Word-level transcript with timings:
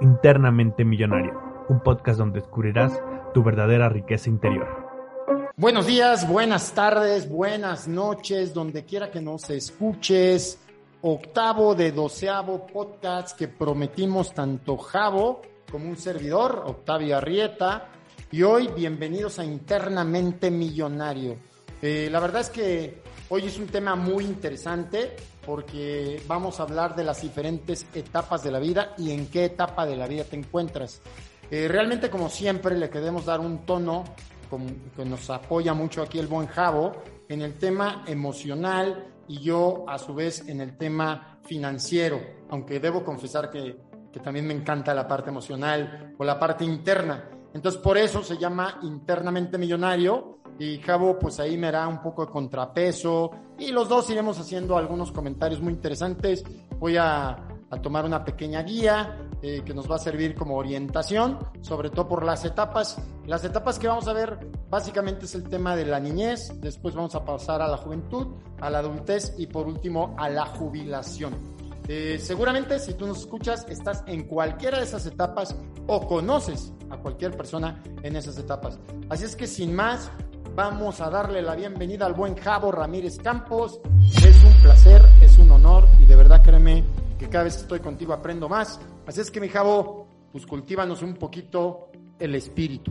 Internamente 0.00 0.84
Millonario, 0.84 1.64
un 1.68 1.80
podcast 1.80 2.18
donde 2.18 2.40
descubrirás 2.40 2.92
tu 3.32 3.42
verdadera 3.42 3.88
riqueza 3.88 4.28
interior. 4.28 4.68
Buenos 5.56 5.86
días, 5.86 6.28
buenas 6.28 6.72
tardes, 6.72 7.28
buenas 7.28 7.88
noches, 7.88 8.52
donde 8.52 8.84
quiera 8.84 9.10
que 9.10 9.22
nos 9.22 9.48
escuches. 9.48 10.58
Octavo 11.00 11.74
de 11.74 11.92
doceavo 11.92 12.66
podcast 12.66 13.38
que 13.38 13.48
prometimos 13.48 14.34
tanto 14.34 14.76
Javo 14.76 15.42
como 15.70 15.88
un 15.88 15.96
servidor, 15.96 16.62
Octavio 16.66 17.16
Arrieta. 17.16 17.88
Y 18.30 18.42
hoy, 18.42 18.68
bienvenidos 18.76 19.38
a 19.38 19.44
Internamente 19.44 20.50
Millonario. 20.50 21.36
Eh, 21.82 22.08
la 22.10 22.20
verdad 22.20 22.40
es 22.40 22.50
que 22.50 23.02
hoy 23.28 23.46
es 23.46 23.58
un 23.58 23.66
tema 23.66 23.96
muy 23.96 24.24
interesante 24.24 25.16
porque 25.44 26.22
vamos 26.26 26.58
a 26.58 26.64
hablar 26.64 26.96
de 26.96 27.04
las 27.04 27.22
diferentes 27.22 27.86
etapas 27.94 28.42
de 28.42 28.50
la 28.50 28.58
vida 28.58 28.94
y 28.98 29.12
en 29.12 29.28
qué 29.28 29.44
etapa 29.44 29.86
de 29.86 29.96
la 29.96 30.08
vida 30.08 30.24
te 30.24 30.36
encuentras. 30.36 31.00
Eh, 31.50 31.68
realmente, 31.68 32.10
como 32.10 32.28
siempre, 32.28 32.76
le 32.76 32.90
queremos 32.90 33.24
dar 33.24 33.40
un 33.40 33.64
tono 33.64 34.04
que 34.94 35.04
nos 35.04 35.28
apoya 35.30 35.74
mucho 35.74 36.02
aquí 36.02 36.18
el 36.18 36.26
buen 36.26 36.46
Javo 36.46 37.02
en 37.28 37.42
el 37.42 37.54
tema 37.54 38.04
emocional 38.06 39.12
y 39.28 39.40
yo 39.40 39.84
a 39.88 39.98
su 39.98 40.14
vez 40.14 40.48
en 40.48 40.60
el 40.60 40.76
tema 40.76 41.40
financiero, 41.44 42.20
aunque 42.48 42.78
debo 42.78 43.04
confesar 43.04 43.50
que, 43.50 43.76
que 44.12 44.20
también 44.20 44.46
me 44.46 44.54
encanta 44.54 44.94
la 44.94 45.06
parte 45.06 45.30
emocional 45.30 46.14
o 46.16 46.24
la 46.24 46.38
parte 46.38 46.64
interna. 46.64 47.28
Entonces, 47.54 47.80
por 47.80 47.98
eso 47.98 48.22
se 48.22 48.36
llama 48.36 48.78
internamente 48.82 49.58
millonario 49.58 50.38
y 50.58 50.78
Javo 50.78 51.18
pues 51.18 51.38
ahí 51.40 51.56
me 51.56 51.70
da 51.70 51.86
un 51.86 52.00
poco 52.00 52.26
de 52.26 52.32
contrapeso 52.32 53.30
y 53.58 53.72
los 53.72 53.88
dos 53.88 54.08
iremos 54.10 54.38
haciendo 54.38 54.76
algunos 54.76 55.12
comentarios 55.12 55.60
muy 55.60 55.72
interesantes. 55.72 56.44
Voy 56.78 56.96
a, 56.96 57.42
tomar 57.82 58.04
una 58.04 58.24
pequeña 58.24 58.62
guía 58.62 59.28
eh, 59.42 59.60
que 59.64 59.74
nos 59.74 59.90
va 59.90 59.96
a 59.96 59.98
servir 59.98 60.34
como 60.34 60.56
orientación, 60.56 61.38
sobre 61.60 61.90
todo 61.90 62.08
por 62.08 62.24
las 62.24 62.44
etapas. 62.44 62.96
Las 63.26 63.44
etapas 63.44 63.78
que 63.78 63.86
vamos 63.86 64.08
a 64.08 64.14
ver 64.14 64.38
básicamente 64.70 65.26
es 65.26 65.34
el 65.34 65.44
tema 65.44 65.76
de 65.76 65.84
la 65.84 66.00
niñez, 66.00 66.58
después 66.60 66.94
vamos 66.94 67.14
a 67.14 67.24
pasar 67.24 67.60
a 67.60 67.68
la 67.68 67.76
juventud, 67.76 68.28
a 68.60 68.70
la 68.70 68.78
adultez 68.78 69.34
y 69.36 69.46
por 69.46 69.66
último 69.66 70.14
a 70.18 70.30
la 70.30 70.46
jubilación. 70.46 71.56
Eh, 71.88 72.18
seguramente 72.20 72.78
si 72.80 72.94
tú 72.94 73.06
nos 73.06 73.20
escuchas 73.20 73.64
estás 73.68 74.02
en 74.06 74.24
cualquiera 74.24 74.78
de 74.78 74.84
esas 74.84 75.06
etapas 75.06 75.54
o 75.86 76.04
conoces 76.06 76.72
a 76.90 76.96
cualquier 76.96 77.36
persona 77.36 77.82
en 78.02 78.16
esas 78.16 78.38
etapas. 78.38 78.78
Así 79.08 79.24
es 79.24 79.36
que 79.36 79.46
sin 79.46 79.74
más, 79.74 80.10
Vamos 80.56 81.02
a 81.02 81.10
darle 81.10 81.42
la 81.42 81.54
bienvenida 81.54 82.06
al 82.06 82.14
buen 82.14 82.34
Javo 82.34 82.72
Ramírez 82.72 83.18
Campos. 83.18 83.78
Es 84.26 84.42
un 84.42 84.62
placer, 84.62 85.02
es 85.20 85.36
un 85.36 85.50
honor 85.50 85.84
y 86.00 86.06
de 86.06 86.16
verdad 86.16 86.42
créeme 86.42 86.82
que 87.18 87.28
cada 87.28 87.44
vez 87.44 87.56
que 87.56 87.62
estoy 87.64 87.80
contigo 87.80 88.14
aprendo 88.14 88.48
más. 88.48 88.80
Así 89.04 89.20
es 89.20 89.30
que 89.30 89.38
mi 89.38 89.50
Javo, 89.50 90.06
pues 90.32 90.46
cultívanos 90.46 91.02
un 91.02 91.12
poquito 91.12 91.90
el 92.18 92.34
espíritu. 92.36 92.90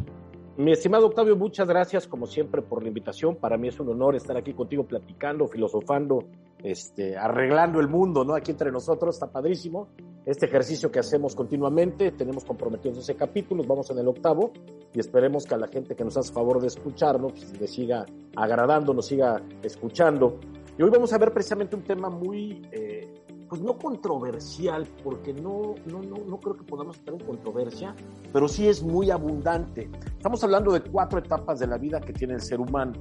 Mi 0.58 0.74
estimado 0.74 1.08
Octavio, 1.08 1.36
muchas 1.36 1.68
gracias 1.68 2.08
como 2.08 2.28
siempre 2.28 2.62
por 2.62 2.84
la 2.84 2.90
invitación. 2.90 3.38
Para 3.38 3.58
mí 3.58 3.70
es 3.70 3.80
un 3.80 3.90
honor 3.90 4.16
estar 4.16 4.38
aquí 4.38 4.54
contigo 4.54 4.84
platicando, 4.84 5.48
filosofando, 5.48 6.20
este, 6.64 7.18
arreglando 7.18 7.80
el 7.80 7.88
mundo, 7.88 8.24
¿no? 8.24 8.36
Aquí 8.36 8.52
entre 8.52 8.72
nosotros, 8.72 9.16
está 9.16 9.32
padrísimo. 9.32 9.88
Este 10.26 10.48
ejercicio 10.48 10.92
que 10.92 10.98
hacemos 10.98 11.36
continuamente, 11.36 12.12
tenemos 12.12 12.46
comprometidos 12.46 12.98
12 12.98 13.16
capítulos, 13.16 13.68
vamos 13.68 13.92
en 13.92 14.00
el 14.00 14.08
octavo 14.08 14.52
y 14.92 15.00
esperemos 15.00 15.46
que 15.46 15.54
a 15.54 15.58
la 15.60 15.68
gente 15.68 15.96
que 15.96 16.04
nos 16.04 16.18
hace 16.18 16.34
favor 16.34 16.60
de 16.60 16.68
escucharnos, 16.68 17.34
pues, 17.34 17.62
le 17.62 17.68
siga 17.68 18.08
agradando, 18.36 18.92
nos 18.92 19.06
siga 19.06 19.44
escuchando. 19.62 20.40
Y 20.80 20.82
hoy 20.82 20.90
vamos 20.90 21.14
a 21.14 21.20
ver 21.20 21.32
precisamente 21.32 21.76
un 21.76 21.84
tema 21.84 22.10
muy, 22.10 22.68
eh, 22.72 23.08
pues 23.48 23.62
no 23.62 23.78
controversial, 23.78 24.88
porque 25.04 25.32
no, 25.32 25.76
no, 25.86 26.02
no, 26.02 26.18
no 26.26 26.40
creo 26.40 26.58
que 26.58 26.64
podamos 26.64 27.00
tener 27.02 27.24
controversia, 27.24 27.96
pero 28.34 28.48
sí 28.48 28.68
es 28.68 28.82
muy 28.82 29.12
abundante. 29.12 29.92
Estamos 30.18 30.44
hablando 30.44 30.72
de 30.74 30.82
cuatro 30.82 31.20
etapas 31.20 31.60
de 31.60 31.68
la 31.68 31.78
vida 31.78 32.02
que 32.02 32.14
tiene 32.14 32.34
el 32.34 32.42
ser 32.42 32.60
humano, 32.60 32.94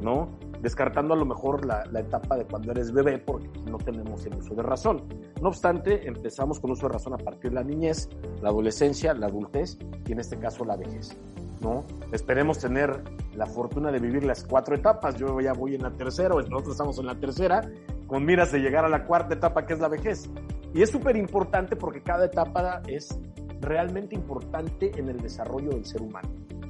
¿no? 0.00 0.28
Descartando 0.62 1.14
a 1.14 1.16
lo 1.16 1.24
mejor 1.24 1.64
la, 1.64 1.84
etapa 1.98 2.36
de 2.36 2.44
cuando 2.44 2.72
eres 2.72 2.92
bebé, 2.92 3.18
porque 3.18 3.48
no 3.70 3.78
tenemos 3.78 4.24
el 4.26 4.34
uso 4.34 4.54
de 4.54 4.62
razón. 4.62 5.04
No 5.40 5.48
obstante, 5.48 6.06
empezamos 6.08 6.60
con 6.60 6.72
uso 6.72 6.88
de 6.88 6.94
razón 6.94 7.14
a 7.14 7.18
partir 7.18 7.50
de 7.50 7.56
la 7.56 7.64
niñez, 7.64 8.08
la 8.42 8.48
adolescencia, 8.48 9.14
la 9.14 9.26
adultez 9.26 9.78
y 10.06 10.12
en 10.12 10.20
este 10.20 10.36
caso 10.38 10.64
la 10.64 10.76
vejez. 10.76 11.16
¿no? 11.60 11.84
Esperemos 12.12 12.58
tener 12.58 13.02
la 13.34 13.46
fortuna 13.46 13.90
de 13.90 13.98
vivir 13.98 14.24
las 14.24 14.44
cuatro 14.44 14.74
etapas. 14.74 15.16
Yo 15.16 15.40
ya 15.40 15.52
voy 15.52 15.74
en 15.74 15.82
la 15.82 15.90
tercera, 15.90 16.34
o 16.34 16.40
nosotros 16.40 16.72
estamos 16.72 16.98
en 16.98 17.06
la 17.06 17.14
tercera, 17.14 17.68
con 18.06 18.24
miras 18.24 18.52
de 18.52 18.58
llegar 18.58 18.84
a 18.84 18.88
la 18.88 19.04
cuarta 19.04 19.34
etapa, 19.34 19.66
que 19.66 19.74
es 19.74 19.80
la 19.80 19.88
vejez. 19.88 20.28
Y 20.74 20.82
es 20.82 20.90
súper 20.90 21.16
importante 21.16 21.76
porque 21.76 22.02
cada 22.02 22.26
etapa 22.26 22.82
es 22.86 23.18
realmente 23.60 24.14
importante 24.14 24.92
en 24.98 25.08
el 25.08 25.20
desarrollo 25.20 25.70
del 25.70 25.84
ser 25.84 26.02
humano. 26.02 26.28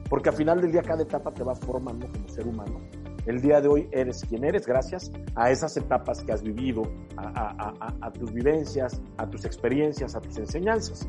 Porque 0.09 0.31
al 0.31 0.37
final 0.37 0.61
del 0.61 0.73
día 0.73 0.83
cada 0.83 1.03
etapa 1.03 1.33
te 1.33 1.43
va 1.43 1.55
formando 1.55 2.11
como 2.11 2.29
ser 2.29 2.47
humano. 2.47 2.81
El 3.29 3.43
día 3.43 3.61
de 3.61 3.69
hoy 3.69 3.89
eres 3.93 4.25
quien 4.25 4.43
eres 4.43 4.67
gracias 4.67 5.13
a 5.35 5.51
esas 5.51 5.77
etapas 5.77 6.25
que 6.25 6.33
has 6.33 6.43
vivido, 6.43 6.91
a, 7.19 8.11
tus 8.19 8.33
vivencias, 8.33 9.03
a 9.19 9.29
tus 9.29 9.45
experiencias, 9.45 10.17
a 10.17 10.21
tus 10.23 10.39
enseñanzas. 10.39 11.07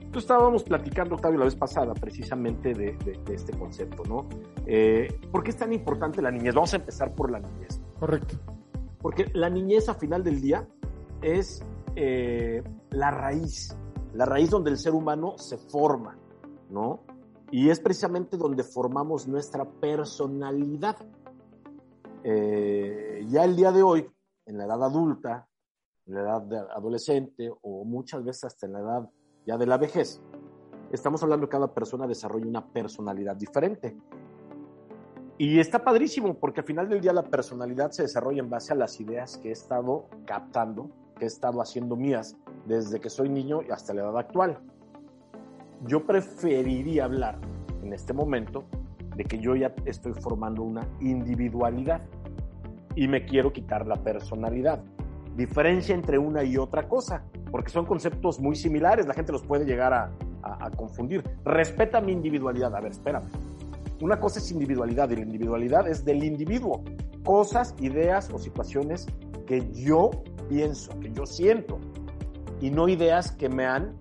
Entonces 0.00 0.24
estábamos 0.24 0.64
platicando, 0.64 1.14
Octavio, 1.14 1.38
la 1.38 1.44
vez 1.44 1.54
pasada 1.54 1.94
precisamente 1.94 2.74
de, 2.74 2.98
este 3.30 3.56
concepto, 3.56 4.02
¿no? 4.08 4.28
Eh, 4.66 5.06
¿Por 5.30 5.44
qué 5.44 5.50
es 5.50 5.56
tan 5.56 5.72
importante 5.72 6.20
la 6.20 6.32
niñez? 6.32 6.52
Vamos 6.52 6.72
a 6.72 6.78
empezar 6.78 7.14
por 7.14 7.30
la 7.30 7.38
niñez. 7.38 7.80
Correcto. 8.00 8.34
Porque 9.00 9.30
la 9.32 9.48
niñez 9.48 9.88
a 9.88 9.94
final 9.94 10.24
del 10.24 10.40
día 10.40 10.66
es 11.22 11.64
eh, 11.94 12.60
la 12.90 13.12
raíz, 13.12 13.76
la 14.14 14.24
raíz 14.24 14.50
donde 14.50 14.72
el 14.72 14.78
ser 14.78 14.94
humano 14.94 15.38
se 15.38 15.58
forma, 15.58 16.18
¿no? 16.70 17.04
Y 17.52 17.70
es 17.70 17.78
precisamente 17.78 18.36
donde 18.36 18.64
formamos 18.64 19.28
nuestra 19.28 19.64
personalidad. 19.64 20.96
Eh, 22.24 23.24
ya 23.28 23.44
el 23.44 23.56
día 23.56 23.72
de 23.72 23.82
hoy, 23.82 24.08
en 24.46 24.58
la 24.58 24.64
edad 24.64 24.82
adulta, 24.82 25.48
en 26.06 26.14
la 26.14 26.20
edad 26.20 26.42
de 26.42 26.58
adolescente 26.58 27.50
o 27.62 27.84
muchas 27.84 28.24
veces 28.24 28.44
hasta 28.44 28.66
en 28.66 28.72
la 28.72 28.80
edad 28.80 29.10
ya 29.46 29.56
de 29.56 29.66
la 29.66 29.76
vejez, 29.78 30.20
estamos 30.92 31.22
hablando 31.22 31.46
que 31.46 31.52
cada 31.52 31.72
persona 31.72 32.06
desarrolla 32.06 32.46
una 32.46 32.66
personalidad 32.72 33.36
diferente. 33.36 33.96
Y 35.38 35.58
está 35.58 35.82
padrísimo 35.82 36.34
porque 36.34 36.60
al 36.60 36.66
final 36.66 36.88
del 36.88 37.00
día 37.00 37.12
la 37.12 37.24
personalidad 37.24 37.90
se 37.90 38.02
desarrolla 38.02 38.40
en 38.40 38.50
base 38.50 38.72
a 38.72 38.76
las 38.76 39.00
ideas 39.00 39.38
que 39.38 39.48
he 39.48 39.52
estado 39.52 40.06
captando, 40.24 40.90
que 41.18 41.24
he 41.24 41.28
estado 41.28 41.60
haciendo 41.60 41.96
mías 41.96 42.36
desde 42.66 43.00
que 43.00 43.10
soy 43.10 43.28
niño 43.28 43.60
hasta 43.70 43.94
la 43.94 44.02
edad 44.02 44.18
actual. 44.18 44.60
Yo 45.86 46.06
preferiría 46.06 47.06
hablar 47.06 47.40
en 47.82 47.92
este 47.92 48.12
momento 48.12 48.64
de 49.16 49.24
que 49.24 49.38
yo 49.38 49.54
ya 49.54 49.74
estoy 49.84 50.12
formando 50.14 50.62
una 50.62 50.86
individualidad 51.00 52.02
y 52.94 53.08
me 53.08 53.24
quiero 53.24 53.52
quitar 53.52 53.86
la 53.86 53.96
personalidad. 53.96 54.82
Diferencia 55.36 55.94
entre 55.94 56.18
una 56.18 56.44
y 56.44 56.56
otra 56.56 56.88
cosa 56.88 57.24
porque 57.52 57.70
son 57.70 57.84
conceptos 57.84 58.40
muy 58.40 58.56
similares, 58.56 59.06
la 59.06 59.14
gente 59.14 59.30
los 59.30 59.42
puede 59.42 59.66
llegar 59.66 59.92
a, 59.92 60.10
confundir. 60.76 61.22
Respeta 61.44 62.00
mi 62.00 62.10
individualidad. 62.10 62.74
A 62.74 62.80
ver, 62.80 62.90
espérame. 62.90 63.28
Una 64.00 64.18
cosa 64.18 64.40
es 64.40 64.50
individualidad 64.50 65.08
y 65.10 65.16
la 65.16 65.22
individualidad 65.22 65.86
es 65.86 66.04
del 66.04 66.24
individuo. 66.24 66.82
Cosas, 67.22 67.76
ideas 67.78 68.28
o 68.32 68.38
situaciones 68.38 69.06
que 69.46 69.70
yo 69.70 70.10
pienso, 70.48 70.98
que 70.98 71.12
yo 71.12 71.26
siento, 71.26 71.78
y 72.60 72.70
no 72.70 72.88
ideas 72.88 73.30
que 73.30 73.48
me 73.48 73.66
han 73.66 73.94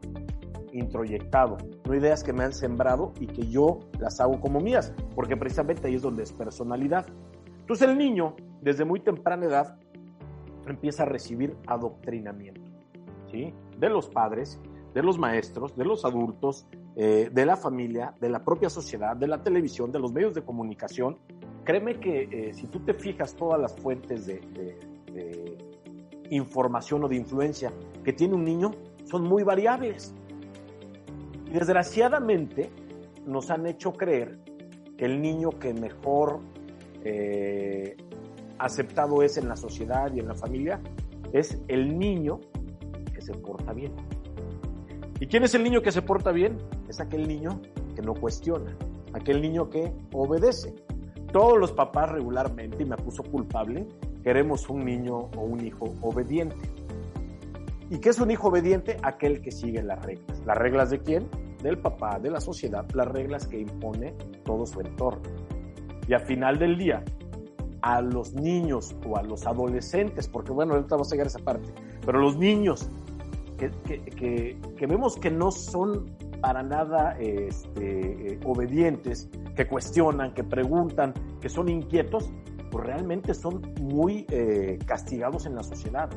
introyectado, 0.72 1.58
no 1.86 1.96
ideas 1.96 2.24
que 2.24 2.34
me 2.34 2.44
han 2.44 2.54
sembrado 2.54 3.14
y 3.20 3.28
que 3.28 3.48
yo 3.48 3.80
las 4.00 4.20
hago 4.20 4.40
como 4.40 4.59
mías, 4.59 4.94
porque 5.16 5.38
precisamente 5.38 5.88
ahí 5.88 5.96
es 5.96 6.02
donde 6.02 6.24
es 6.24 6.32
personalidad. 6.34 7.06
Entonces 7.59 7.88
el 7.88 7.98
niño, 7.98 8.36
desde 8.62 8.86
muy 8.86 9.00
temprana 9.00 9.46
edad, 9.46 9.78
empieza 10.68 11.04
a 11.04 11.06
recibir 11.06 11.56
adoctrinamiento 11.68 12.72
de 13.32 13.90
los 13.90 14.09
padres, 14.09 14.59
de 14.94 15.02
los 15.02 15.18
maestros, 15.18 15.76
de 15.76 15.86
los 15.86 16.06
adultos, 16.06 16.68
eh, 16.96 17.29
de 17.32 17.46
la 17.46 17.56
familia, 17.56 18.14
de 18.20 18.29
la 18.29 18.44
propia 18.44 18.70
sociedad, 18.70 19.16
de 19.16 19.28
la 19.28 19.41
televisión, 19.41 19.91
de 19.91 20.00
los 20.00 20.12
medios 20.12 20.34
de 20.34 20.44
comunicación. 20.44 21.17
Créeme 21.64 22.00
que 22.00 22.24
eh, 22.24 22.53
si 22.53 22.67
tú 22.67 22.79
te 22.82 22.94
fijas 22.94 23.35
todas 23.35 23.59
las 23.59 23.76
fuentes 23.76 24.26
de, 24.26 24.41
información 26.29 27.03
o 27.03 27.09
de 27.09 27.17
influencia 27.17 27.74
que 28.06 28.14
tiene 28.14 28.35
un 28.35 28.46
niño, 28.46 28.72
son 29.03 29.24
muy 29.24 29.44
variables. 29.44 30.16
Y 31.52 31.53
desgraciadamente 31.53 32.72
nos 33.28 33.52
han 33.52 33.68
hecho 33.68 33.94
creer 33.94 34.40
que 34.98 35.06
el 35.06 35.22
niño 35.22 35.52
que 35.52 35.74
mejor 35.74 36.40
eh, 37.03 37.98
aceptado 38.58 39.22
es 39.22 39.38
en 39.38 39.50
la 39.50 39.56
sociedad 39.56 40.12
y 40.14 40.20
en 40.20 40.28
la 40.28 40.36
familia 40.36 40.80
es 41.34 41.62
el 41.68 42.00
niño 42.00 42.40
se 43.22 43.34
porta 43.34 43.74
bien. 43.74 43.94
¿Y 45.20 45.28
quién 45.28 45.44
es 45.44 45.53
el 45.53 45.64
niño 45.64 45.82
que 45.82 45.92
se 45.92 46.02
porta 46.02 46.32
bien? 46.32 46.58
Es 46.90 47.00
aquel 47.00 47.28
niño 47.28 47.62
que 47.96 48.02
no 48.02 48.14
cuestiona, 48.14 48.76
aquel 49.14 49.42
niño 49.42 49.70
que 49.70 49.94
obedece. 50.12 50.74
Todos 51.32 51.58
los 51.58 51.72
papás 51.72 52.12
regularmente, 52.12 52.84
y 52.84 52.86
me 52.86 52.96
acuso 52.96 53.24
culpable, 53.24 53.88
queremos 54.24 54.68
un 54.70 54.84
niño 54.84 55.30
o 55.38 55.42
un 55.42 55.66
hijo 55.66 55.94
obediente. 56.02 56.56
¿Y 57.91 57.99
qué 57.99 58.08
es 58.08 58.22
un 58.22 58.32
hijo 58.32 58.47
obediente? 58.47 58.96
Aquel 59.03 59.41
que 59.41 59.52
sigue 59.52 59.84
las 59.84 60.02
reglas. 60.05 60.41
¿Las 60.46 60.58
reglas 60.58 60.90
de 60.91 60.99
quién? 61.02 61.28
Del 61.61 61.78
papá, 61.78 62.20
de 62.20 62.32
la 62.32 62.40
sociedad, 62.40 62.90
las 62.93 63.05
reglas 63.05 63.47
que 63.47 63.59
impone 63.59 64.14
todo 64.46 64.66
su 64.66 64.79
entorno. 64.79 65.29
Y 66.08 66.14
al 66.14 66.22
final 66.22 66.58
del 66.58 66.78
día, 66.78 67.03
a 67.82 67.99
los 68.02 68.34
niños 68.34 68.96
o 69.05 69.17
a 69.17 69.23
los 69.23 69.46
adolescentes, 69.46 70.29
porque 70.29 70.53
bueno, 70.53 70.76
ahorita 70.76 70.96
vamos 70.96 71.11
a 71.11 71.16
llegar 71.16 71.28
a 71.28 71.32
esa 71.32 71.40
parte, 71.40 71.67
pero 72.05 72.20
los 72.20 72.38
niños 72.38 72.90
que, 73.58 73.70
que, 73.84 74.58
que, 74.78 74.88
vemos 74.88 75.17
que 75.17 75.29
no 75.29 75.52
son 75.52 76.16
para 76.40 76.64
nada 76.64 77.17
este, 77.20 78.35
eh, 78.35 78.40
obedientes, 78.46 79.29
que 79.53 79.67
cuestionan, 79.67 80.34
que 80.34 80.46
preguntan, 80.46 81.14
que 81.41 81.49
son 81.49 81.67
inquietos, 81.67 82.32
pues 82.72 82.85
realmente 82.85 83.34
son 83.34 83.61
muy 83.82 84.26
eh, 84.29 84.79
castigados 84.85 85.46
en 85.46 85.55
la 85.55 85.64
sociedad. 85.64 86.09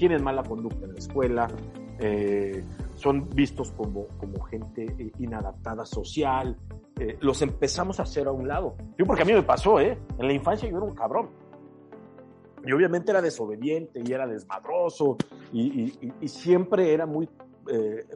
Tienen 0.00 0.24
mala 0.24 0.42
conducta 0.42 0.86
en 0.86 0.94
la 0.94 0.98
escuela, 0.98 1.46
eh, 1.98 2.64
son 2.94 3.28
vistos 3.28 3.70
como, 3.72 4.06
como 4.16 4.40
gente 4.44 4.86
inadaptada 5.18 5.84
social, 5.84 6.56
los 7.20 7.42
empezamos 7.42 8.00
a 8.00 8.04
hacer 8.04 8.26
a 8.26 8.32
un 8.32 8.48
lado. 8.48 8.76
Yo 8.96 9.04
porque 9.04 9.24
a 9.24 9.24
mí 9.26 9.34
me 9.34 9.42
pasó, 9.42 9.78
¿eh? 9.78 9.98
En 10.18 10.26
la 10.26 10.32
infancia 10.32 10.70
yo 10.70 10.78
era 10.78 10.86
un 10.86 10.94
cabrón. 10.94 11.28
Y 12.64 12.72
obviamente 12.72 13.10
era 13.10 13.20
desobediente 13.20 14.02
y 14.02 14.10
era 14.10 14.26
desmadroso 14.26 15.18
y, 15.52 15.92
y, 16.18 16.28
siempre 16.28 16.94
era 16.94 17.04
muy, 17.04 17.28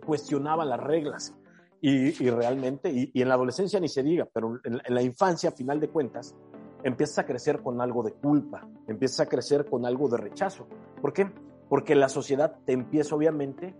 cuestionaba 0.06 0.64
las 0.64 0.80
reglas. 0.80 1.34
Y, 1.82 2.30
realmente, 2.30 2.90
y, 2.90 3.20
en 3.20 3.28
la 3.28 3.34
adolescencia 3.34 3.78
ni 3.78 3.88
se 3.88 4.02
diga, 4.02 4.26
pero 4.32 4.58
en, 4.64 4.80
la 4.88 5.02
infancia, 5.02 5.50
a 5.50 5.52
final 5.52 5.80
de 5.80 5.88
cuentas, 5.88 6.34
empiezas 6.82 7.18
a 7.18 7.26
crecer 7.26 7.60
con 7.60 7.78
algo 7.82 8.02
de 8.02 8.12
culpa, 8.12 8.66
empiezas 8.88 9.20
a 9.20 9.26
crecer 9.26 9.66
con 9.66 9.84
algo 9.84 10.08
de 10.08 10.16
rechazo. 10.16 10.66
¿Por 11.02 11.12
qué? 11.12 11.30
Porque 11.68 11.94
la 11.94 12.08
sociedad 12.08 12.56
te 12.64 12.72
empieza 12.72 13.14
obviamente 13.14 13.74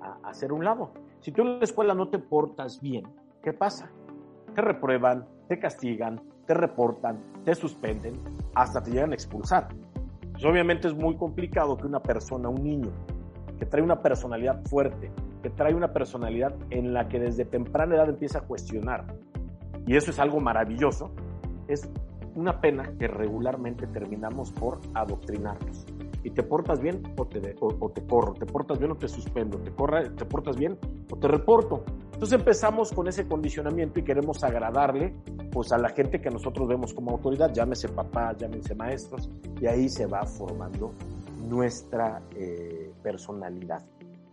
a, 0.00 0.28
hacer 0.28 0.52
un 0.52 0.64
lado. 0.64 0.92
Si 1.20 1.32
tú 1.32 1.42
en 1.42 1.58
la 1.58 1.64
escuela 1.64 1.94
no 1.94 2.08
te 2.08 2.18
portas 2.18 2.80
bien, 2.80 3.06
¿qué 3.42 3.52
pasa? 3.52 3.90
Te 4.54 4.60
reprueban, 4.60 5.26
te 5.48 5.58
castigan, 5.58 6.20
te 6.46 6.54
reportan, 6.54 7.18
te 7.44 7.54
suspenden, 7.54 8.20
hasta 8.54 8.82
te 8.82 8.90
llegan 8.90 9.12
a 9.12 9.14
expulsar. 9.14 9.68
Pues 10.32 10.44
obviamente 10.44 10.88
es 10.88 10.94
muy 10.94 11.16
complicado 11.16 11.76
que 11.76 11.86
una 11.86 12.00
persona, 12.00 12.48
un 12.48 12.62
niño, 12.62 12.90
que 13.58 13.66
trae 13.66 13.82
una 13.82 14.02
personalidad 14.02 14.62
fuerte, 14.64 15.10
que 15.42 15.50
trae 15.50 15.74
una 15.74 15.92
personalidad 15.92 16.54
en 16.70 16.92
la 16.92 17.08
que 17.08 17.18
desde 17.18 17.44
temprana 17.44 17.94
edad 17.94 18.08
empieza 18.08 18.40
a 18.40 18.42
cuestionar. 18.42 19.06
Y 19.86 19.96
eso 19.96 20.10
es 20.10 20.18
algo 20.18 20.40
maravilloso. 20.40 21.10
Es 21.68 21.88
una 22.34 22.60
pena 22.60 22.92
que 22.98 23.08
regularmente 23.08 23.86
terminamos 23.86 24.52
por 24.52 24.80
adoctrinarnos. 24.94 25.86
Y 26.26 26.30
te 26.30 26.42
portas 26.42 26.80
bien 26.80 27.04
o 27.16 27.24
te, 27.24 27.54
o, 27.60 27.88
te 27.88 28.04
corro, 28.04 28.34
te 28.34 28.46
portas 28.46 28.80
bien 28.80 28.90
o 28.90 28.96
te 28.96 29.06
suspendo, 29.06 29.58
te, 29.58 29.70
corre, 29.70 30.10
te 30.10 30.24
portas 30.24 30.56
bien 30.56 30.76
o 31.08 31.16
te 31.16 31.28
reporto. 31.28 31.84
Entonces 32.14 32.36
empezamos 32.36 32.90
con 32.90 33.06
ese 33.06 33.28
condicionamiento 33.28 34.00
y 34.00 34.02
queremos 34.02 34.42
agradarle 34.42 35.14
pues 35.52 35.70
a 35.70 35.78
la 35.78 35.90
gente 35.90 36.20
que 36.20 36.28
nosotros 36.28 36.66
vemos 36.66 36.92
como 36.92 37.12
autoridad, 37.12 37.52
llámese 37.52 37.88
papá, 37.88 38.36
llámese 38.36 38.74
maestros, 38.74 39.30
y 39.60 39.66
ahí 39.66 39.88
se 39.88 40.06
va 40.06 40.26
formando 40.26 40.90
nuestra 41.48 42.20
eh, 42.34 42.90
personalidad. 43.04 43.84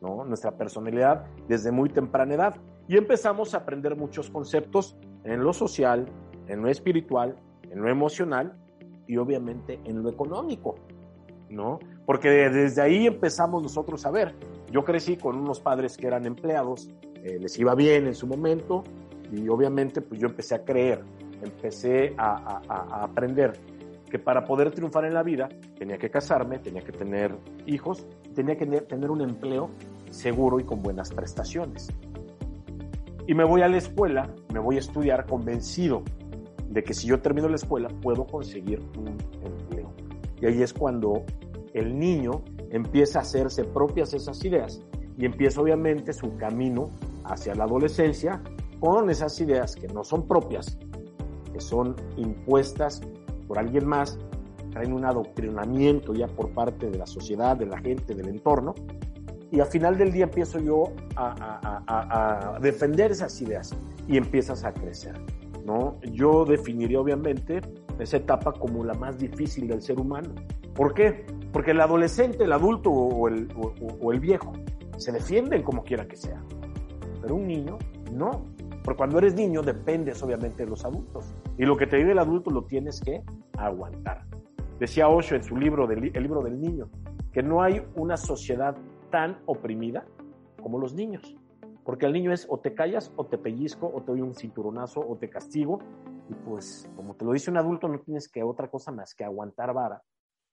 Nuestra 0.02 0.50
personalidad 0.50 1.26
desde 1.48 1.72
muy 1.72 1.90
temprana 1.90 2.34
edad. 2.34 2.56
Y 2.88 2.98
empezamos 2.98 3.54
a 3.54 3.58
aprender 3.58 3.96
muchos 3.96 4.32
conceptos 4.32 4.98
en 5.26 5.44
lo 5.44 5.54
social, 5.54 6.08
en 6.48 6.64
lo 6.64 6.70
espiritual, 6.70 7.38
en 7.70 7.84
lo 7.84 7.90
emocional 7.90 8.58
y 9.06 9.18
obviamente 9.18 9.80
en 9.86 10.02
lo 10.02 10.10
económico, 10.10 10.76
¿no? 11.54 11.80
Porque 12.06 12.30
desde 12.30 12.82
ahí 12.82 13.08
empezamos 13.08 13.62
nosotros 13.62 14.06
a 14.06 14.12
ver. 14.12 14.36
Yo 14.72 14.84
crecí 14.84 15.18
con 15.18 15.38
unos 15.38 15.60
padres 15.60 15.96
que 15.96 16.08
eran 16.08 16.26
empleados, 16.26 16.90
eh, 17.24 17.38
les 17.40 17.58
iba 17.60 17.76
bien 17.76 18.08
en 18.08 18.16
su 18.16 18.28
momento 18.28 18.84
y 19.32 19.48
obviamente 19.48 20.02
pues 20.02 20.20
yo 20.20 20.28
empecé 20.28 20.56
a 20.56 20.66
creer, 20.66 21.04
empecé 21.42 22.14
a, 22.18 22.62
a 22.68 23.04
aprender 23.04 23.54
que 24.10 24.20
para 24.20 24.46
poder 24.46 24.72
triunfar 24.72 25.06
en 25.06 25.14
la 25.14 25.24
vida 25.24 25.50
tenía 25.78 25.98
que 25.98 26.12
casarme, 26.12 26.60
tenía 26.60 26.82
que 26.82 26.92
tener 26.92 27.36
hijos, 27.66 28.06
tenía 28.36 28.56
que 28.56 28.66
tener 28.66 29.10
un 29.10 29.22
empleo 29.22 29.72
seguro 30.12 30.60
y 30.60 30.64
con 30.64 30.84
buenas 30.84 31.12
prestaciones. 31.12 31.90
Y 33.26 33.34
me 33.34 33.44
voy 33.44 33.62
a 33.62 33.68
la 33.68 33.78
escuela, 33.78 34.30
me 34.54 34.60
voy 34.60 34.76
a 34.76 34.80
estudiar 34.80 35.26
convencido 35.26 36.04
de 36.70 36.84
que 36.84 36.94
si 36.94 37.08
yo 37.08 37.22
termino 37.22 37.48
la 37.48 37.56
escuela 37.56 37.88
puedo 38.02 38.26
conseguir 38.28 38.82
un 38.98 39.08
empleo. 39.08 39.83
Y 40.44 40.46
ahí 40.46 40.62
es 40.62 40.74
cuando 40.74 41.24
el 41.74 41.98
niño 41.98 42.44
empieza 42.70 43.20
a 43.20 43.22
hacerse 43.22 43.64
propias 43.64 44.14
esas 44.14 44.44
ideas 44.44 44.82
y 45.18 45.24
empieza 45.24 45.62
obviamente 45.62 46.12
su 46.12 46.36
camino 46.36 46.90
hacia 47.24 47.56
la 47.56 47.64
adolescencia 47.64 48.44
con 48.82 49.10
esas 49.10 49.40
ideas 49.40 49.74
que 49.78 49.88
no 49.88 50.04
son 50.04 50.28
propias, 50.28 50.78
que 51.54 51.62
son 51.62 51.96
impuestas 52.18 53.00
por 53.48 53.58
alguien 53.58 53.88
más, 53.88 54.20
traen 54.72 54.92
un 54.92 55.06
adoctrinamiento 55.06 56.14
ya 56.14 56.28
por 56.28 56.50
parte 56.50 56.90
de 56.90 56.98
la 56.98 57.08
sociedad, 57.08 57.56
de 57.56 57.68
la 57.68 57.80
gente, 57.80 58.14
del 58.14 58.28
entorno, 58.28 58.76
y 59.50 59.62
al 59.62 59.68
final 59.68 59.98
del 59.98 60.12
día 60.12 60.26
empiezo 60.26 60.60
yo 60.60 60.92
a, 61.16 62.60
defender 62.62 63.12
esas 63.12 63.42
ideas 63.42 63.74
y 64.10 64.18
empiezas 64.18 64.66
a 64.66 64.74
crecer, 64.74 65.14
¿no? 65.66 66.02
Yo 66.02 66.44
definiría 66.44 67.00
obviamente 67.00 67.62
esa 68.00 68.18
etapa 68.18 68.54
como 68.54 68.84
la 68.84 68.94
más 68.94 69.18
difícil 69.18 69.68
del 69.68 69.82
ser 69.82 70.00
humano. 70.00 70.30
¿Por 70.74 70.94
qué? 70.94 71.26
Porque 71.52 71.72
el 71.72 71.82
adolescente, 71.82 72.44
el 72.44 72.52
adulto 72.52 72.90
o 72.90 73.28
el, 73.28 73.48
o 73.56 74.12
el 74.12 74.20
viejo 74.20 74.54
se 74.98 75.12
defienden 75.12 75.64
como 75.64 75.84
quiera 75.84 76.08
que 76.08 76.16
sea, 76.16 76.42
pero 77.22 77.36
un 77.36 77.48
niño 77.48 77.78
no. 78.12 78.46
Porque 78.84 78.98
cuando 78.98 79.18
eres 79.18 79.34
niño 79.36 79.62
dependes 79.62 80.22
obviamente 80.24 80.64
de 80.64 80.70
los 80.70 80.84
adultos. 80.84 81.34
Y 81.58 81.66
lo 81.66 81.78
que 81.78 81.88
te 81.88 81.98
dice 81.98 82.12
el 82.12 82.20
adulto 82.20 82.52
lo 82.52 82.66
tienes 82.66 83.00
que 83.00 83.24
aguantar. 83.58 84.26
Decía 84.80 85.08
Osho 85.08 85.36
en 85.36 85.44
su 85.44 85.56
libro, 85.56 85.90
el 85.90 86.12
libro 86.12 86.42
del 86.42 86.60
niño, 86.60 86.90
que 87.32 87.42
no 87.42 87.62
hay 87.62 87.82
una 87.96 88.18
sociedad 88.18 88.76
tan 89.10 89.38
oprimida 89.46 90.06
como 90.62 90.80
los 90.80 90.94
niños. 90.94 91.36
Porque 91.86 92.06
el 92.06 92.14
niño 92.14 92.34
es 92.34 92.46
o 92.50 92.60
te 92.60 92.74
callas 92.74 93.12
o 93.16 93.26
te 93.26 93.38
pellizco 93.38 93.92
o 93.94 94.02
te 94.02 94.12
doy 94.12 94.22
un 94.22 94.36
cinturonazo 94.36 95.00
o 95.00 95.16
te 95.18 95.30
castigo. 95.30 95.80
Y 96.30 96.34
pues, 96.34 96.90
como 96.96 97.16
te 97.16 97.26
lo 97.26 97.34
dice 97.34 97.52
un 97.52 97.58
adulto, 97.58 97.88
no 97.88 98.00
tienes 98.00 98.30
que 98.30 98.44
otra 98.44 98.70
cosa 98.70 98.92
más 98.92 99.14
que 99.14 99.24
aguantar 99.24 99.74
vara, 99.74 100.02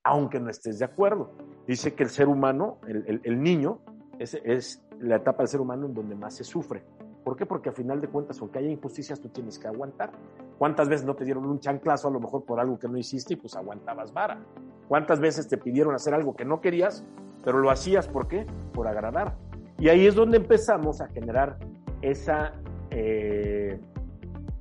aunque 0.05 0.41
no 0.41 0.51
estés 0.51 0.79
de 0.79 0.85
acuerdo. 0.85 1.33
Dice 1.67 1.95
que 1.95 2.03
el 2.03 2.11
ser 2.11 2.29
humano, 2.29 2.79
el, 2.87 3.21
el, 3.23 3.43
niño, 3.43 3.81
es, 4.19 4.35
es 4.45 4.83
la 4.99 5.17
etapa 5.17 5.39
del 5.39 5.49
ser 5.49 5.61
humano 5.61 5.87
en 5.87 5.95
donde 5.95 6.15
más 6.15 6.35
se 6.35 6.45
sufre. 6.45 6.83
¿Por 7.25 7.37
qué? 7.37 7.47
Porque 7.47 7.69
a 7.69 7.73
final 7.73 8.01
de 8.01 8.09
cuentas, 8.09 8.41
aunque 8.41 8.59
haya 8.59 8.71
injusticias, 8.71 9.21
tú 9.21 9.29
tienes 9.29 9.59
que 9.59 9.69
aguantar. 9.69 10.11
¿Cuántas 10.59 10.89
veces 10.89 11.07
no 11.07 11.15
te 11.15 11.25
dieron 11.25 11.47
un 11.47 11.61
chanclazo 11.61 12.09
a 12.09 12.11
lo 12.11 12.21
mejor 12.21 12.45
por 12.45 12.59
algo 12.61 12.79
que 12.79 12.89
no 12.89 12.97
hiciste 12.97 13.35
y 13.35 13.37
pues 13.37 13.55
aguantabas 13.57 14.13
vara? 14.13 14.43
¿Cuántas 14.89 15.21
veces 15.21 15.47
te 15.47 15.59
pidieron 15.59 15.95
hacer 15.95 16.15
algo 16.15 16.35
que 16.35 16.45
no 16.45 16.61
querías 16.61 17.05
pero 17.45 17.59
lo 17.59 17.71
hacías 17.71 18.09
¿por 18.09 18.29
qué? 18.29 18.47
Por 18.73 18.87
agradar. 18.87 19.37
Y 19.79 19.89
ahí 19.89 20.07
es 20.07 20.15
donde 20.15 20.37
empezamos 20.37 21.01
a 21.01 21.09
generar 21.09 21.59
esa 22.03 22.53
eh, 22.91 23.81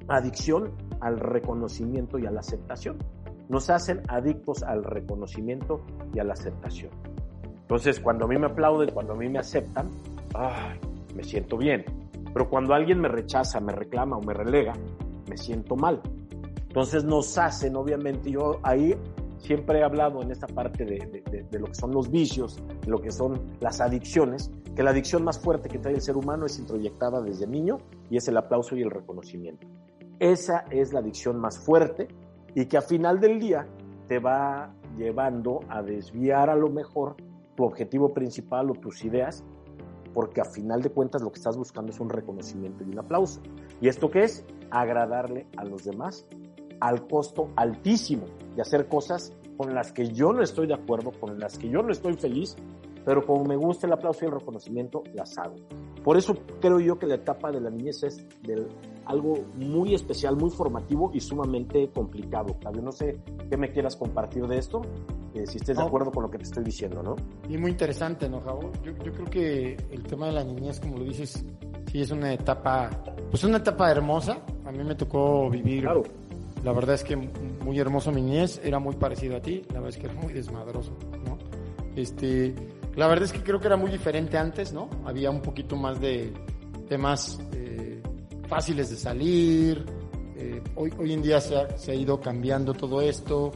adicción 0.08 0.72
al 1.00 1.20
reconocimiento 1.20 2.18
y 2.20 2.26
a 2.26 2.32
la 2.32 2.40
aceptación. 2.40 2.98
Nos 3.48 3.70
hacen 3.70 4.02
adictos 4.08 4.64
al 4.64 4.84
reconocimiento 4.84 5.82
y 6.14 6.20
a 6.20 6.24
la 6.24 6.34
aceptación. 6.34 6.92
Entonces, 7.62 8.00
cuando 8.00 8.26
a 8.26 8.28
mí 8.28 8.38
me 8.38 8.48
aplauden, 8.48 8.92
cuando 8.92 9.14
a 9.14 9.16
mí 9.16 9.30
me 9.30 9.40
aceptan, 9.40 9.90
me 11.16 11.24
siento 11.24 11.58
bien. 11.58 11.86
Pero 12.34 12.50
cuando 12.50 12.74
alguien 12.74 13.00
me 13.00 13.08
rechaza, 13.08 13.60
me 13.60 13.74
reclama 13.74 14.18
o 14.18 14.22
me 14.22 14.34
relega, 14.34 14.74
me 15.28 15.38
siento 15.38 15.76
mal. 15.76 16.02
Entonces 16.68 17.04
nos 17.04 17.38
hacen, 17.38 17.76
obviamente, 17.76 18.32
yo 18.32 18.60
ahí 18.62 18.96
siempre 19.40 19.80
he 19.80 19.84
hablado 19.84 20.22
en 20.22 20.32
esta 20.32 20.48
parte 20.48 20.86
de, 20.86 21.60
lo 21.60 21.66
que 21.68 21.76
son 21.76 21.92
los 21.92 22.12
vicios, 22.12 22.58
de 22.82 22.88
lo 22.88 23.02
que 23.02 23.12
son 23.12 23.42
las 23.60 23.82
adicciones, 23.82 24.52
que 24.76 24.84
la 24.84 24.92
adicción 24.92 25.24
más 25.24 25.40
fuerte 25.40 25.70
que 25.70 25.80
trae 25.80 25.96
el 25.96 26.02
ser 26.02 26.16
humano 26.16 26.46
es 26.46 26.60
introyectada 26.60 27.22
desde 27.22 27.48
niño 27.48 27.80
y 28.10 28.18
es 28.18 28.28
el 28.28 28.38
aplauso 28.38 28.76
y 28.76 28.82
el 28.82 28.92
reconocimiento. 28.92 29.68
Esa 30.20 30.66
es 30.70 30.92
la 30.92 31.00
adicción 31.00 31.40
más 31.40 31.58
fuerte 31.58 32.10
y 32.54 32.66
que 32.66 32.78
a 32.78 32.82
final 32.82 33.22
del 33.22 33.40
día 33.40 33.68
te 34.08 34.20
va 34.20 34.74
llevando 34.98 35.62
a 35.70 35.82
desviar 35.82 36.50
a 36.50 36.56
lo 36.56 36.70
mejor 36.70 37.16
tu 37.56 37.64
objetivo 37.64 38.14
principal 38.14 38.70
o 38.70 38.74
tus 38.74 39.06
ideas, 39.06 39.46
porque 40.14 40.42
a 40.42 40.46
final 40.46 40.82
de 40.82 40.90
cuentas 40.90 41.22
lo 41.22 41.32
que 41.32 41.38
estás 41.38 41.56
buscando 41.56 41.92
es 41.92 42.00
un 42.00 42.10
reconocimiento 42.10 42.84
y 42.84 42.90
un 42.90 43.00
aplauso. 43.00 43.40
¿Y 43.80 43.88
esto 43.88 44.12
qué 44.12 44.24
es? 44.24 44.46
Agradarle 44.72 45.48
a 45.56 45.64
los 45.64 45.86
demás 45.86 46.28
al 46.82 47.08
costo 47.08 47.50
altísimo 47.56 48.26
de 48.56 48.62
hacer 48.62 48.88
cosas 48.88 49.34
con 49.58 49.74
las 49.74 49.92
que 49.92 50.08
yo 50.08 50.34
no 50.34 50.42
estoy 50.42 50.68
de 50.68 50.74
acuerdo, 50.74 51.12
con 51.12 51.40
las 51.40 51.58
que 51.58 51.70
yo 51.70 51.82
no 51.82 51.92
estoy 51.92 52.16
feliz, 52.16 52.56
pero 53.06 53.26
como 53.26 53.44
me 53.46 53.56
gusta 53.56 53.88
el 53.88 53.94
aplauso 53.94 54.26
y 54.26 54.28
el 54.28 54.34
reconocimiento, 54.34 55.04
las 55.14 55.38
hago. 55.38 55.56
Por 56.04 56.18
eso 56.18 56.36
creo 56.62 56.80
yo 56.80 56.98
que 56.98 57.08
la 57.08 57.16
etapa 57.16 57.52
de 57.52 57.60
la 57.60 57.70
niñez 57.70 58.04
es 58.04 58.26
de 58.44 58.68
algo 59.06 59.36
muy 59.56 59.94
especial, 59.94 60.36
muy 60.36 60.50
formativo 60.50 61.12
y 61.14 61.20
sumamente 61.20 61.90
complicado. 61.94 62.54
Octavio, 62.54 62.82
no 62.82 62.92
sé 62.92 63.20
qué 63.50 63.58
me 63.58 63.72
quieras 63.72 63.96
compartir 63.96 64.48
de 64.48 64.58
esto. 64.58 64.82
eh, 65.34 65.46
si 65.46 65.58
estés 65.58 65.78
de 65.78 65.84
acuerdo 65.84 66.12
con 66.12 66.24
lo 66.24 66.32
que 66.32 66.38
te 66.40 66.44
estoy 66.46 66.64
diciendo, 66.64 67.04
¿no? 67.04 67.16
Y 67.48 67.58
muy 67.58 67.72
interesante, 67.72 68.28
¿no, 68.28 68.42
Javo? 68.42 68.72
Yo, 68.84 68.92
yo 69.04 69.14
creo 69.14 69.26
que 69.26 69.78
el 69.92 70.04
tema 70.04 70.28
de 70.28 70.34
la 70.34 70.44
niñez, 70.44 70.80
como 70.80 70.98
lo 70.98 71.04
dices, 71.04 71.46
sí 71.92 72.02
es 72.02 72.12
una 72.12 72.34
etapa, 72.34 72.90
pues 73.30 73.44
una 73.44 73.58
etapa 73.58 73.92
hermosa. 73.92 74.40
A 74.66 74.72
mí 74.72 74.84
me 74.84 74.96
tocó 74.96 75.50
vivir. 75.50 75.84
Claro. 75.84 76.04
La 76.64 76.74
verdad 76.74 76.96
es 76.96 77.04
que 77.04 77.16
muy 77.16 77.80
hermoso 77.80 78.12
mi 78.12 78.22
niñez, 78.22 78.60
era 78.64 78.80
muy 78.80 78.96
parecido 78.96 79.38
a 79.38 79.42
ti, 79.42 79.64
la 79.70 79.76
verdad 79.76 79.90
es 79.90 79.98
que 79.98 80.06
era 80.08 80.16
muy 80.16 80.34
desmadroso, 80.34 80.92
¿no? 81.26 81.38
Este, 81.96 82.54
la 83.00 83.08
verdad 83.08 83.24
es 83.24 83.32
que 83.32 83.42
creo 83.42 83.62
que 83.62 83.68
era 83.68 83.78
muy 83.78 83.90
diferente 83.90 84.38
antes, 84.38 84.74
¿no? 84.74 84.90
Había 85.06 85.32
un 85.32 85.42
poquito 85.42 85.78
más 85.78 86.02
de 86.02 86.34
temas 86.90 87.40
eh, 87.54 88.04
fáciles 88.50 88.90
de 88.90 88.98
salir. 88.98 89.86
Eh, 90.36 90.62
hoy, 90.76 90.92
hoy 91.00 91.14
en 91.14 91.22
día 91.22 91.40
se 91.40 91.56
ha, 91.56 91.78
se 91.78 91.94
ha 91.94 91.96
ido 91.96 92.20
cambiando 92.20 92.74
todo 92.74 93.00
esto. 93.00 93.54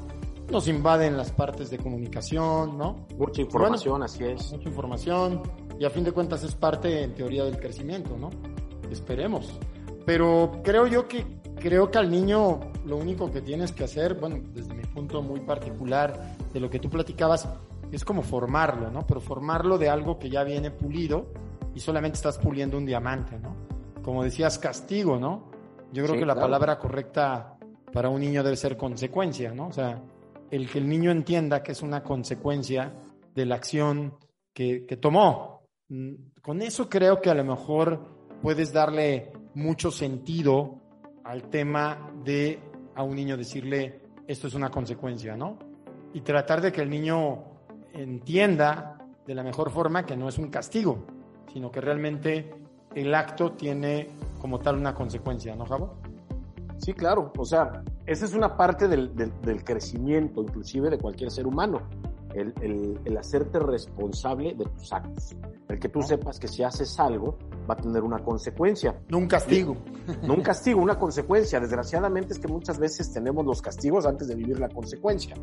Nos 0.49 0.69
invaden 0.69 1.17
las 1.17 1.33
partes 1.33 1.69
de 1.69 1.77
comunicación, 1.77 2.77
¿no? 2.77 3.05
Mucha 3.17 3.41
información, 3.41 4.01
así 4.01 4.23
es. 4.23 4.49
Mucha 4.53 4.69
información. 4.69 5.41
Y 5.77 5.83
a 5.83 5.89
fin 5.89 6.05
de 6.05 6.13
cuentas 6.13 6.41
es 6.45 6.55
parte, 6.55 7.03
en 7.03 7.13
teoría, 7.13 7.43
del 7.43 7.59
crecimiento, 7.59 8.15
¿no? 8.17 8.29
Esperemos. 8.89 9.59
Pero 10.05 10.61
creo 10.63 10.87
yo 10.87 11.09
que, 11.09 11.25
creo 11.59 11.91
que 11.91 11.97
al 11.97 12.09
niño 12.09 12.61
lo 12.85 12.95
único 12.95 13.29
que 13.29 13.41
tienes 13.41 13.73
que 13.73 13.83
hacer, 13.83 14.13
bueno, 14.13 14.39
desde 14.53 14.73
mi 14.73 14.83
punto 14.83 15.21
muy 15.21 15.41
particular 15.41 16.37
de 16.53 16.61
lo 16.61 16.69
que 16.69 16.79
tú 16.79 16.89
platicabas, 16.89 17.45
es 17.95 18.05
como 18.05 18.21
formarlo, 18.23 18.89
¿no? 18.91 19.05
Pero 19.05 19.19
formarlo 19.21 19.77
de 19.77 19.89
algo 19.89 20.17
que 20.19 20.29
ya 20.29 20.43
viene 20.43 20.71
pulido 20.71 21.27
y 21.75 21.79
solamente 21.79 22.15
estás 22.17 22.37
puliendo 22.37 22.77
un 22.77 22.85
diamante, 22.85 23.37
¿no? 23.39 23.55
Como 24.01 24.23
decías, 24.23 24.57
castigo, 24.59 25.17
¿no? 25.19 25.51
Yo 25.91 26.03
creo 26.03 26.15
Sí, 26.15 26.19
que 26.19 26.25
la 26.25 26.33
claro. 26.33 26.47
palabra 26.47 26.79
correcta 26.79 27.57
para 27.91 28.09
un 28.09 28.21
niño 28.21 28.43
debe 28.43 28.55
ser 28.57 28.75
consecuencia, 28.77 29.53
¿no? 29.53 29.67
O 29.67 29.71
sea, 29.71 30.01
el 30.49 30.69
que 30.69 30.79
el 30.79 30.87
niño 30.89 31.11
entienda 31.11 31.61
que 31.63 31.71
es 31.71 31.81
una 31.81 32.03
consecuencia 32.03 32.93
de 33.33 33.45
la 33.45 33.55
acción 33.55 34.15
que, 34.53 34.85
que 34.85 34.97
tomó. 34.97 35.61
Mm, 35.89 36.13
Con 36.41 36.61
eso 36.61 36.89
creo 36.89 37.21
que 37.21 37.29
a 37.29 37.35
lo 37.35 37.43
mejor 37.43 37.99
puedes 38.41 38.73
darle 38.73 39.31
mucho 39.53 39.91
sentido 39.91 40.79
al 41.23 41.43
tema 41.49 42.11
de 42.23 42.59
a 42.95 43.03
un 43.03 43.15
niño 43.15 43.37
decirle 43.37 44.01
esto 44.27 44.47
es 44.47 44.53
una 44.53 44.69
consecuencia, 44.69 45.35
¿no? 45.37 45.57
Y 46.13 46.21
tratar 46.21 46.61
de 46.61 46.71
que 46.71 46.81
el 46.81 46.89
niño 46.89 47.52
entienda 47.93 48.97
de 49.25 49.35
la 49.35 49.43
mejor 49.43 49.71
forma 49.71 50.05
que 50.05 50.17
no 50.17 50.27
es 50.27 50.37
un 50.37 50.49
castigo, 50.49 51.05
sino 51.53 51.71
que 51.71 51.79
realmente 51.81 52.53
el 52.95 53.13
acto 53.15 53.53
tiene 53.53 54.09
como 54.41 54.59
tal 54.59 54.75
una 54.77 54.93
consecuencia, 54.93 55.55
¿no, 55.55 55.65
Javo? 55.65 55.95
Sí, 56.77 56.93
claro. 56.93 57.31
O 57.37 57.45
sea, 57.45 57.83
esa 58.05 58.25
es 58.25 58.33
una 58.33 58.57
parte 58.57 58.87
del, 58.87 59.15
del- 59.15 59.31
del 59.41 59.63
crecimiento, 59.63 60.41
inclusive 60.41 60.89
de 60.89 60.97
cualquier 60.97 61.31
ser 61.31 61.47
humano. 61.47 61.81
El, 62.33 62.53
el- 62.61 62.99
el 63.05 63.17
hacerte 63.17 63.59
responsable 63.59 64.53
de 64.55 64.65
tus 64.65 64.91
actos. 64.91 65.35
El 65.69 65.79
que 65.79 65.87
tú 65.87 66.01
sepas 66.01 66.39
que 66.39 66.47
si 66.47 66.63
haces 66.63 66.99
algo 66.99 67.37
va 67.69 67.73
a 67.75 67.77
tener 67.77 68.03
una 68.03 68.19
consecuencia. 68.19 68.99
No 69.09 69.17
un 69.17 69.27
castigo. 69.27 69.75
No 70.23 70.33
un 70.33 70.41
castigo, 70.41 70.81
una 70.81 70.97
consecuencia. 70.99 71.59
Desgraciadamente 71.59 72.33
es 72.33 72.39
que 72.39 72.47
muchas 72.47 72.77
veces 72.79 73.11
tenemos 73.13 73.45
los 73.45 73.61
castigos 73.61 74.05
antes 74.05 74.27
de 74.27 74.35
vivir 74.35 74.59
la 74.59 74.69
consecuencia. 74.69 75.35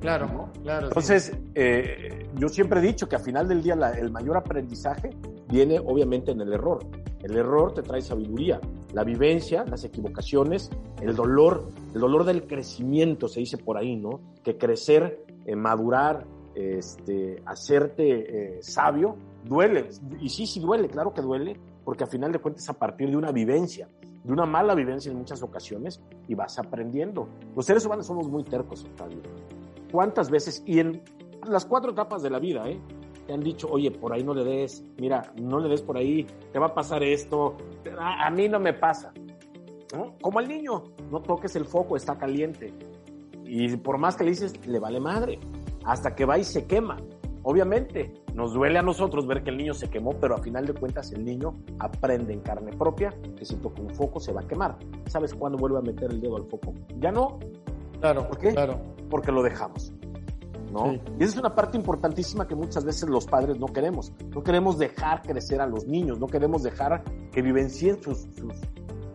Claro, 0.00 0.50
claro. 0.62 0.82
sí. 0.82 0.88
Entonces, 0.88 1.32
eh, 1.54 2.28
yo 2.36 2.48
siempre 2.48 2.80
he 2.80 2.82
dicho 2.82 3.08
que 3.08 3.16
al 3.16 3.22
final 3.22 3.48
del 3.48 3.62
día 3.62 3.74
la- 3.76 3.90
el 3.92 4.10
mayor 4.10 4.36
aprendizaje 4.36 5.10
viene 5.48 5.78
obviamente 5.78 6.30
en 6.32 6.40
el 6.40 6.52
error. 6.52 6.80
El 7.22 7.36
error 7.36 7.74
te 7.74 7.82
trae 7.82 8.00
sabiduría, 8.00 8.60
la 8.92 9.02
vivencia, 9.02 9.64
las 9.64 9.82
equivocaciones, 9.84 10.70
el 11.02 11.16
dolor, 11.16 11.68
el 11.94 12.00
dolor 12.00 12.24
del 12.24 12.46
crecimiento, 12.46 13.26
se 13.28 13.40
dice 13.40 13.56
por 13.58 13.76
ahí, 13.76 13.96
¿no? 13.96 14.20
Que 14.44 14.56
crecer, 14.56 15.24
eh, 15.46 15.56
madurar, 15.56 16.24
este, 16.54 17.42
hacerte 17.46 18.56
eh, 18.56 18.62
sabio, 18.62 19.16
duele. 19.44 19.88
Y 20.20 20.28
sí, 20.28 20.46
sí 20.46 20.60
duele, 20.60 20.88
claro 20.88 21.12
que 21.12 21.22
duele, 21.22 21.56
porque 21.88 22.04
al 22.04 22.10
final 22.10 22.30
de 22.30 22.38
cuentas 22.38 22.68
a 22.68 22.74
partir 22.74 23.08
de 23.08 23.16
una 23.16 23.32
vivencia, 23.32 23.88
de 24.22 24.30
una 24.30 24.44
mala 24.44 24.74
vivencia 24.74 25.10
en 25.10 25.16
muchas 25.16 25.42
ocasiones, 25.42 26.02
y 26.26 26.34
vas 26.34 26.58
aprendiendo. 26.58 27.30
Los 27.56 27.64
seres 27.64 27.86
humanos 27.86 28.06
somos 28.06 28.28
muy 28.28 28.44
tercos, 28.44 28.84
Octavio 28.84 29.22
cuántas 29.90 30.28
veces, 30.28 30.62
y 30.66 30.80
en 30.80 31.02
las 31.48 31.64
cuatro 31.64 31.92
etapas 31.92 32.20
de 32.20 32.28
la 32.28 32.38
vida, 32.40 32.68
¿eh? 32.68 32.78
Te 33.26 33.32
han 33.32 33.40
dicho, 33.40 33.68
oye, 33.70 33.90
por 33.90 34.12
ahí 34.12 34.22
no 34.22 34.34
le 34.34 34.44
des, 34.44 34.84
mira, 34.98 35.32
no 35.40 35.60
le 35.60 35.70
des 35.70 35.80
por 35.80 35.96
ahí, 35.96 36.26
te 36.52 36.58
va 36.58 36.66
a 36.66 36.74
pasar 36.74 37.02
esto, 37.02 37.56
a, 37.98 38.26
a 38.26 38.30
mí 38.32 38.50
no 38.50 38.60
me 38.60 38.74
pasa. 38.74 39.10
¿no? 39.94 40.14
Como 40.20 40.40
al 40.40 40.46
niño, 40.46 40.84
no 41.10 41.22
toques 41.22 41.56
el 41.56 41.64
foco, 41.64 41.96
está 41.96 42.18
caliente. 42.18 42.74
Y 43.46 43.78
por 43.78 43.96
más 43.96 44.14
que 44.14 44.24
le 44.24 44.30
dices, 44.32 44.66
le 44.66 44.78
vale 44.78 45.00
madre, 45.00 45.40
hasta 45.86 46.14
que 46.14 46.26
va 46.26 46.36
y 46.36 46.44
se 46.44 46.66
quema. 46.66 46.98
Obviamente, 47.44 48.12
nos 48.38 48.52
duele 48.52 48.78
a 48.78 48.82
nosotros 48.82 49.26
ver 49.26 49.42
que 49.42 49.50
el 49.50 49.56
niño 49.56 49.74
se 49.74 49.90
quemó, 49.90 50.12
pero 50.12 50.36
a 50.36 50.38
final 50.38 50.64
de 50.64 50.72
cuentas 50.72 51.10
el 51.10 51.24
niño 51.24 51.56
aprende 51.80 52.32
en 52.32 52.38
carne 52.38 52.70
propia 52.70 53.12
que 53.36 53.44
si 53.44 53.56
toca 53.56 53.82
un 53.82 53.90
foco 53.90 54.20
se 54.20 54.32
va 54.32 54.42
a 54.42 54.46
quemar. 54.46 54.78
¿Sabes 55.06 55.34
cuándo 55.34 55.58
vuelve 55.58 55.78
a 55.78 55.82
meter 55.82 56.12
el 56.12 56.20
dedo 56.20 56.36
al 56.36 56.44
foco? 56.44 56.72
Ya 57.00 57.10
no, 57.10 57.40
Claro, 57.98 58.28
¿Por 58.28 58.38
qué? 58.38 58.52
claro. 58.52 58.78
porque 59.10 59.32
lo 59.32 59.42
dejamos. 59.42 59.92
¿no? 60.72 60.92
Sí. 60.92 61.00
Y 61.18 61.24
esa 61.24 61.32
es 61.32 61.36
una 61.40 61.56
parte 61.56 61.76
importantísima 61.76 62.46
que 62.46 62.54
muchas 62.54 62.84
veces 62.84 63.08
los 63.08 63.26
padres 63.26 63.58
no 63.58 63.66
queremos. 63.66 64.12
No 64.32 64.44
queremos 64.44 64.78
dejar 64.78 65.22
crecer 65.22 65.60
a 65.60 65.66
los 65.66 65.88
niños, 65.88 66.20
no 66.20 66.28
queremos 66.28 66.62
dejar 66.62 67.02
que 67.32 67.42
vivencien 67.42 68.00
sus, 68.00 68.18
sus 68.36 68.52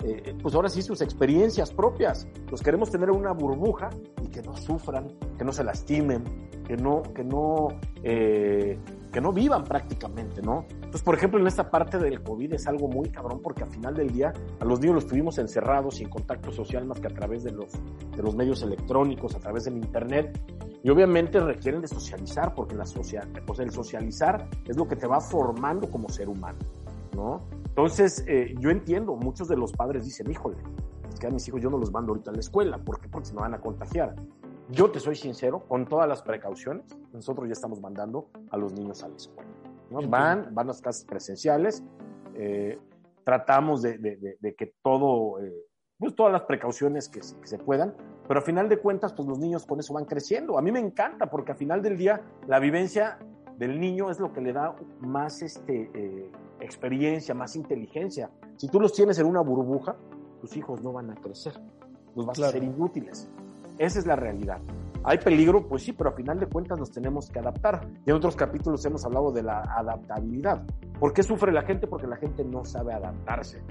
eh, 0.04 0.36
pues 0.42 0.54
ahora 0.54 0.68
sí, 0.68 0.82
sus 0.82 1.00
experiencias 1.00 1.72
propias. 1.72 2.28
Los 2.52 2.62
queremos 2.62 2.92
tener 2.92 3.08
en 3.08 3.16
una 3.16 3.32
burbuja 3.32 3.90
y 4.22 4.28
que 4.28 4.42
no 4.42 4.58
sufran, 4.58 5.08
que 5.38 5.46
no 5.46 5.54
se 5.54 5.64
lastimen, 5.64 6.26
que 6.68 6.76
no, 6.76 7.04
que 7.14 7.24
no, 7.24 7.70
eh, 8.04 8.78
que 9.14 9.22
no 9.22 9.32
vivan 9.32 9.64
prácticamente, 9.64 10.42
¿no? 10.42 10.66
Entonces, 10.74 11.04
por 11.04 11.16
ejemplo, 11.16 11.40
en 11.40 11.48
esta 11.48 11.70
parte 11.70 12.00
del 12.00 12.22
COVID 12.24 12.52
es 12.54 12.68
algo 12.68 12.90
muy 12.90 13.10
cabrón 13.10 13.40
porque 13.42 13.64
al 13.64 13.70
final 13.70 13.94
del 13.94 14.12
día 14.12 14.34
a 14.60 14.66
los 14.66 14.80
niños 14.82 14.96
los 14.96 15.08
tuvimos 15.08 15.38
encerrados 15.38 15.98
sin 15.98 16.10
contacto 16.10 16.52
social 16.52 16.86
más 16.86 17.00
que 17.00 17.08
a 17.08 17.12
través 17.12 17.44
de 17.44 17.52
los, 17.52 17.72
de 18.16 18.24
los 18.24 18.36
medios 18.36 18.64
electrónicos, 18.64 19.36
a 19.36 19.40
través 19.40 19.66
del 19.66 19.78
internet. 19.78 20.38
Y 20.84 20.90
obviamente 20.90 21.40
requieren 21.40 21.82
de 21.82 21.88
socializar, 21.88 22.54
porque 22.56 22.76
la 22.76 22.86
social, 22.86 23.30
pues 23.46 23.60
el 23.60 23.72
socializar 23.72 24.50
es 24.68 24.76
lo 24.76 24.88
que 24.88 24.98
te 24.98 25.08
va 25.08 25.22
formando 25.22 25.90
como 25.90 26.10
ser 26.10 26.28
humano, 26.28 26.60
¿no? 27.16 27.48
Entonces, 27.68 28.26
eh, 28.28 28.54
yo 28.60 28.70
entiendo, 28.70 29.16
muchos 29.16 29.48
de 29.48 29.56
los 29.56 29.72
padres 29.72 30.06
dicen, 30.06 30.30
híjole, 30.30 30.58
es 31.08 31.20
que 31.20 31.28
a 31.28 31.30
mis 31.30 31.48
hijos 31.48 31.62
yo 31.62 31.70
no 31.70 31.78
los 31.78 31.92
mando 31.92 32.12
ahorita 32.12 32.32
a 32.32 32.34
la 32.34 32.40
escuela, 32.40 32.78
¿por 32.80 33.00
qué? 33.00 33.08
Porque 33.08 33.28
se 33.28 33.36
me 33.36 33.42
van 33.42 33.54
a 33.54 33.62
contagiar. 33.62 34.16
Yo 34.70 34.90
te 34.92 35.00
soy 35.00 35.16
sincero, 35.16 35.64
con 35.68 35.86
todas 35.86 36.08
las 36.08 36.22
precauciones, 36.22 36.86
nosotros 37.12 37.48
ya 37.48 37.54
estamos 37.54 37.80
mandando 37.82 38.30
a 38.50 38.58
los 38.58 38.74
niños 38.74 39.04
a 39.04 39.10
la 39.10 39.16
escuela. 39.16 39.50
¿no? 39.90 40.02
Van, 40.08 40.54
van 40.56 40.68
a 40.68 40.70
las 40.70 40.82
clases 40.82 41.06
presenciales, 41.06 41.84
eh, 42.36 42.80
tratamos 43.24 43.82
de, 43.82 43.98
de- 43.98 44.16
de- 44.18 44.38
de 44.40 44.56
que 44.56 44.74
todo, 44.82 45.40
eh, 45.44 45.54
pues 45.98 46.16
todas 46.16 46.32
las 46.32 46.44
precauciones 46.44 47.10
que, 47.10 47.22
se- 47.22 47.40
que 47.40 47.48
se 47.48 47.60
puedan, 47.60 47.94
pero 48.28 48.40
a 48.40 48.44
final 48.44 48.70
de 48.70 48.78
cuentas, 48.80 49.14
pues 49.14 49.28
los 49.28 49.38
niños 49.38 49.66
con 49.66 49.80
eso 49.80 49.94
van 49.94 50.06
creciendo. 50.06 50.58
A 50.58 50.62
mí 50.62 50.72
me 50.72 50.80
encanta 50.80 51.30
porque 51.30 51.52
a 51.52 51.56
final 51.56 51.82
del 51.82 51.98
día 51.98 52.22
la 52.48 52.60
vivencia 52.60 53.20
del 53.58 53.80
niño 53.80 54.10
es 54.10 54.20
lo 54.20 54.32
que 54.34 54.42
le 54.42 54.54
da 54.54 54.76
más 55.02 55.42
este, 55.42 55.92
eh, 55.94 56.32
experiencia, 56.62 57.36
más 57.36 57.56
inteligencia. 57.56 58.32
Si 58.58 58.68
tú 58.70 58.80
los 58.80 58.94
tienes 58.94 59.20
en 59.20 59.28
una 59.28 59.42
burbuja, 59.42 59.96
tus 60.42 60.56
hijos 60.58 60.82
no 60.82 60.94
van 60.94 61.12
a 61.12 61.16
crecer, 61.16 61.54
los 62.16 62.26
vas 62.26 62.38
Claro. 62.38 62.50
a 62.50 62.54
ser 62.54 62.64
inútiles. 62.64 63.30
Esa 63.84 64.00
es 64.00 64.06
la 64.06 64.16
realidad. 64.16 64.62
¿Hay 65.04 65.18
peligro? 65.18 65.68
Pues 65.68 65.84
sí, 65.84 65.92
pero 65.92 66.12
a 66.12 66.14
final 66.14 66.40
de 66.40 66.48
cuentas 66.48 66.80
nos 66.80 66.90
tenemos 66.90 67.30
que 67.30 67.40
adaptar. 67.40 67.86
Y 68.06 68.12
en 68.12 68.16
otros 68.16 68.38
capítulos 68.38 68.86
hemos 68.86 69.04
hablado 69.04 69.34
de 69.34 69.44
la 69.44 69.60
adaptabilidad. 69.60 70.66
¿Por 70.98 71.12
qué 71.12 71.22
sufre 71.22 71.52
la 71.52 71.64
gente? 71.64 71.86
Porque 71.86 72.08
la 72.08 72.16
gente 72.16 72.46
no 72.46 72.64
sabe 72.64 72.94
adaptarse. 72.94 73.62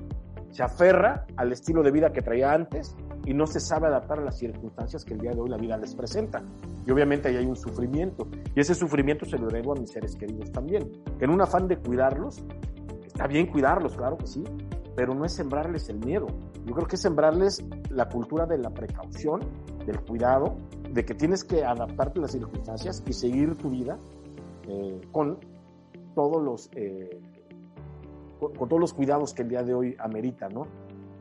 Se 0.50 0.62
aferra 0.62 1.24
al 1.38 1.50
estilo 1.50 1.82
de 1.82 1.92
vida 1.92 2.12
que 2.12 2.20
traía 2.20 2.52
antes 2.52 2.94
y 3.24 3.32
no 3.32 3.46
se 3.46 3.58
sabe 3.58 3.86
adaptar 3.86 4.18
a 4.18 4.22
las 4.22 4.36
circunstancias 4.36 5.02
que 5.02 5.14
el 5.14 5.20
día 5.20 5.30
de 5.30 5.40
hoy 5.40 5.48
la 5.48 5.56
vida 5.56 5.78
les 5.78 5.94
presenta. 5.94 6.42
Y 6.86 6.90
obviamente 6.90 7.28
ahí 7.28 7.36
hay 7.36 7.46
un 7.46 7.56
sufrimiento. 7.56 8.28
Y 8.54 8.60
ese 8.60 8.74
sufrimiento 8.74 9.24
se 9.24 9.38
lo 9.38 9.48
debo 9.48 9.72
a 9.72 9.80
mis 9.80 9.92
seres 9.92 10.14
queridos 10.14 10.52
también. 10.52 10.92
En 11.20 11.30
un 11.30 11.40
afán 11.40 11.68
de 11.68 11.78
cuidarlos, 11.78 12.44
está 13.06 13.26
bien 13.26 13.46
cuidarlos, 13.46 13.96
claro 13.96 14.18
que 14.18 14.26
sí, 14.26 14.44
pero 14.94 15.14
no 15.14 15.24
es 15.24 15.32
sembrarles 15.32 15.88
el 15.88 16.00
miedo. 16.00 16.26
Yo 16.66 16.74
creo 16.74 16.86
que 16.86 16.96
es 16.96 17.02
sembrarles 17.02 17.64
la 17.90 18.08
cultura 18.08 18.46
de 18.46 18.58
la 18.58 18.70
precaución, 18.70 19.40
del 19.86 20.00
cuidado, 20.00 20.56
de 20.90 21.04
que 21.04 21.14
tienes 21.14 21.44
que 21.44 21.64
adaptarte 21.64 22.18
a 22.18 22.22
las 22.22 22.32
circunstancias 22.32 23.02
y 23.06 23.12
seguir 23.12 23.56
tu 23.56 23.70
vida 23.70 23.98
eh, 24.68 25.00
con 25.10 25.38
todos 26.14 26.42
los 26.42 26.70
eh, 26.74 27.20
con, 28.38 28.54
con 28.54 28.68
todos 28.68 28.80
los 28.80 28.92
cuidados 28.92 29.34
que 29.34 29.42
el 29.42 29.48
día 29.48 29.62
de 29.62 29.74
hoy 29.74 29.96
amerita, 29.98 30.48
¿no? 30.48 30.66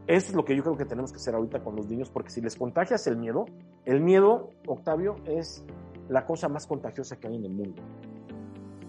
Eso 0.08 0.30
es 0.30 0.36
lo 0.36 0.44
que 0.44 0.56
yo 0.56 0.63
creo 0.63 0.75
que 0.75 0.86
tenemos 0.86 1.12
que 1.12 1.18
hacer 1.18 1.36
ahorita 1.36 1.63
con 1.63 1.75
los 1.75 1.88
niños, 1.88 2.10
porque 2.10 2.32
si 2.32 2.41
les 2.41 2.56
contagias 2.56 3.06
el 3.08 3.18
miedo, 3.18 3.46
el 3.86 4.01
miedo, 4.01 4.50
Octavio, 4.68 5.15
es 5.25 5.63
la 6.10 6.25
cosa 6.25 6.50
más 6.50 6.68
contagiosa 6.68 7.18
que 7.18 7.27
hay 7.27 7.36
en 7.36 7.46
el 7.46 7.51
mundo. 7.53 7.82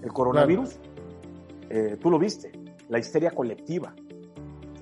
El 0.03 0.13
coronavirus, 0.13 0.79
eh, 1.71 1.97
tú 2.01 2.11
lo 2.11 2.19
viste, 2.19 2.51
la 2.89 2.99
histeria 2.99 3.31
colectiva, 3.31 3.95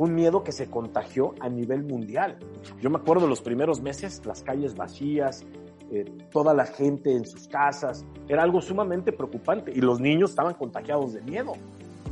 un 0.00 0.14
miedo 0.14 0.42
que 0.42 0.50
se 0.50 0.70
contagió 0.70 1.34
a 1.40 1.50
nivel 1.50 1.84
mundial. 1.84 2.38
Yo 2.80 2.88
me 2.88 2.96
acuerdo 2.96 3.24
de 3.24 3.28
los 3.28 3.42
primeros 3.42 3.82
meses, 3.82 4.24
las 4.24 4.42
calles 4.42 4.74
vacías, 4.74 5.44
eh, 5.92 6.06
toda 6.32 6.54
la 6.54 6.64
gente 6.64 7.14
en 7.14 7.26
sus 7.26 7.46
casas. 7.46 8.06
Era 8.26 8.42
algo 8.42 8.62
sumamente 8.62 9.12
preocupante 9.12 9.70
y 9.70 9.82
los 9.82 10.00
niños 10.00 10.30
estaban 10.30 10.54
contagiados 10.54 11.12
de 11.12 11.20
miedo, 11.20 11.52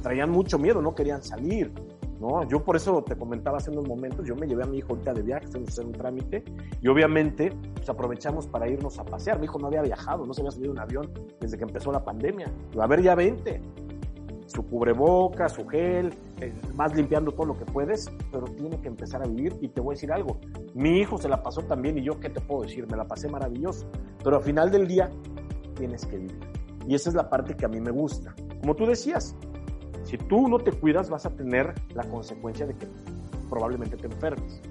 traían 0.03 0.31
mucho 0.31 0.59
miedo, 0.59 0.83
no 0.83 0.95
querían 0.95 1.23
salir. 1.23 1.73
¿no? 2.21 2.47
Yo 2.47 2.63
por 2.63 2.77
eso 2.77 3.03
te 3.03 3.17
comentaba 3.17 3.57
hace 3.57 3.71
unos 3.71 3.89
momentos, 3.89 4.27
yo 4.27 4.37
me 4.37 4.47
llevé 4.47 4.65
a 4.65 4.67
mi 4.67 4.79
hijo 4.79 4.89
ahorita 4.91 5.15
de 5.15 5.23
viaje, 5.23 5.47
estamos 5.47 5.71
haciendo 5.71 5.93
un 5.93 5.99
trámite, 5.99 6.45
y 6.83 6.89
obviamente 6.89 7.55
pues, 7.75 7.89
aprovechamos 7.89 8.47
para 8.49 8.69
irnos 8.69 8.99
a 8.99 9.05
pasear. 9.05 9.39
Mi 9.39 9.47
hijo 9.47 9.59
no 9.59 9.69
había 9.69 9.81
viajado, 9.81 10.27
no 10.27 10.35
se 10.35 10.43
había 10.43 10.51
subido 10.51 10.73
un 10.73 10.79
avión 10.79 11.11
desde 11.41 11.57
que 11.57 11.65
empezó 11.65 11.91
la 11.91 12.05
pandemia. 12.05 12.53
A 12.79 12.87
ver, 12.87 13.01
ya 13.01 13.15
20 13.15 13.63
su 14.49 14.67
cubreboca, 14.67 15.49
su 15.49 15.67
gel, 15.67 16.15
eh, 16.41 16.53
más 16.75 16.97
limpiando 16.97 17.33
todo 17.33 17.47
lo 17.47 17.59
que 17.59 17.67
puedes, 17.67 18.11
pero 18.33 18.47
tiene 18.47 18.81
que 18.81 18.89
empezar 18.89 19.23
a 19.23 19.27
vivir 19.27 19.55
y 19.61 19.69
te 19.69 19.81
voy 19.81 19.93
a 19.93 19.95
decir 19.95 20.11
algo, 20.11 20.41
mi 20.75 20.99
hijo 20.99 21.19
se 21.19 21.29
la 21.29 21.43
pasó 21.43 21.63
también 21.63 21.99
y 21.99 22.03
yo 22.03 22.19
qué 22.19 22.31
te 22.31 22.41
puedo 22.41 22.63
decir, 22.63 22.91
me 22.91 22.97
la 22.97 23.07
pasé 23.07 23.29
maravilloso, 23.29 23.87
pero 24.25 24.37
al 24.39 24.43
final 24.43 24.71
del 24.71 24.89
día 24.89 25.11
tienes 25.77 26.07
que 26.07 26.17
vivir. 26.17 26.41
Y 26.87 26.95
esa 26.95 27.11
es 27.11 27.15
la 27.15 27.29
parte 27.29 27.55
que 27.55 27.67
a 27.67 27.69
mí 27.69 27.79
me 27.79 27.91
gusta. 27.91 28.35
Como 28.63 28.75
tú 28.75 28.87
decías, 28.87 29.37
si 30.05 30.17
tú 30.17 30.49
no 30.49 30.59
te 30.59 30.73
cuidas 30.73 31.11
vas 31.11 31.27
a 31.27 31.31
tener 31.31 31.75
la 31.95 32.05
consecuencia 32.05 32.67
de 32.67 32.75
que 32.75 32.89
probablemente 33.51 33.99
te 33.99 34.07
enfermes. 34.07 34.63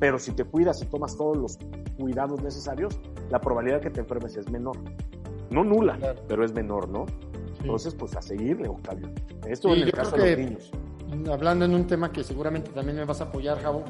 Pero 0.00 0.18
si 0.18 0.32
te 0.32 0.44
cuidas 0.44 0.82
y 0.82 0.86
tomas 0.86 1.16
todos 1.16 1.36
los 1.36 1.58
cuidados 1.98 2.42
necesarios, 2.42 2.98
la 3.28 3.40
probabilidad 3.40 3.80
de 3.80 3.82
que 3.82 3.90
te 3.90 4.00
enfermes 4.00 4.36
es 4.36 4.50
menor. 4.50 4.76
No 5.50 5.62
nula, 5.64 5.98
pero 6.26 6.44
es 6.44 6.54
menor, 6.54 6.88
¿no? 6.88 7.04
Entonces, 7.60 7.94
pues 7.94 8.14
a 8.16 8.22
seguirle, 8.22 8.68
Octavio. 8.68 9.10
Esto 9.46 9.74
en 9.74 9.82
el 9.82 9.92
caso 9.92 10.16
de 10.16 10.36
los 10.36 10.38
niños. 10.38 10.70
Hablando 11.30 11.64
en 11.64 11.74
un 11.74 11.86
tema 11.86 12.12
que 12.12 12.24
seguramente 12.24 12.70
también 12.72 12.96
me 12.96 13.04
vas 13.04 13.20
a 13.20 13.24
apoyar, 13.24 13.60
Javo, 13.60 13.84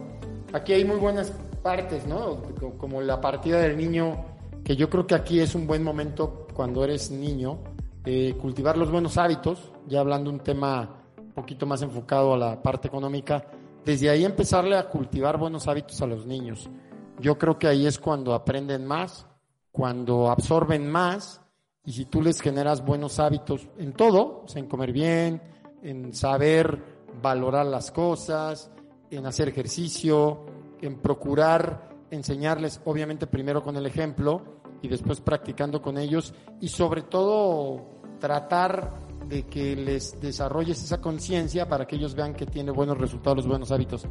aquí 0.52 0.72
hay 0.72 0.84
muy 0.84 0.96
buenas 0.96 1.32
partes, 1.62 2.06
¿no? 2.06 2.42
Como 2.78 3.00
la 3.00 3.20
partida 3.20 3.60
del 3.60 3.76
niño, 3.76 4.24
que 4.64 4.76
yo 4.76 4.90
creo 4.90 5.06
que 5.06 5.14
aquí 5.14 5.40
es 5.40 5.54
un 5.54 5.66
buen 5.66 5.82
momento 5.82 6.46
cuando 6.54 6.84
eres 6.84 7.10
niño, 7.10 7.58
de 8.04 8.36
cultivar 8.40 8.76
los 8.76 8.90
buenos 8.90 9.18
hábitos, 9.18 9.72
ya 9.88 10.00
hablando 10.00 10.30
un 10.30 10.40
tema 10.40 11.02
un 11.18 11.32
poquito 11.32 11.66
más 11.66 11.82
enfocado 11.82 12.34
a 12.34 12.38
la 12.38 12.62
parte 12.62 12.88
económica, 12.88 13.44
desde 13.84 14.10
ahí 14.10 14.24
empezarle 14.24 14.76
a 14.76 14.88
cultivar 14.88 15.38
buenos 15.38 15.66
hábitos 15.68 16.00
a 16.02 16.06
los 16.06 16.26
niños. 16.26 16.70
Yo 17.18 17.36
creo 17.38 17.58
que 17.58 17.66
ahí 17.66 17.86
es 17.86 17.98
cuando 17.98 18.34
aprenden 18.34 18.86
más, 18.86 19.26
cuando 19.72 20.30
absorben 20.30 20.90
más 20.90 21.40
y 21.86 21.92
si 21.92 22.04
tú 22.06 22.20
les 22.20 22.40
generas 22.40 22.84
buenos 22.84 23.20
hábitos 23.20 23.68
en 23.78 23.92
todo, 23.92 24.44
en 24.54 24.66
comer 24.66 24.92
bien, 24.92 25.40
en 25.82 26.12
saber 26.12 26.82
valorar 27.22 27.64
las 27.66 27.92
cosas, 27.92 28.70
en 29.08 29.24
hacer 29.24 29.48
ejercicio, 29.48 30.44
en 30.82 30.98
procurar 30.98 31.88
enseñarles, 32.10 32.80
obviamente 32.84 33.28
primero 33.28 33.62
con 33.62 33.76
el 33.76 33.86
ejemplo 33.86 34.42
y 34.82 34.88
después 34.88 35.20
practicando 35.20 35.80
con 35.80 35.96
ellos 35.96 36.34
y 36.60 36.68
sobre 36.68 37.02
todo 37.02 37.86
tratar 38.18 38.92
de 39.28 39.44
que 39.44 39.76
les 39.76 40.20
desarrolles 40.20 40.82
esa 40.82 41.00
conciencia 41.00 41.68
para 41.68 41.86
que 41.86 41.96
ellos 41.96 42.16
vean 42.16 42.34
que 42.34 42.46
tiene 42.46 42.72
buenos 42.72 42.98
resultados, 42.98 43.38
los 43.38 43.48
buenos 43.48 43.70
hábitos. 43.70 44.06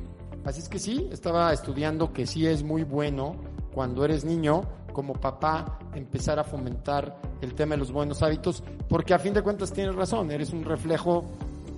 Así 0.45 0.61
es 0.61 0.69
que 0.69 0.79
sí, 0.79 1.09
estaba 1.11 1.51
estudiando 1.51 2.13
que 2.13 2.25
sí 2.25 2.47
es 2.47 2.63
muy 2.63 2.83
bueno 2.83 3.35
cuando 3.75 4.05
eres 4.05 4.23
niño 4.23 4.61
como 4.93 5.13
papá 5.13 5.79
empezar 5.93 6.39
a 6.39 6.45
fomentar 6.45 7.19
el 7.41 7.53
tema 7.53 7.75
de 7.75 7.79
los 7.79 7.91
buenos 7.91 8.23
hábitos, 8.23 8.63
porque 8.87 9.13
a 9.13 9.19
fin 9.19 9.33
de 9.33 9.41
cuentas 9.41 9.73
tienes 9.73 9.93
razón, 9.93 10.31
eres 10.31 10.53
un 10.53 10.63
reflejo, 10.63 11.25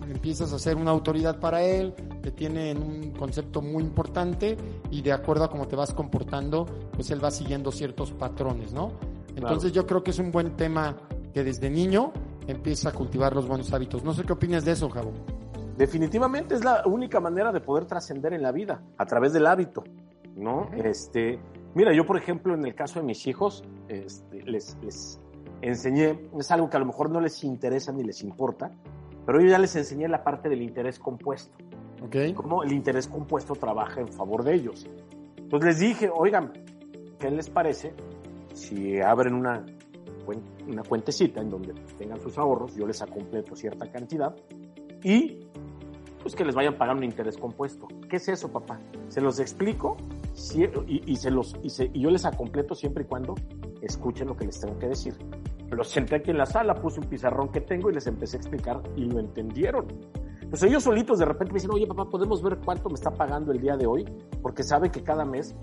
empiezas 0.08 0.54
a 0.54 0.60
ser 0.60 0.78
una 0.78 0.92
autoridad 0.92 1.40
para 1.40 1.64
él, 1.64 1.96
te 2.22 2.30
tiene 2.30 2.70
en 2.70 2.84
un 2.84 3.12
concepto 3.14 3.64
muy 3.64 3.82
importante 3.84 4.56
y 4.92 5.02
de 5.02 5.12
acuerdo 5.12 5.46
a 5.46 5.50
cómo 5.50 5.68
te 5.68 5.76
vas 5.76 5.92
comportando, 5.92 6.68
pues 6.94 7.10
él 7.10 7.22
va 7.22 7.32
siguiendo 7.32 7.72
ciertos 7.72 8.12
patrones, 8.12 8.74
¿no? 8.74 8.92
Entonces 9.36 9.72
yo 9.72 9.88
creo 9.88 10.04
que 10.04 10.12
es 10.12 10.20
un 10.20 10.32
buen 10.32 10.56
tema 10.56 10.98
que 11.34 11.44
desde 11.44 11.72
niño 11.72 12.14
empieza 12.46 12.90
a 12.90 12.92
cultivar 12.92 13.36
los 13.36 13.48
buenos 13.48 13.74
hábitos. 13.74 14.04
No 14.04 14.14
sé 14.14 14.24
qué 14.24 14.34
opinas 14.34 14.64
de 14.64 14.74
eso, 14.74 14.88
Javo. 14.88 15.14
Definitivamente 15.76 16.54
es 16.54 16.64
la 16.64 16.84
única 16.86 17.20
manera 17.20 17.52
de 17.52 17.60
poder 17.60 17.86
trascender 17.86 18.34
en 18.34 18.44
la 18.44 18.52
vida, 18.52 18.84
a 18.98 19.06
través 19.08 19.34
del 19.34 19.48
hábito, 19.48 19.84
¿no? 20.36 20.70
Este, 20.74 21.40
Mira, 21.78 21.94
yo 21.94 22.08
por 22.08 22.18
ejemplo 22.18 22.56
en 22.56 22.66
el 22.66 22.74
caso 22.74 23.00
de 23.00 23.06
mis 23.06 23.28
hijos, 23.28 23.64
este, 23.88 24.42
les, 24.42 24.76
les 24.82 25.20
enseñé, 25.62 26.28
es 26.36 26.50
algo 26.50 26.72
que 26.72 26.78
a 26.78 26.80
lo 26.80 26.88
mejor 26.88 27.12
no 27.12 27.22
les 27.22 27.44
interesa 27.44 27.92
ni 27.92 28.04
les 28.04 28.24
importa, 28.24 28.72
pero 29.28 29.40
yo 29.40 29.46
ya 29.46 29.60
les 29.60 29.76
enseñé 29.76 30.08
la 30.08 30.24
parte 30.24 30.50
del 30.50 30.64
interés 30.64 30.98
compuesto. 30.98 31.56
Okay. 32.08 32.34
Cómo 32.34 32.64
el 32.64 32.72
interés 32.72 33.08
compuesto 33.08 33.54
trabaja 33.54 34.02
en 34.02 34.08
favor 34.08 34.44
de 34.44 34.56
ellos. 34.56 34.88
Entonces 35.38 35.68
les 35.68 35.80
dije, 35.80 36.10
oigan, 36.12 36.52
¿qué 37.20 37.30
les 37.30 37.48
parece 37.48 37.94
si 38.54 39.00
abren 39.00 39.36
una, 39.36 39.64
una 40.68 40.82
cuentecita 40.82 41.42
en 41.42 41.52
donde 41.52 41.76
tengan 42.00 42.20
sus 42.20 42.40
ahorros, 42.40 42.76
yo 42.76 42.88
les 42.88 43.00
completo 43.04 43.56
cierta 43.56 43.88
cantidad 43.92 44.36
y 45.04 45.42
pues 46.24 46.36
que 46.36 46.44
les 46.44 46.56
vayan 46.56 46.76
pagando 46.76 47.02
un 47.02 47.04
interés 47.04 47.38
compuesto. 47.38 47.88
¿Qué 48.10 48.16
es 48.16 48.28
eso, 48.30 48.52
papá? 48.52 48.80
Se 49.10 49.22
los 49.22 49.40
explico 49.40 49.96
y, 50.86 51.16
se 51.16 51.32
los, 51.32 51.56
y, 51.64 52.00
yo 52.00 52.12
les 52.12 52.26
acompleto 52.26 52.76
siempre 52.76 53.04
y 53.04 53.08
cuando 53.08 53.34
escuchen 53.82 54.28
lo 54.28 54.38
que 54.38 54.46
les 54.46 54.60
tengo 54.60 54.78
que 54.78 54.88
decir. 54.88 55.16
Los 55.72 55.90
senté 55.90 56.16
aquí 56.16 56.32
en 56.32 56.38
la 56.38 56.46
sala, 56.46 56.76
puse 56.76 57.00
un 57.00 57.08
pizarrón 57.08 57.50
que 57.50 57.62
tengo 57.62 57.90
y 57.90 57.94
les 57.94 58.06
empecé 58.08 58.38
a 58.38 58.40
explicar 58.40 58.82
y 58.96 59.06
lo 59.06 59.20
entendieron. 59.20 59.88
Pues 60.50 60.62
ellos 60.64 60.84
solitos 60.84 61.20
de 61.20 61.26
repente 61.26 61.54
me 61.54 61.58
dicen, 61.58 61.72
oye 61.72 61.88
papá, 61.88 62.06
¿podemos 62.06 62.42
ver 62.42 62.60
cuánto 62.64 62.88
me 62.88 62.96
está 62.96 63.12
pagando 63.12 63.52
el 63.52 63.60
día 63.60 63.76
de 63.76 63.88
hoy? 63.88 64.06
Porque 64.42 64.64
saben 64.64 64.92
que 64.92 65.02
cada 65.04 65.26
mes, 65.26 65.56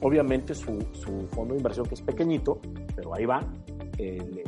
obviamente 0.00 0.54
su, 0.54 0.80
su 0.92 1.28
fondo 1.30 1.54
de 1.54 1.58
inversión 1.58 1.86
que 1.86 1.94
es 1.94 2.02
pequeñito, 2.02 2.58
pero 2.96 3.14
ahí 3.14 3.26
va, 3.26 3.46
eh, 3.98 4.42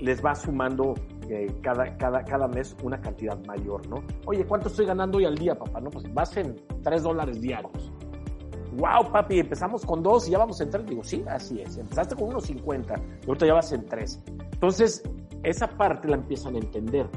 les 0.00 0.24
va 0.24 0.34
sumando 0.34 0.94
eh, 1.28 1.52
cada, 1.60 1.96
cada, 1.98 2.24
cada 2.24 2.48
mes 2.48 2.74
una 2.82 3.00
cantidad 3.00 3.36
mayor, 3.46 3.86
¿no? 3.88 3.96
Oye, 4.26 4.46
¿cuánto 4.46 4.68
estoy 4.68 4.86
ganando 4.86 5.18
hoy 5.18 5.24
al 5.24 5.36
día, 5.36 5.58
papá? 5.58 5.80
No, 5.80 5.90
pues 5.90 6.12
vas 6.14 6.34
en 6.36 6.56
3 6.82 7.02
dólares 7.02 7.40
diarios 7.40 7.92
wow, 8.78 9.10
papi, 9.12 9.40
empezamos 9.40 9.84
con 9.84 10.02
dos 10.02 10.28
y 10.28 10.32
ya 10.32 10.38
vamos 10.38 10.60
en 10.60 10.70
tres. 10.70 10.86
Digo, 10.86 11.04
sí, 11.04 11.24
así 11.28 11.60
es. 11.60 11.76
Empezaste 11.76 12.14
con 12.14 12.28
unos 12.28 12.44
50 12.44 12.94
y 13.22 13.28
ahorita 13.28 13.46
ya 13.46 13.54
vas 13.54 13.72
en 13.72 13.84
tres. 13.86 14.22
Entonces, 14.52 15.02
esa 15.42 15.68
parte 15.68 16.08
la 16.08 16.16
empiezan 16.16 16.54
a 16.54 16.58
entender. 16.58 17.08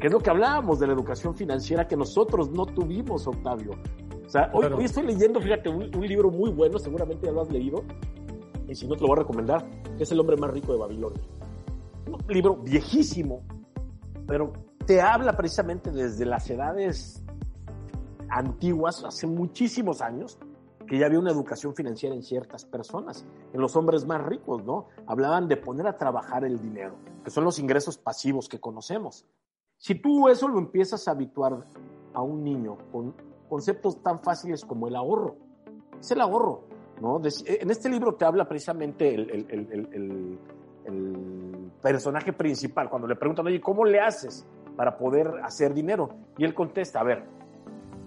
Que 0.00 0.06
es 0.06 0.12
lo 0.12 0.18
que 0.20 0.30
hablábamos 0.30 0.80
de 0.80 0.86
la 0.86 0.94
educación 0.94 1.36
financiera 1.36 1.86
que 1.86 1.96
nosotros 1.96 2.50
no 2.50 2.64
tuvimos, 2.66 3.26
Octavio. 3.26 3.72
O 4.26 4.28
sea, 4.28 4.50
hoy, 4.54 4.66
hoy 4.66 4.84
estoy 4.84 5.04
leyendo, 5.04 5.40
fíjate, 5.40 5.68
un, 5.68 5.94
un, 5.94 6.06
libro 6.06 6.30
muy 6.30 6.50
bueno, 6.50 6.78
seguramente 6.78 7.26
ya 7.26 7.32
lo 7.32 7.42
has 7.42 7.50
leído, 7.50 7.82
y 8.68 8.74
si 8.74 8.86
no 8.86 8.94
te 8.94 9.02
lo 9.02 9.08
voy 9.08 9.16
a 9.18 9.22
recomendar, 9.22 9.68
que 9.96 10.04
es 10.04 10.12
El 10.12 10.20
hombre 10.20 10.36
más 10.36 10.50
rico 10.52 10.72
de 10.72 10.78
Babilonia. 10.78 11.20
Un 12.06 12.32
libro 12.32 12.56
viejísimo, 12.56 13.42
pero 14.26 14.52
te 14.86 15.00
habla 15.00 15.36
precisamente 15.36 15.90
desde 15.90 16.24
las 16.24 16.48
edades 16.48 17.22
antiguas, 18.28 19.04
hace 19.04 19.26
muchísimos 19.26 20.00
años, 20.00 20.38
que 20.90 20.98
ya 20.98 21.06
había 21.06 21.20
una 21.20 21.30
educación 21.30 21.72
financiera 21.72 22.16
en 22.16 22.24
ciertas 22.24 22.64
personas, 22.64 23.24
en 23.52 23.60
los 23.60 23.76
hombres 23.76 24.04
más 24.06 24.26
ricos, 24.26 24.64
¿no? 24.64 24.88
Hablaban 25.06 25.46
de 25.46 25.56
poner 25.56 25.86
a 25.86 25.96
trabajar 25.96 26.44
el 26.44 26.60
dinero, 26.60 26.96
que 27.22 27.30
son 27.30 27.44
los 27.44 27.60
ingresos 27.60 27.96
pasivos 27.96 28.48
que 28.48 28.58
conocemos. 28.58 29.24
Si 29.76 29.94
tú 29.94 30.28
eso 30.28 30.48
lo 30.48 30.58
empiezas 30.58 31.06
a 31.06 31.12
habituar 31.12 31.64
a 32.12 32.22
un 32.22 32.42
niño 32.42 32.76
con 32.90 33.14
conceptos 33.48 34.02
tan 34.02 34.18
fáciles 34.18 34.64
como 34.64 34.88
el 34.88 34.96
ahorro, 34.96 35.36
es 36.00 36.10
el 36.10 36.20
ahorro, 36.20 36.64
¿no? 37.00 37.20
En 37.20 37.70
este 37.70 37.88
libro 37.88 38.16
te 38.16 38.24
habla 38.24 38.48
precisamente 38.48 39.14
el, 39.14 39.30
el, 39.30 40.38
el 40.86 41.70
personaje 41.80 42.32
principal, 42.32 42.90
cuando 42.90 43.06
le 43.06 43.14
preguntan, 43.14 43.46
oye, 43.46 43.60
¿cómo 43.60 43.84
le 43.84 44.00
haces 44.00 44.44
para 44.74 44.98
poder 44.98 45.34
hacer 45.44 45.72
dinero? 45.72 46.08
Y 46.36 46.44
él 46.44 46.52
contesta, 46.52 46.98
a 46.98 47.04
ver, 47.04 47.28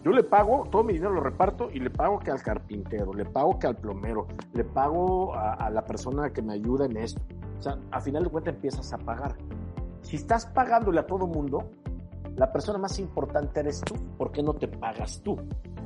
yo 0.03 0.11
le 0.11 0.23
pago, 0.23 0.67
todo 0.69 0.83
mi 0.83 0.93
dinero 0.93 1.13
lo 1.13 1.21
reparto 1.21 1.71
y 1.71 1.79
le 1.79 1.89
pago 1.89 2.19
que 2.19 2.29
al 2.29 2.41
carpintero, 2.43 3.13
le 3.13 3.23
pago 3.23 3.57
que 3.57 3.67
al 3.67 3.77
plomero, 3.77 4.27
le 4.53 4.65
pago 4.65 5.33
a, 5.33 5.69
la 5.69 5.85
persona 5.85 6.31
que 6.31 6.41
me 6.41 6.53
ayuda 6.53 6.85
en 6.85 6.97
esto. 6.97 7.21
O 7.59 7.61
sea, 7.61 7.77
a 7.89 8.01
final 8.01 8.25
de 8.25 8.29
cuentas 8.29 8.53
empiezas 8.55 8.91
a 8.91 8.97
pagar. 8.97 9.37
Si 10.01 10.17
estás 10.17 10.45
pagándole 10.47 10.99
a 10.99 11.07
todo 11.07 11.25
mundo, 11.25 11.69
la 12.35 12.51
persona 12.51 12.77
más 12.77 12.99
importante 12.99 13.61
eres 13.61 13.79
tú. 13.79 13.95
¿Por 14.17 14.33
qué 14.33 14.43
no 14.43 14.53
te 14.53 14.67
pagas 14.67 15.21
tú? 15.23 15.37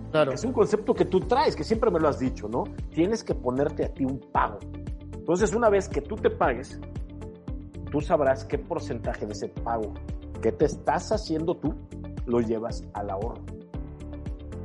Claro. 0.10 0.32
Es 0.32 0.44
un 0.44 0.52
concepto 0.52 0.96
que 0.96 1.06
tú 1.06 1.20
traes, 1.20 1.56
que 1.56 1.64
siempre 1.64 1.92
me 1.92 2.00
lo 2.00 2.08
has 2.08 2.18
dicho, 2.18 2.50
¿no? 2.50 2.64
Tienes 2.90 3.24
que 3.24 3.36
ponerte 3.36 3.86
a 3.86 3.94
ti 3.94 4.04
un 4.04 4.20
pago. 4.32 4.58
Entonces, 5.14 5.54
una 5.54 5.70
vez 5.70 5.88
que 5.88 6.02
tú 6.02 6.16
te 6.16 6.32
pagues, 6.32 6.80
tú 7.92 8.02
sabrás 8.02 8.46
qué 8.46 8.58
porcentaje 8.58 9.28
de 9.28 9.34
ese 9.34 9.50
pago 9.50 9.94
que 10.42 10.52
te 10.52 10.66
estás 10.66 11.12
haciendo 11.12 11.56
tú 11.56 11.76
lo 12.26 12.40
llevas 12.40 12.84
al 12.94 13.12
ahorro 13.12 13.57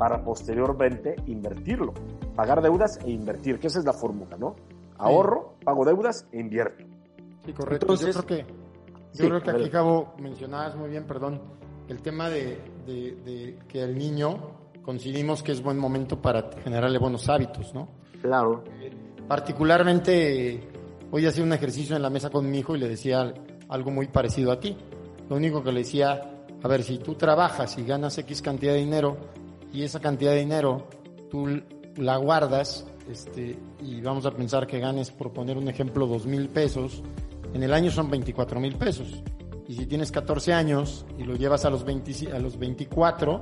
para 0.02 0.20
posteriormente 0.24 1.14
invertirlo. 1.26 1.94
Pagar 2.34 2.60
deudas 2.60 2.98
e 3.04 3.10
invertir, 3.12 3.60
que 3.60 3.68
esa 3.68 3.78
es 3.78 3.84
la 3.84 3.92
fórmula, 3.92 4.36
¿no? 4.36 4.56
Ahorro, 4.98 5.54
pago 5.64 5.84
deudas 5.84 6.26
e 6.32 6.40
invierto. 6.40 6.84
Sí, 7.46 7.52
correcto. 7.52 7.94
yo 7.94 8.10
creo 8.10 8.26
que, 8.26 8.46
yo 9.14 9.28
creo 9.28 9.40
que 9.40 9.50
aquí, 9.52 9.70
Cabo, 9.70 10.14
mencionabas 10.18 10.74
muy 10.74 10.90
bien, 10.90 11.06
perdón, 11.06 11.40
el 11.86 12.02
tema 12.02 12.28
de, 12.28 12.58
de, 12.84 13.60
que 13.68 13.80
el 13.80 13.96
niño 13.96 14.40
coincidimos 14.82 15.40
que 15.40 15.52
es 15.52 15.62
buen 15.62 15.78
momento 15.78 16.20
para 16.20 16.50
generarle 16.64 16.98
buenos 16.98 17.28
hábitos, 17.28 17.72
¿no? 17.72 17.86
Claro. 18.22 18.64
particularmente 19.28 20.68
Hoy 21.12 21.26
hacía 21.26 21.44
un 21.44 21.52
ejercicio 21.52 21.94
en 21.94 22.02
la 22.02 22.10
mesa 22.10 22.28
con 22.28 22.50
mi 22.50 22.58
hijo 22.58 22.74
y 22.74 22.80
le 22.80 22.88
decía 22.88 23.32
algo 23.68 23.92
muy 23.92 24.08
parecido 24.08 24.50
a 24.50 24.58
ti. 24.58 24.76
Lo 25.28 25.36
único 25.36 25.62
que 25.62 25.70
le 25.70 25.80
decía, 25.80 26.42
a 26.60 26.66
ver, 26.66 26.82
si 26.82 26.98
tú 26.98 27.14
trabajas 27.14 27.78
y 27.78 27.84
ganas 27.84 28.18
X 28.18 28.42
cantidad 28.42 28.72
de 28.72 28.80
dinero 28.80 29.41
y 29.72 29.82
esa 29.82 30.00
cantidad 30.00 30.32
de 30.32 30.40
dinero 30.40 30.86
tú 31.30 31.62
la 31.96 32.16
guardas 32.16 32.86
este, 33.10 33.58
y 33.80 34.00
vamos 34.00 34.26
a 34.26 34.30
pensar 34.32 34.66
que 34.66 34.78
ganes, 34.78 35.10
por 35.10 35.32
poner 35.32 35.56
un 35.56 35.68
ejemplo, 35.68 36.06
dos 36.06 36.26
mil 36.26 36.48
pesos, 36.48 37.02
en 37.54 37.62
el 37.62 37.72
año 37.72 37.90
son 37.90 38.10
24 38.10 38.60
mil 38.60 38.76
pesos. 38.76 39.22
Y 39.68 39.74
si 39.74 39.86
tienes 39.86 40.10
14 40.10 40.52
años 40.52 41.06
y 41.18 41.24
lo 41.24 41.34
llevas 41.34 41.64
a 41.64 41.70
los, 41.70 41.84
20, 41.84 42.32
a 42.32 42.38
los 42.38 42.58
24, 42.58 43.40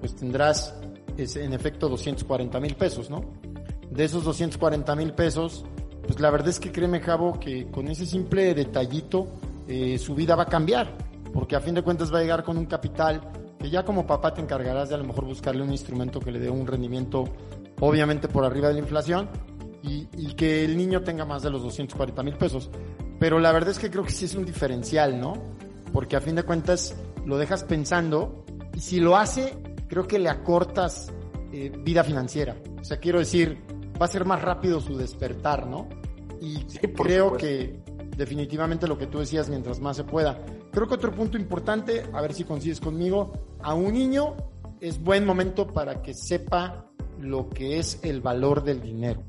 pues 0.00 0.16
tendrás 0.16 0.74
es, 1.16 1.36
en 1.36 1.52
efecto 1.52 1.88
240 1.88 2.60
mil 2.60 2.74
pesos, 2.76 3.10
¿no? 3.10 3.24
De 3.90 4.04
esos 4.04 4.24
240 4.24 4.94
mil 4.96 5.12
pesos, 5.12 5.64
pues 6.06 6.20
la 6.20 6.30
verdad 6.30 6.48
es 6.48 6.60
que 6.60 6.72
créeme, 6.72 7.00
Javo, 7.00 7.38
que 7.38 7.66
con 7.70 7.88
ese 7.88 8.06
simple 8.06 8.54
detallito 8.54 9.28
eh, 9.68 9.98
su 9.98 10.14
vida 10.14 10.36
va 10.36 10.44
a 10.44 10.46
cambiar, 10.46 10.96
porque 11.32 11.56
a 11.56 11.60
fin 11.60 11.74
de 11.74 11.82
cuentas 11.82 12.12
va 12.12 12.18
a 12.18 12.22
llegar 12.22 12.44
con 12.44 12.56
un 12.56 12.66
capital 12.66 13.20
que 13.60 13.70
ya 13.70 13.84
como 13.84 14.06
papá 14.06 14.34
te 14.34 14.40
encargarás 14.40 14.88
de 14.88 14.94
a 14.96 14.98
lo 14.98 15.04
mejor 15.04 15.26
buscarle 15.26 15.62
un 15.62 15.70
instrumento 15.70 16.18
que 16.18 16.32
le 16.32 16.38
dé 16.40 16.50
un 16.50 16.66
rendimiento 16.66 17.24
obviamente 17.80 18.28
por 18.28 18.44
arriba 18.44 18.68
de 18.68 18.74
la 18.74 18.80
inflación, 18.80 19.28
y, 19.82 20.06
que 20.34 20.64
el 20.64 20.76
niño 20.76 21.02
tenga 21.02 21.24
más 21.24 21.42
de 21.42 21.50
los 21.50 21.62
240 21.62 22.22
mil 22.22 22.34
pesos. 22.34 22.70
Pero 23.18 23.38
la 23.38 23.52
verdad 23.52 23.70
es 23.70 23.78
que 23.78 23.90
creo 23.90 24.04
que 24.04 24.12
sí 24.12 24.24
es 24.24 24.34
un 24.34 24.44
diferencial, 24.44 25.20
¿no? 25.20 25.34
Porque 25.92 26.16
a 26.16 26.20
fin 26.20 26.34
de 26.34 26.42
cuentas 26.42 26.94
lo 27.26 27.36
dejas 27.38 27.64
pensando 27.64 28.44
y 28.74 28.80
si 28.80 29.00
lo 29.00 29.16
hace, 29.16 29.58
creo 29.88 30.06
que 30.06 30.18
le 30.18 30.28
acortas 30.28 31.12
eh, 31.52 31.72
vida 31.82 32.04
financiera. 32.04 32.56
O 32.80 32.84
sea, 32.84 32.98
quiero 32.98 33.18
decir, 33.18 33.58
va 34.00 34.06
a 34.06 34.08
ser 34.08 34.24
más 34.24 34.40
rápido 34.40 34.80
su 34.80 34.96
despertar, 34.96 35.66
¿no? 35.66 35.88
Y 36.40 36.64
creo 36.94 37.36
que 37.36 37.82
definitivamente 38.16 38.86
lo 38.86 38.96
que 38.96 39.06
tú 39.06 39.18
decías, 39.18 39.50
mientras 39.50 39.80
más 39.80 39.96
se 39.96 40.04
pueda. 40.04 40.40
Creo 40.72 40.86
que 40.86 40.94
otro 40.94 41.12
punto 41.12 41.36
importante, 41.36 42.04
a 42.12 42.20
ver 42.20 42.32
si 42.32 42.44
coincides 42.44 42.80
conmigo, 42.80 43.32
a 43.60 43.74
un 43.74 43.92
niño 43.92 44.36
es 44.80 45.02
buen 45.02 45.26
momento 45.26 45.66
para 45.66 46.00
que 46.02 46.14
sepa 46.14 46.86
lo 47.18 47.50
que 47.50 47.78
es 47.78 48.00
el 48.02 48.20
valor 48.20 48.62
del 48.62 48.80
dinero. 48.80 49.22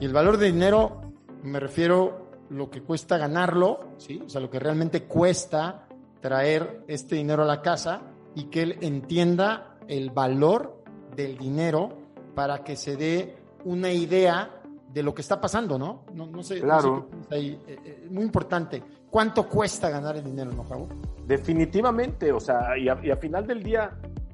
Y 0.00 0.04
el 0.04 0.12
valor 0.12 0.36
del 0.36 0.52
dinero 0.52 1.00
me 1.42 1.60
refiero 1.60 2.30
lo 2.50 2.70
que 2.70 2.82
cuesta 2.82 3.16
ganarlo, 3.16 3.94
¿sí? 3.96 4.20
O 4.24 4.28
sea, 4.28 4.40
lo 4.40 4.50
que 4.50 4.58
realmente 4.58 5.04
cuesta 5.04 5.86
traer 6.20 6.84
este 6.86 7.16
dinero 7.16 7.42
a 7.42 7.46
la 7.46 7.62
casa 7.62 8.02
y 8.34 8.44
que 8.44 8.62
él 8.62 8.78
entienda 8.80 9.78
el 9.88 10.10
valor 10.10 10.82
del 11.16 11.38
dinero 11.38 11.90
para 12.34 12.62
que 12.64 12.76
se 12.76 12.96
dé 12.96 13.36
una 13.64 13.92
idea 13.92 14.62
de 14.92 15.02
lo 15.02 15.14
que 15.14 15.22
está 15.22 15.40
pasando, 15.40 15.78
¿no? 15.78 16.04
No, 16.14 16.42
sé, 16.42 16.60
claro. 16.60 17.08
Eh, 17.30 17.58
eh, 17.66 18.06
muy 18.10 18.24
importante. 18.24 18.82
¿Cuánto 19.12 19.46
cuesta 19.46 19.90
ganar 19.90 20.16
el 20.16 20.24
dinero, 20.24 20.52
no, 20.52 20.64
Javo? 20.64 20.88
Definitivamente, 21.26 22.32
o 22.32 22.40
sea, 22.40 22.78
y 22.78 22.88
a, 22.88 23.16
final 23.18 23.46
del 23.46 23.62
día, 23.62 23.90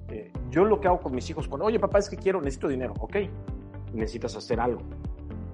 eh, 0.08 0.30
yo 0.50 0.64
lo 0.64 0.80
que 0.80 0.86
hago 0.86 1.00
con 1.00 1.12
mis 1.16 1.28
hijos, 1.28 1.48
cuando, 1.48 1.66
oye, 1.66 1.80
papá, 1.80 1.98
es 1.98 2.08
que 2.08 2.16
quiero, 2.16 2.40
necesito 2.40 2.68
dinero, 2.68 2.94
ok, 3.00 3.16
necesitas 3.92 4.36
hacer 4.36 4.60
algo. 4.60 4.82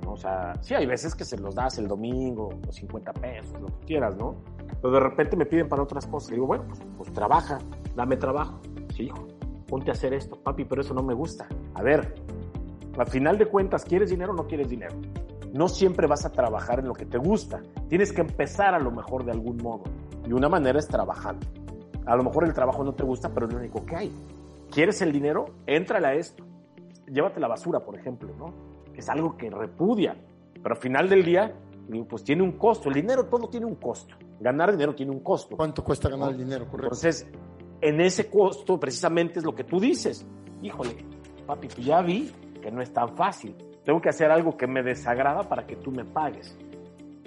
O 0.06 0.18
sea, 0.18 0.52
sí 0.60 0.74
hay 0.74 0.84
veces 0.84 1.14
que 1.14 1.24
se 1.24 1.38
los 1.38 1.54
das 1.54 1.78
el 1.78 1.88
domingo, 1.88 2.50
los 2.66 2.76
50 2.76 3.14
pesos, 3.14 3.58
lo 3.62 3.68
que 3.68 3.86
quieras, 3.86 4.14
¿no? 4.14 4.36
Pero 4.82 4.92
de 4.92 5.00
repente 5.00 5.38
me 5.38 5.46
piden 5.46 5.70
para 5.70 5.82
otras 5.82 6.06
cosas. 6.06 6.28
Y 6.28 6.34
digo, 6.34 6.46
bueno, 6.46 6.64
pues, 6.68 6.80
pues 6.98 7.12
trabaja, 7.14 7.58
dame 7.96 8.18
trabajo. 8.18 8.60
Sí, 8.94 9.04
hijo, 9.04 9.26
ponte 9.66 9.90
a 9.90 9.94
hacer 9.94 10.12
esto, 10.12 10.36
papi, 10.38 10.66
pero 10.66 10.82
eso 10.82 10.92
no 10.92 11.02
me 11.02 11.14
gusta. 11.14 11.48
A 11.72 11.82
ver, 11.82 12.14
al 12.98 13.06
final 13.06 13.38
de 13.38 13.46
cuentas, 13.46 13.86
¿quieres 13.86 14.10
dinero 14.10 14.32
o 14.32 14.36
no 14.36 14.46
quieres 14.46 14.68
dinero? 14.68 14.94
No 15.54 15.68
siempre 15.68 16.08
vas 16.08 16.24
a 16.24 16.32
trabajar 16.32 16.80
en 16.80 16.88
lo 16.88 16.94
que 16.94 17.06
te 17.06 17.16
gusta. 17.16 17.62
Tienes 17.88 18.12
que 18.12 18.22
empezar 18.22 18.74
a 18.74 18.80
lo 18.80 18.90
mejor 18.90 19.24
de 19.24 19.30
algún 19.30 19.56
modo. 19.58 19.84
Y 20.26 20.32
una 20.32 20.48
manera 20.48 20.80
es 20.80 20.88
trabajando. 20.88 21.46
A 22.06 22.16
lo 22.16 22.24
mejor 22.24 22.44
el 22.44 22.52
trabajo 22.52 22.82
no 22.82 22.92
te 22.92 23.04
gusta, 23.04 23.32
pero 23.32 23.46
es 23.46 23.52
lo 23.52 23.60
único 23.60 23.86
que 23.86 23.94
hay. 23.94 24.12
¿Quieres 24.72 25.00
el 25.00 25.12
dinero? 25.12 25.46
Éntrale 25.64 26.08
a 26.08 26.14
esto. 26.14 26.44
Llévate 27.06 27.38
la 27.38 27.46
basura, 27.46 27.78
por 27.78 27.96
ejemplo, 27.96 28.34
¿no? 28.36 28.52
Es 28.94 29.08
algo 29.08 29.36
que 29.36 29.48
repudia. 29.48 30.16
Pero 30.60 30.74
al 30.74 30.80
final 30.80 31.08
del 31.08 31.24
día, 31.24 31.54
pues 32.08 32.24
tiene 32.24 32.42
un 32.42 32.58
costo. 32.58 32.88
El 32.88 32.96
dinero 32.96 33.26
todo 33.26 33.48
tiene 33.48 33.66
un 33.66 33.76
costo. 33.76 34.16
Ganar 34.40 34.72
dinero 34.72 34.96
tiene 34.96 35.12
un 35.12 35.20
costo. 35.20 35.56
¿Cuánto 35.56 35.84
cuesta 35.84 36.08
ganar 36.08 36.32
el 36.32 36.38
dinero? 36.38 36.64
Correcto. 36.64 36.86
Entonces, 36.86 37.28
en 37.80 38.00
ese 38.00 38.28
costo 38.28 38.80
precisamente 38.80 39.38
es 39.38 39.44
lo 39.44 39.54
que 39.54 39.62
tú 39.62 39.78
dices. 39.78 40.26
Híjole, 40.62 40.96
papi, 41.46 41.68
pues 41.68 41.86
ya 41.86 42.02
vi 42.02 42.32
que 42.60 42.72
no 42.72 42.82
es 42.82 42.92
tan 42.92 43.16
fácil. 43.16 43.54
Tengo 43.84 44.00
que 44.00 44.08
hacer 44.08 44.30
algo 44.30 44.56
que 44.56 44.66
me 44.66 44.82
desagrada 44.82 45.42
para 45.48 45.66
que 45.66 45.76
tú 45.76 45.90
me 45.90 46.04
pagues. 46.04 46.56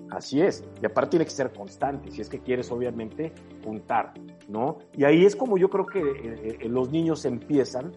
Así 0.09 0.41
es. 0.41 0.63
Y 0.81 0.85
aparte 0.85 1.11
tiene 1.11 1.25
que 1.25 1.31
ser 1.31 1.51
constante, 1.51 2.11
si 2.11 2.21
es 2.21 2.29
que 2.29 2.39
quieres 2.39 2.71
obviamente 2.71 3.33
juntar, 3.63 4.13
¿no? 4.47 4.77
Y 4.93 5.03
ahí 5.03 5.25
es 5.25 5.35
como 5.35 5.57
yo 5.57 5.69
creo 5.69 5.85
que 5.85 5.99
eh, 5.99 6.57
eh, 6.61 6.69
los 6.69 6.89
niños 6.91 7.25
empiezan 7.25 7.91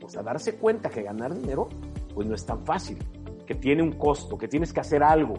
pues, 0.00 0.16
a 0.16 0.22
darse 0.22 0.56
cuenta 0.56 0.88
que 0.88 1.02
ganar 1.02 1.34
dinero 1.34 1.68
pues 2.14 2.26
no 2.26 2.34
es 2.34 2.46
tan 2.46 2.64
fácil, 2.64 2.98
que 3.46 3.54
tiene 3.54 3.82
un 3.82 3.92
costo, 3.92 4.38
que 4.38 4.48
tienes 4.48 4.72
que 4.72 4.80
hacer 4.80 5.02
algo, 5.02 5.34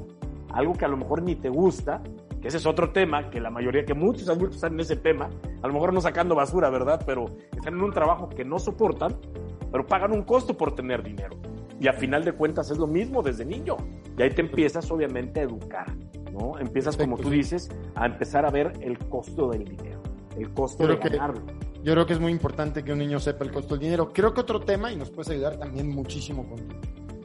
algo 0.54 0.74
que 0.74 0.86
a 0.86 0.88
lo 0.88 0.98
mejor 0.98 1.24
ni 1.24 1.36
te 1.36 1.50
gusta, 1.50 2.04
que 2.40 2.50
ese 2.50 2.58
es 2.58 2.68
otro 2.68 2.92
tema, 2.92 3.32
que 3.32 3.42
la 3.42 3.50
mayoría, 3.50 3.84
que 3.84 3.96
muchos 3.96 4.30
adultos 4.30 4.58
están 4.58 4.74
en 4.74 4.82
ese 4.82 4.96
tema, 4.96 5.28
a 5.64 5.68
lo 5.68 5.74
mejor 5.74 5.92
no 5.92 6.02
sacando 6.02 6.36
basura, 6.36 6.70
¿verdad? 6.70 7.02
Pero 7.04 7.26
están 7.52 7.74
en 7.74 7.82
un 7.82 7.92
trabajo 7.92 8.30
que 8.30 8.46
no 8.46 8.60
soportan 8.60 9.18
pero 9.72 9.86
pagan 9.86 10.12
un 10.12 10.24
costo 10.24 10.56
por 10.56 10.76
tener 10.76 11.04
dinero. 11.04 11.38
Y 11.80 11.88
a 11.88 11.94
final 11.94 12.24
de 12.24 12.34
cuentas 12.34 12.72
es 12.72 12.78
lo 12.78 12.88
mismo 12.88 13.22
desde 13.22 13.46
niño. 13.46 13.78
Y 14.18 14.22
ahí 14.24 14.32
te 14.32 14.42
empiezas 14.42 14.90
obviamente 14.90 15.40
a 15.42 15.44
educar, 15.44 15.96
¿no? 16.32 16.58
Empiezas, 16.60 16.98
como 16.98 17.18
tú 17.18 17.30
dices, 17.30 17.70
a 17.96 18.06
empezar 18.06 18.46
a 18.46 18.50
ver 18.50 18.74
el 18.82 18.98
costo 18.98 19.50
del 19.50 19.66
dinero, 19.66 20.02
el 20.36 20.52
costo 20.54 20.88
de 20.88 20.96
ganarlo. 20.96 21.42
yo 21.84 21.94
creo 21.94 22.06
que 22.06 22.14
es 22.14 22.20
muy 22.20 22.32
importante 22.32 22.84
que 22.84 22.92
un 22.92 23.00
niño 23.00 23.20
sepa 23.20 23.46
el 23.46 23.52
costo 23.52 23.76
del 23.76 23.82
dinero. 23.82 24.12
Creo 24.12 24.34
que 24.34 24.42
otro 24.42 24.62
tema, 24.62 24.92
y 24.92 24.96
nos 24.96 25.12
puedes 25.12 25.30
ayudar 25.30 25.58
también 25.58 25.90
muchísimo 25.90 26.48
con, 26.48 26.58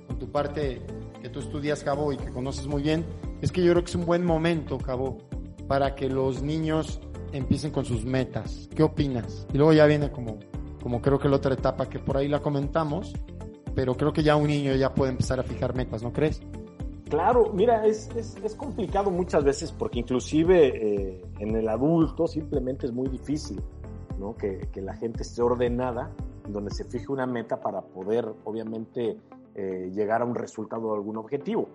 con 0.06 0.18
tu 0.18 0.30
parte 0.30 0.82
que 1.22 1.30
tú 1.30 1.40
estudias, 1.40 1.82
Cabo, 1.82 2.12
y 2.12 2.18
que 2.18 2.30
conoces 2.30 2.66
muy 2.66 2.82
bien, 2.82 3.06
es 3.40 3.52
que 3.52 3.62
yo 3.62 3.72
creo 3.72 3.84
que 3.84 3.90
es 3.90 3.96
un 3.96 4.04
buen 4.04 4.24
momento, 4.24 4.76
Cabo, 4.76 5.18
para 5.66 5.94
que 5.94 6.10
los 6.10 6.42
niños 6.42 7.00
empiecen 7.32 7.70
con 7.70 7.86
sus 7.86 8.04
metas. 8.04 8.68
¿Qué 8.74 8.82
opinas? 8.82 9.46
Y 9.54 9.56
luego 9.56 9.72
ya 9.72 9.86
viene 9.86 10.10
como 10.10 10.38
como 10.82 11.00
creo 11.00 11.18
que 11.18 11.28
la 11.28 11.36
otra 11.36 11.54
etapa 11.54 11.88
que 11.88 11.98
por 11.98 12.16
ahí 12.16 12.28
la 12.28 12.40
comentamos, 12.40 13.14
pero 13.74 13.96
creo 13.96 14.12
que 14.12 14.22
ya 14.22 14.36
un 14.36 14.46
niño 14.46 14.74
ya 14.74 14.94
puede 14.94 15.12
empezar 15.12 15.40
a 15.40 15.42
fijar 15.42 15.74
metas, 15.74 16.02
¿no 16.02 16.12
crees? 16.12 16.40
Claro, 17.08 17.52
mira, 17.52 17.86
es, 17.86 18.08
es, 18.16 18.54
complicado 18.54 19.10
muchas 19.10 19.44
veces 19.44 19.70
porque 19.70 19.98
inclusive 19.98 20.68
eh, 20.68 21.24
en 21.40 21.54
el 21.56 21.68
adulto 21.68 22.26
simplemente 22.26 22.86
es 22.86 22.92
muy 22.92 23.08
difícil 23.08 23.60
¿no? 24.18 24.34
que, 24.34 24.68
que, 24.72 24.80
la 24.80 24.94
gente 24.94 25.22
esté 25.22 25.42
ordenada, 25.42 26.10
donde 26.48 26.70
se 26.70 26.84
fije 26.84 27.12
una 27.12 27.26
meta 27.26 27.60
para 27.60 27.82
poder 27.82 28.32
obviamente 28.44 29.18
eh, 29.54 29.90
llegar 29.94 30.22
a 30.22 30.24
un 30.24 30.34
resultado 30.34 30.88
o 30.88 30.94
algún 30.94 31.18
objetivo. 31.18 31.68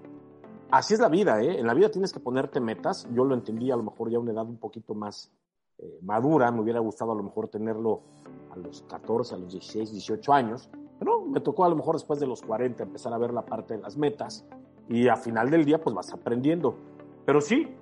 Así 0.72 0.96
es 0.96 1.00
la 1.00 1.08
vida, 1.08 1.42
¿eh? 1.44 1.60
En 1.60 1.68
la 1.68 1.76
vida 1.76 1.90
tienes 1.90 2.12
que 2.12 2.20
ponerte 2.20 2.60
metas. 2.60 3.08
Yo 3.14 3.24
lo 3.24 3.36
entendí 3.36 3.70
a 3.70 3.76
lo 3.76 3.84
mejor 3.84 4.10
ya 4.10 4.18
a 4.18 4.20
una 4.20 4.32
edad 4.32 4.46
un 4.46 4.58
poquito 4.58 4.96
más 4.96 5.32
eh, 5.78 6.00
madura, 6.02 6.52
me 6.52 6.62
hubiera 6.62 6.80
gustado 6.80 7.12
a 7.12 7.16
lo 7.16 7.22
mejor 7.22 7.48
tenerlo 7.48 8.02
los 8.58 8.82
14, 8.84 9.36
a 9.36 9.38
los 9.38 9.52
16, 9.52 9.92
18 9.92 10.34
años, 10.34 10.70
pero 11.00 11.26
me 11.26 11.40
tocó 11.42 11.66
a 11.66 11.70
lo 11.70 11.76
mejor 11.76 11.96
después 11.96 12.20
de 12.20 12.28
los 12.28 12.42
40 12.42 12.84
empezar 12.84 13.14
a 13.14 13.18
ver 13.18 13.34
la 13.34 13.44
parte 13.44 13.76
de 13.76 13.82
las 13.82 13.98
metas 13.98 14.46
y 14.90 15.08
a 15.08 15.16
final 15.16 15.50
del 15.50 15.66
día 15.66 15.80
pues 15.80 15.96
vas 15.96 16.12
aprendiendo. 16.14 16.76
Pero 17.26 17.42
sí, 17.42 17.76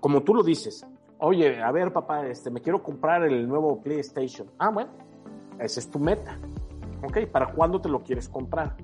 como 0.00 0.22
tú 0.22 0.34
lo 0.34 0.42
dices, 0.42 0.86
oye, 1.18 1.62
a 1.62 1.70
ver 1.72 1.92
papá, 1.92 2.26
este, 2.26 2.50
me 2.50 2.60
quiero 2.60 2.82
comprar 2.82 3.24
el 3.24 3.48
nuevo 3.48 3.80
PlayStation. 3.80 4.48
Ah, 4.58 4.70
bueno, 4.70 4.90
esa 5.58 5.80
es 5.80 5.90
tu 5.90 5.98
meta. 5.98 6.38
Ok, 7.02 7.26
¿para 7.30 7.52
cuándo 7.52 7.80
te 7.80 7.88
lo 7.88 8.02
quieres 8.02 8.28
comprar? 8.28 8.76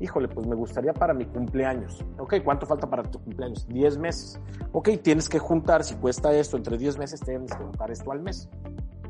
Híjole, 0.00 0.28
pues 0.28 0.46
me 0.46 0.54
gustaría 0.54 0.94
para 0.94 1.12
mi 1.12 1.26
cumpleaños. 1.26 2.04
Ok, 2.18 2.36
¿cuánto 2.42 2.64
falta 2.64 2.88
para 2.88 3.02
tu 3.02 3.18
cumpleaños? 3.22 3.66
10 3.68 3.98
meses. 3.98 4.40
Ok, 4.72 4.88
tienes 5.02 5.28
que 5.28 5.38
juntar, 5.38 5.84
si 5.84 5.94
cuesta 5.96 6.32
esto, 6.32 6.56
entre 6.56 6.78
10 6.78 6.98
meses 6.98 7.20
tienes 7.20 7.52
que 7.52 7.62
juntar 7.62 7.90
esto 7.90 8.10
al 8.10 8.20
mes. 8.20 8.48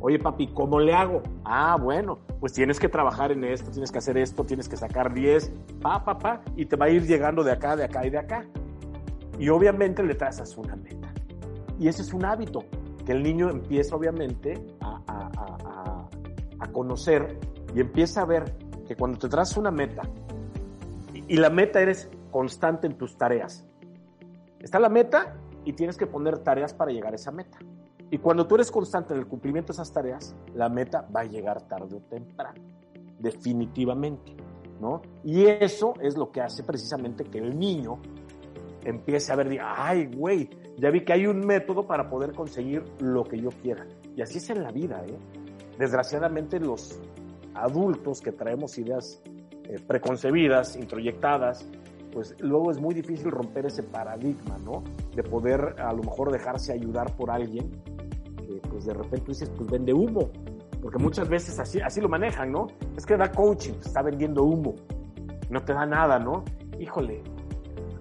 Oye, 0.02 0.18
papi, 0.18 0.48
¿cómo 0.48 0.80
le 0.80 0.94
hago? 0.94 1.22
Ah, 1.44 1.76
bueno, 1.80 2.20
pues 2.40 2.54
tienes 2.54 2.80
que 2.80 2.88
trabajar 2.88 3.32
en 3.32 3.44
esto, 3.44 3.70
tienes 3.70 3.92
que 3.92 3.98
hacer 3.98 4.16
esto, 4.16 4.44
tienes 4.44 4.66
que 4.66 4.76
sacar 4.76 5.12
10, 5.12 5.52
pa, 5.82 6.02
pa, 6.02 6.18
pa, 6.18 6.40
y 6.56 6.64
te 6.64 6.76
va 6.76 6.86
a 6.86 6.88
ir 6.88 7.06
llegando 7.06 7.44
de 7.44 7.52
acá, 7.52 7.76
de 7.76 7.84
acá 7.84 8.06
y 8.06 8.10
de 8.10 8.18
acá. 8.18 8.46
Y 9.38 9.50
obviamente 9.50 10.02
le 10.02 10.14
trazas 10.14 10.56
una 10.56 10.74
meta. 10.74 11.12
Y 11.78 11.88
ese 11.88 12.00
es 12.00 12.14
un 12.14 12.24
hábito 12.24 12.64
que 13.04 13.12
el 13.12 13.22
niño 13.22 13.50
empieza 13.50 13.94
obviamente 13.94 14.54
a, 14.80 15.02
a, 15.06 16.08
a, 16.60 16.72
conocer 16.72 17.38
y 17.74 17.80
empieza 17.80 18.22
a 18.22 18.24
ver 18.24 18.54
que 18.86 18.96
cuando 18.96 19.18
te 19.18 19.28
trazas 19.28 19.56
una 19.56 19.70
meta 19.70 20.02
y 21.26 21.36
la 21.36 21.50
meta 21.50 21.80
eres 21.80 22.08
constante 22.30 22.86
en 22.86 22.96
tus 22.96 23.16
tareas. 23.16 23.66
Está 24.60 24.78
la 24.78 24.88
meta 24.88 25.36
y 25.64 25.72
tienes 25.72 25.96
que 25.96 26.06
poner 26.06 26.38
tareas 26.38 26.74
para 26.74 26.92
llegar 26.92 27.12
a 27.12 27.16
esa 27.16 27.32
meta. 27.32 27.58
Y 28.10 28.18
cuando 28.18 28.46
tú 28.46 28.56
eres 28.56 28.70
constante 28.70 29.14
en 29.14 29.20
el 29.20 29.26
cumplimiento 29.26 29.72
de 29.72 29.74
esas 29.74 29.92
tareas, 29.92 30.34
la 30.54 30.68
meta 30.68 31.06
va 31.14 31.20
a 31.20 31.24
llegar 31.24 31.62
tarde 31.68 31.96
o 31.96 32.00
temprano, 32.00 32.60
definitivamente, 33.18 34.34
¿no? 34.80 35.00
Y 35.22 35.46
eso 35.46 35.94
es 36.00 36.16
lo 36.16 36.32
que 36.32 36.40
hace 36.40 36.64
precisamente 36.64 37.24
que 37.24 37.38
el 37.38 37.56
niño 37.56 38.00
empiece 38.84 39.32
a 39.32 39.36
ver, 39.36 39.58
ay, 39.62 40.10
güey, 40.14 40.50
ya 40.76 40.90
vi 40.90 41.04
que 41.04 41.12
hay 41.12 41.26
un 41.26 41.46
método 41.46 41.86
para 41.86 42.08
poder 42.08 42.32
conseguir 42.32 42.82
lo 42.98 43.24
que 43.24 43.38
yo 43.38 43.50
quiera. 43.50 43.86
Y 44.16 44.22
así 44.22 44.38
es 44.38 44.50
en 44.50 44.62
la 44.62 44.72
vida, 44.72 45.04
¿eh? 45.06 45.18
Desgraciadamente 45.78 46.58
los 46.58 46.98
adultos 47.54 48.20
que 48.20 48.32
traemos 48.32 48.76
ideas 48.78 49.22
eh, 49.64 49.76
preconcebidas, 49.86 50.76
introyectadas, 50.76 51.66
pues 52.12 52.34
luego 52.40 52.70
es 52.70 52.80
muy 52.80 52.94
difícil 52.94 53.30
romper 53.30 53.66
ese 53.66 53.82
paradigma, 53.82 54.58
¿no? 54.64 54.82
De 55.14 55.22
poder 55.22 55.76
a 55.78 55.92
lo 55.92 56.02
mejor 56.02 56.30
dejarse 56.32 56.72
ayudar 56.72 57.14
por 57.16 57.30
alguien 57.30 57.70
que 58.36 58.60
pues 58.68 58.84
de 58.84 58.94
repente 58.94 59.26
dices, 59.28 59.50
pues 59.50 59.70
vende 59.70 59.92
humo, 59.92 60.30
porque 60.82 60.98
muchas 60.98 61.28
veces 61.28 61.58
así, 61.58 61.80
así 61.80 62.00
lo 62.00 62.08
manejan, 62.08 62.50
¿no? 62.50 62.68
Es 62.96 63.06
que 63.06 63.16
da 63.16 63.30
coaching, 63.30 63.74
pues, 63.74 63.86
está 63.86 64.02
vendiendo 64.02 64.44
humo, 64.44 64.74
no 65.48 65.62
te 65.62 65.72
da 65.72 65.86
nada, 65.86 66.18
¿no? 66.18 66.44
Híjole, 66.78 67.22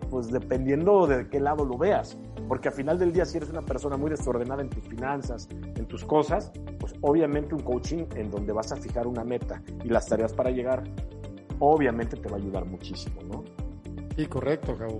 pues 0.09 0.31
dependiendo 0.31 1.05
de 1.07 1.27
qué 1.29 1.39
lado 1.39 1.65
lo 1.65 1.77
veas, 1.77 2.17
porque 2.47 2.69
al 2.69 2.73
final 2.73 2.97
del 2.97 3.11
día 3.11 3.25
si 3.25 3.37
eres 3.37 3.49
una 3.49 3.61
persona 3.61 3.97
muy 3.97 4.09
desordenada 4.09 4.61
en 4.61 4.69
tus 4.69 4.83
finanzas, 4.87 5.47
en 5.51 5.85
tus 5.85 6.03
cosas, 6.03 6.51
pues 6.79 6.93
obviamente 7.01 7.53
un 7.53 7.61
coaching 7.61 8.05
en 8.15 8.31
donde 8.31 8.53
vas 8.53 8.71
a 8.71 8.75
fijar 8.75 9.07
una 9.07 9.23
meta 9.23 9.61
y 9.83 9.89
las 9.89 10.07
tareas 10.07 10.33
para 10.33 10.49
llegar, 10.49 10.83
obviamente 11.59 12.17
te 12.17 12.29
va 12.29 12.37
a 12.37 12.39
ayudar 12.39 12.65
muchísimo, 12.65 13.21
¿no? 13.23 13.43
Sí, 14.19 14.25
correcto, 14.25 14.75
Gabo. 14.75 14.99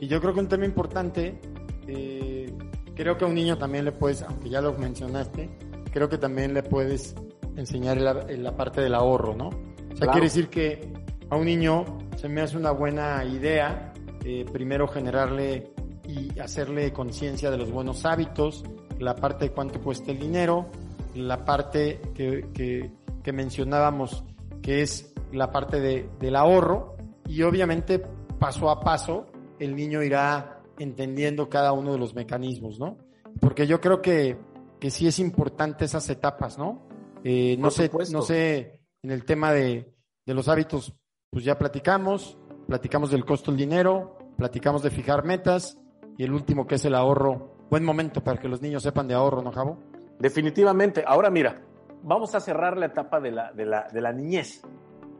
Y 0.00 0.06
yo 0.08 0.22
creo 0.22 0.32
que 0.32 0.40
un 0.40 0.48
tema 0.48 0.64
importante, 0.64 1.38
eh, 1.86 2.50
creo 2.94 3.18
que 3.18 3.26
a 3.26 3.28
un 3.28 3.34
niño 3.34 3.58
también 3.58 3.84
le 3.84 3.92
puedes, 3.92 4.22
aunque 4.22 4.48
ya 4.48 4.62
lo 4.62 4.72
mencionaste, 4.72 5.50
creo 5.92 6.08
que 6.08 6.16
también 6.16 6.54
le 6.54 6.62
puedes 6.62 7.14
enseñar 7.56 7.98
la, 8.00 8.14
la 8.26 8.56
parte 8.56 8.80
del 8.80 8.94
ahorro, 8.94 9.36
¿no? 9.36 9.48
O 9.48 9.50
sea, 9.50 9.96
Claro. 9.96 10.12
quiere 10.12 10.28
decir 10.28 10.48
que 10.48 10.90
a 11.28 11.36
un 11.36 11.44
niño 11.44 11.84
se 12.16 12.30
me 12.30 12.40
hace 12.40 12.56
una 12.56 12.70
buena 12.70 13.22
idea 13.26 13.92
eh, 14.24 14.46
primero 14.50 14.88
generarle 14.88 15.70
y 16.08 16.40
hacerle 16.40 16.90
conciencia 16.90 17.50
de 17.50 17.58
los 17.58 17.70
buenos 17.70 18.06
hábitos, 18.06 18.64
la 18.98 19.14
parte 19.14 19.44
de 19.44 19.50
cuánto 19.50 19.78
cuesta 19.82 20.10
el 20.10 20.20
dinero, 20.20 20.70
la 21.14 21.44
parte 21.44 22.00
que, 22.14 22.48
que, 22.54 22.90
que 23.22 23.32
mencionábamos, 23.34 24.24
que 24.62 24.80
es 24.80 25.12
la 25.32 25.52
parte 25.52 25.80
de, 25.80 26.08
del 26.18 26.34
ahorro, 26.34 26.96
y 27.26 27.42
obviamente 27.42 28.02
paso 28.38 28.70
a 28.70 28.80
paso 28.80 29.26
el 29.58 29.74
niño 29.76 30.02
irá 30.02 30.62
entendiendo 30.78 31.48
cada 31.48 31.72
uno 31.72 31.92
de 31.92 31.98
los 31.98 32.14
mecanismos, 32.14 32.78
¿no? 32.78 32.98
Porque 33.40 33.66
yo 33.66 33.80
creo 33.80 34.02
que, 34.02 34.38
que 34.80 34.90
sí 34.90 35.06
es 35.06 35.18
importante 35.18 35.84
esas 35.84 36.08
etapas, 36.10 36.58
¿no? 36.58 36.88
Eh, 37.22 37.56
no 37.58 37.70
sé, 37.70 37.90
no 38.12 38.22
sé, 38.22 38.80
en 39.02 39.10
el 39.10 39.24
tema 39.24 39.52
de, 39.52 39.94
de 40.26 40.34
los 40.34 40.48
hábitos, 40.48 40.94
pues 41.30 41.44
ya 41.44 41.58
platicamos, 41.58 42.38
platicamos 42.66 43.10
del 43.10 43.24
costo 43.24 43.50
del 43.50 43.58
dinero, 43.58 44.18
platicamos 44.36 44.82
de 44.82 44.90
fijar 44.90 45.24
metas, 45.24 45.78
y 46.16 46.24
el 46.24 46.32
último 46.32 46.66
que 46.66 46.76
es 46.76 46.84
el 46.84 46.94
ahorro. 46.94 47.54
Buen 47.70 47.84
momento 47.84 48.22
para 48.22 48.38
que 48.38 48.48
los 48.48 48.60
niños 48.60 48.82
sepan 48.82 49.08
de 49.08 49.14
ahorro, 49.14 49.42
¿no, 49.42 49.52
Javo? 49.52 49.78
Definitivamente. 50.18 51.02
Ahora 51.06 51.30
mira, 51.30 51.62
vamos 52.02 52.34
a 52.34 52.40
cerrar 52.40 52.76
la 52.76 52.86
etapa 52.86 53.20
de 53.20 53.32
la, 53.32 53.52
de 53.52 53.66
la, 53.66 53.88
de 53.92 54.00
la 54.00 54.12
niñez 54.12 54.62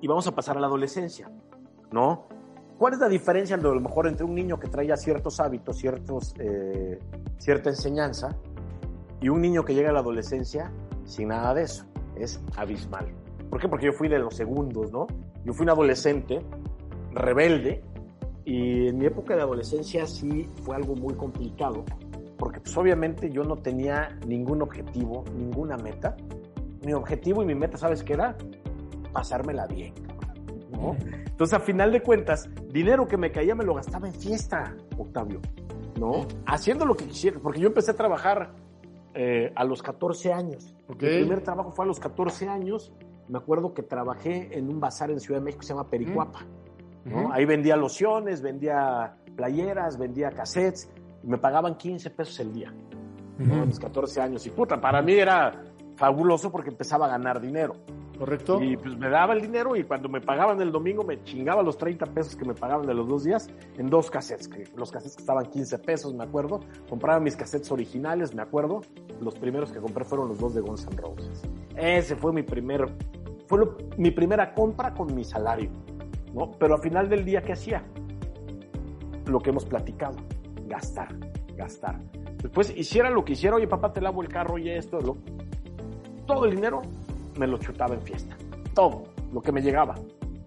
y 0.00 0.06
vamos 0.06 0.26
a 0.26 0.34
pasar 0.34 0.56
a 0.56 0.60
la 0.60 0.66
adolescencia, 0.66 1.30
¿no? 1.90 2.28
¿Cuál 2.78 2.94
es 2.94 2.98
la 2.98 3.08
diferencia 3.08 3.56
a 3.56 3.58
lo 3.58 3.80
mejor 3.80 4.06
entre 4.06 4.24
un 4.24 4.34
niño 4.34 4.58
que 4.58 4.68
trae 4.68 4.86
ya 4.86 4.96
ciertos 4.96 5.40
hábitos, 5.40 5.76
ciertos, 5.76 6.34
eh, 6.38 6.98
cierta 7.38 7.70
enseñanza 7.70 8.36
y 9.20 9.28
un 9.28 9.40
niño 9.40 9.64
que 9.64 9.74
llega 9.74 9.90
a 9.90 9.92
la 9.92 10.00
adolescencia 10.00 10.72
sin 11.04 11.28
nada 11.28 11.54
de 11.54 11.62
eso? 11.62 11.84
Es 12.16 12.40
abismal. 12.56 13.06
¿Por 13.48 13.60
qué? 13.60 13.68
Porque 13.68 13.86
yo 13.86 13.92
fui 13.92 14.08
de 14.08 14.18
los 14.18 14.34
segundos, 14.34 14.90
¿no? 14.92 15.06
Yo 15.44 15.52
fui 15.52 15.64
un 15.64 15.70
adolescente 15.70 16.40
rebelde 17.12 17.82
y 18.44 18.88
en 18.88 18.98
mi 18.98 19.06
época 19.06 19.36
de 19.36 19.42
adolescencia 19.42 20.06
sí 20.06 20.48
fue 20.64 20.76
algo 20.76 20.96
muy 20.96 21.14
complicado 21.14 21.84
porque 22.44 22.60
pues 22.60 22.76
obviamente 22.76 23.30
yo 23.30 23.44
no 23.44 23.56
tenía 23.56 24.18
ningún 24.26 24.62
objetivo, 24.62 25.24
ninguna 25.34 25.76
meta. 25.76 26.16
Mi 26.84 26.92
objetivo 26.92 27.42
y 27.42 27.46
mi 27.46 27.54
meta, 27.54 27.78
¿sabes 27.78 28.02
qué 28.02 28.14
era? 28.14 28.36
Pasármela 29.12 29.66
bien. 29.66 29.94
¿No? 30.70 30.96
Entonces, 31.00 31.54
a 31.54 31.60
final 31.60 31.92
de 31.92 32.02
cuentas, 32.02 32.48
dinero 32.68 33.06
que 33.06 33.16
me 33.16 33.30
caía 33.30 33.54
me 33.54 33.64
lo 33.64 33.74
gastaba 33.74 34.06
en 34.06 34.14
fiesta, 34.14 34.74
Octavio, 34.96 35.40
¿no? 35.98 36.26
Haciendo 36.46 36.84
lo 36.84 36.96
que 36.96 37.06
quisiera, 37.06 37.38
porque 37.40 37.60
yo 37.60 37.68
empecé 37.68 37.92
a 37.92 37.94
trabajar 37.94 38.52
eh, 39.14 39.52
a 39.54 39.64
los 39.64 39.82
14 39.82 40.32
años. 40.32 40.74
Ok. 40.88 41.02
Mi 41.02 41.08
primer 41.08 41.40
trabajo 41.42 41.70
fue 41.70 41.84
a 41.84 41.88
los 41.88 42.00
14 42.00 42.48
años. 42.48 42.92
Me 43.28 43.38
acuerdo 43.38 43.72
que 43.72 43.82
trabajé 43.82 44.58
en 44.58 44.68
un 44.68 44.80
bazar 44.80 45.10
en 45.10 45.20
Ciudad 45.20 45.40
de 45.40 45.44
México 45.44 45.60
que 45.60 45.66
se 45.66 45.72
llama 45.72 45.88
Pericuapa. 45.88 46.40
¿no? 47.04 47.32
Ahí 47.32 47.44
vendía 47.44 47.76
lociones, 47.76 48.42
vendía 48.42 49.16
playeras, 49.36 49.98
vendía 49.98 50.30
cassettes. 50.30 50.90
Y 51.22 51.28
me 51.28 51.38
pagaban 51.38 51.76
15 51.76 52.10
pesos 52.10 52.40
el 52.40 52.52
día, 52.52 52.74
¿no? 53.38 53.62
A 53.62 53.66
mis 53.66 53.78
14 53.78 54.20
años. 54.20 54.46
Y 54.46 54.50
puta, 54.50 54.80
para 54.80 55.00
mí 55.00 55.14
era 55.14 55.62
fabuloso 55.96 56.50
porque 56.50 56.70
empezaba 56.70 57.06
a 57.06 57.10
ganar 57.10 57.40
dinero. 57.40 57.76
¿Correcto? 58.18 58.62
Y 58.62 58.76
pues 58.76 58.96
me 58.96 59.08
daba 59.08 59.32
el 59.34 59.40
dinero 59.42 59.74
y 59.74 59.82
cuando 59.84 60.08
me 60.08 60.20
pagaban 60.20 60.60
el 60.60 60.70
domingo 60.70 61.02
me 61.02 61.22
chingaba 61.24 61.62
los 61.62 61.76
30 61.76 62.06
pesos 62.06 62.36
que 62.36 62.44
me 62.44 62.54
pagaban 62.54 62.86
de 62.86 62.94
los 62.94 63.08
dos 63.08 63.24
días 63.24 63.48
en 63.76 63.88
dos 63.90 64.10
cassettes. 64.10 64.46
Que 64.48 64.64
los 64.76 64.92
cassettes 64.92 65.16
costaban 65.16 65.46
15 65.46 65.78
pesos, 65.80 66.14
me 66.14 66.22
acuerdo. 66.24 66.60
Compraba 66.88 67.18
mis 67.18 67.34
cassettes 67.36 67.72
originales, 67.72 68.34
me 68.34 68.42
acuerdo. 68.42 68.82
Los 69.20 69.34
primeros 69.36 69.72
que 69.72 69.80
compré 69.80 70.04
fueron 70.04 70.28
los 70.28 70.38
dos 70.38 70.54
de 70.54 70.60
Guns 70.60 70.86
N' 70.86 70.96
Roses. 70.96 71.42
Ese 71.76 72.14
fue 72.14 72.32
mi 72.32 72.42
primer, 72.44 72.86
fue 73.48 73.58
lo- 73.58 73.76
mi 73.98 74.12
primera 74.12 74.54
compra 74.54 74.94
con 74.94 75.12
mi 75.12 75.24
salario, 75.24 75.70
¿no? 76.32 76.52
Pero 76.52 76.76
al 76.76 76.80
final 76.82 77.08
del 77.08 77.24
día, 77.24 77.42
¿qué 77.42 77.52
hacía? 77.54 77.84
Lo 79.26 79.40
que 79.40 79.50
hemos 79.50 79.64
platicado, 79.64 80.16
gastar, 80.68 81.08
gastar. 81.56 81.98
Después 82.42 82.72
hiciera 82.76 83.10
lo 83.10 83.24
que 83.24 83.32
hiciera, 83.32 83.56
oye 83.56 83.66
papá, 83.66 83.92
te 83.92 84.00
lavo 84.00 84.22
el 84.22 84.28
carro 84.28 84.58
y 84.58 84.68
esto, 84.70 85.00
lo, 85.00 85.16
todo 86.26 86.44
el 86.44 86.54
dinero 86.54 86.82
me 87.38 87.46
lo 87.46 87.58
chutaba 87.58 87.94
en 87.94 88.02
fiesta. 88.02 88.36
Todo, 88.74 89.04
lo 89.32 89.40
que 89.40 89.52
me 89.52 89.60
llegaba, 89.60 89.94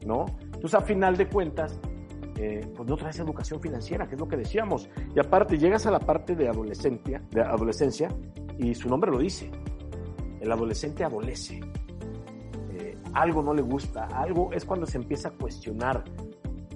¿no? 0.06 0.26
Entonces, 0.42 0.76
a 0.76 0.82
final 0.82 1.16
de 1.18 1.28
cuentas, 1.28 1.80
eh, 2.38 2.72
pues 2.76 2.88
no 2.88 2.96
traes 2.96 3.20
educación 3.20 3.60
financiera, 3.60 4.08
que 4.08 4.16
es 4.16 4.20
lo 4.20 4.28
que 4.28 4.38
decíamos. 4.38 4.90
Y 5.16 5.20
aparte, 5.20 5.58
llegas 5.58 5.86
a 5.88 5.92
la 5.92 6.00
parte 6.00 6.36
de 6.36 6.48
adolescencia, 6.48 7.22
de 7.32 7.42
adolescencia 7.42 8.10
y 8.58 8.76
su 8.76 8.90
nombre 8.90 9.12
lo 9.12 9.20
dice. 9.20 9.52
El 10.40 10.52
adolescente 10.52 11.04
adolece. 11.04 11.60
Eh, 12.72 12.96
algo 13.14 13.42
no 13.42 13.54
le 13.54 13.62
gusta, 13.62 14.06
algo 14.06 14.52
es 14.54 14.66
cuando 14.66 14.86
se 14.86 14.98
empieza 14.98 15.30
a 15.30 15.32
cuestionar, 15.32 16.04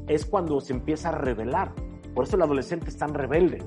es 0.08 0.26
cuando 0.26 0.60
se 0.62 0.74
empieza 0.74 1.10
a 1.10 1.12
revelar. 1.14 1.74
Por 2.16 2.26
eso 2.26 2.36
el 2.36 2.42
adolescente 2.42 2.90
es 2.90 2.98
tan 2.98 3.14
rebelde, 3.14 3.60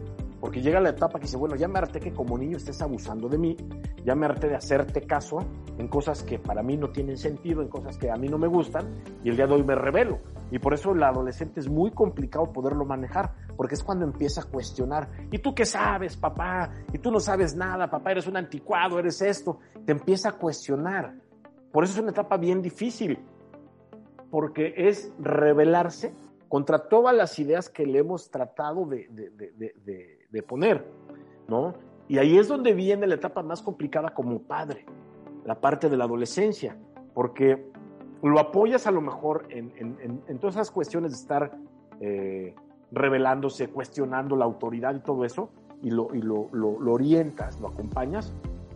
porque 0.44 0.60
llega 0.60 0.78
la 0.78 0.90
etapa 0.90 1.18
que 1.18 1.22
dice, 1.24 1.38
bueno, 1.38 1.56
ya 1.56 1.68
me 1.68 1.78
harté 1.78 2.00
que 2.00 2.12
como 2.12 2.36
niño 2.36 2.58
estés 2.58 2.82
abusando 2.82 3.30
de 3.30 3.38
mí, 3.38 3.56
ya 4.04 4.14
me 4.14 4.26
harté 4.26 4.46
de 4.46 4.54
hacerte 4.56 5.00
caso 5.06 5.38
en 5.78 5.88
cosas 5.88 6.22
que 6.22 6.38
para 6.38 6.62
mí 6.62 6.76
no 6.76 6.90
tienen 6.90 7.16
sentido, 7.16 7.62
en 7.62 7.68
cosas 7.68 7.96
que 7.96 8.10
a 8.10 8.16
mí 8.16 8.28
no 8.28 8.36
me 8.36 8.46
gustan, 8.46 8.94
y 9.22 9.30
el 9.30 9.36
día 9.36 9.46
de 9.46 9.54
hoy 9.54 9.62
me 9.64 9.74
revelo. 9.74 10.18
Y 10.50 10.58
por 10.58 10.74
eso 10.74 10.92
el 10.92 11.02
adolescente 11.02 11.60
es 11.60 11.68
muy 11.70 11.92
complicado 11.92 12.52
poderlo 12.52 12.84
manejar, 12.84 13.32
porque 13.56 13.74
es 13.74 13.82
cuando 13.82 14.04
empieza 14.04 14.42
a 14.42 14.44
cuestionar, 14.44 15.08
¿y 15.30 15.38
tú 15.38 15.54
qué 15.54 15.64
sabes, 15.64 16.14
papá? 16.18 16.70
¿Y 16.92 16.98
tú 16.98 17.10
no 17.10 17.20
sabes 17.20 17.56
nada, 17.56 17.88
papá? 17.88 18.10
Eres 18.10 18.26
un 18.26 18.36
anticuado, 18.36 18.98
eres 18.98 19.22
esto. 19.22 19.60
Te 19.86 19.92
empieza 19.92 20.28
a 20.28 20.32
cuestionar. 20.32 21.14
Por 21.72 21.84
eso 21.84 21.94
es 21.94 22.00
una 22.00 22.10
etapa 22.10 22.36
bien 22.36 22.60
difícil, 22.60 23.18
porque 24.30 24.74
es 24.76 25.10
rebelarse 25.18 26.14
contra 26.50 26.86
todas 26.86 27.16
las 27.16 27.38
ideas 27.38 27.70
que 27.70 27.86
le 27.86 28.00
hemos 28.00 28.30
tratado 28.30 28.84
de, 28.84 29.08
de- 29.08 29.30
de- 29.30 29.72
de- 29.86 30.13
de- 30.34 30.42
poner, 30.42 30.84
¿no? 31.48 31.74
Y 32.08 32.18
ahí 32.18 32.36
es 32.36 32.48
donde 32.48 32.74
viene 32.74 33.06
la 33.06 33.14
etapa 33.14 33.42
más 33.42 33.62
complicada 33.62 34.10
como 34.12 34.40
padre, 34.42 34.84
la 35.46 35.54
parte 35.60 35.88
de 35.88 35.96
la 35.96 36.04
adolescencia, 36.04 36.76
porque 37.14 37.70
lo 38.22 38.38
apoyas 38.38 38.86
a 38.86 38.90
lo 38.90 39.00
mejor 39.00 39.46
en, 39.50 39.72
en- 39.76 40.20
en- 40.26 40.38
todas 40.38 40.56
esas 40.56 40.70
cuestiones 40.70 41.12
de 41.12 41.16
estar 41.18 41.56
eh, 42.00 42.54
rebelándose, 42.90 43.68
cuestionando 43.68 44.36
la 44.36 44.44
autoridad 44.44 44.94
y 44.94 45.00
todo 45.00 45.24
eso, 45.24 45.50
y, 45.82 45.90
lo, 45.90 46.14
y 46.14 46.20
lo, 46.22 46.48
lo- 46.52 46.92
orientas, 46.92 47.60
lo 47.60 47.68
acompañas, 47.68 48.34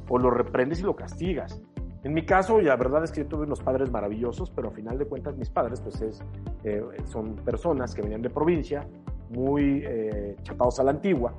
o 0.09 0.19
lo 0.19 0.31
reprendes 0.31 0.81
y 0.81 0.83
lo 0.85 0.95
castigas. 0.97 1.61
En 2.05 2.15
mi 2.15 2.25
caso, 2.25 2.61
la 2.61 2.77
verdad 2.77 3.05
es 3.05 3.11
que 3.13 3.23
yo 3.23 3.27
tuve 3.27 3.45
unos 3.45 3.61
padres 3.61 3.91
maravillosos, 3.91 4.51
pero 4.51 4.69
a 4.69 4.71
final 4.71 4.97
de 4.99 5.05
cuentas 5.07 5.37
mis 5.37 5.51
padres 5.51 5.81
pues 5.81 6.01
es, 6.01 6.23
eh, 6.65 6.83
son 7.07 7.35
personas 7.37 7.95
que 7.95 8.03
venían 8.03 8.23
de 8.23 8.31
provincia, 8.31 8.87
muy 9.31 9.83
eh, 9.87 10.37
chapados 10.43 10.79
a 10.81 10.85
la 10.85 10.91
antigua. 10.93 11.35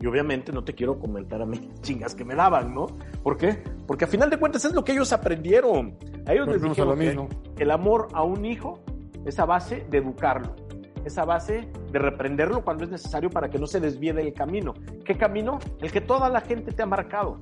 Y 0.00 0.06
obviamente 0.06 0.52
no 0.52 0.62
te 0.62 0.74
quiero 0.74 0.98
comentar 0.98 1.40
a 1.40 1.46
mí 1.46 1.58
las 1.58 1.80
chingas 1.80 2.14
que 2.14 2.24
me 2.24 2.34
daban, 2.34 2.74
¿no? 2.74 2.86
¿Por 3.22 3.36
qué? 3.36 3.62
Porque 3.86 4.04
a 4.04 4.08
final 4.08 4.28
de 4.28 4.38
cuentas 4.38 4.64
es 4.64 4.74
lo 4.74 4.84
que 4.84 4.92
ellos 4.92 5.12
aprendieron. 5.12 5.96
A 6.26 6.32
ellos 6.32 6.46
les 6.48 6.56
Volvemos 6.58 6.78
a 6.78 6.84
lo 6.84 6.96
dijeron 6.96 7.28
mismo. 7.28 7.42
que 7.56 7.62
el 7.62 7.70
amor 7.70 8.08
a 8.12 8.22
un 8.22 8.44
hijo 8.44 8.80
es 9.24 9.38
a 9.38 9.44
base 9.44 9.86
de 9.90 9.98
educarlo, 9.98 10.54
es 11.04 11.16
a 11.18 11.24
base 11.24 11.68
de 11.90 11.98
reprenderlo 11.98 12.62
cuando 12.62 12.84
es 12.84 12.90
necesario 12.90 13.30
para 13.30 13.48
que 13.48 13.58
no 13.58 13.66
se 13.66 13.80
desvíe 13.80 14.12
del 14.12 14.32
camino. 14.34 14.74
¿Qué 15.04 15.16
camino? 15.16 15.58
El 15.80 15.90
que 15.90 16.00
toda 16.00 16.28
la 16.28 16.40
gente 16.42 16.72
te 16.72 16.82
ha 16.82 16.86
marcado. 16.86 17.38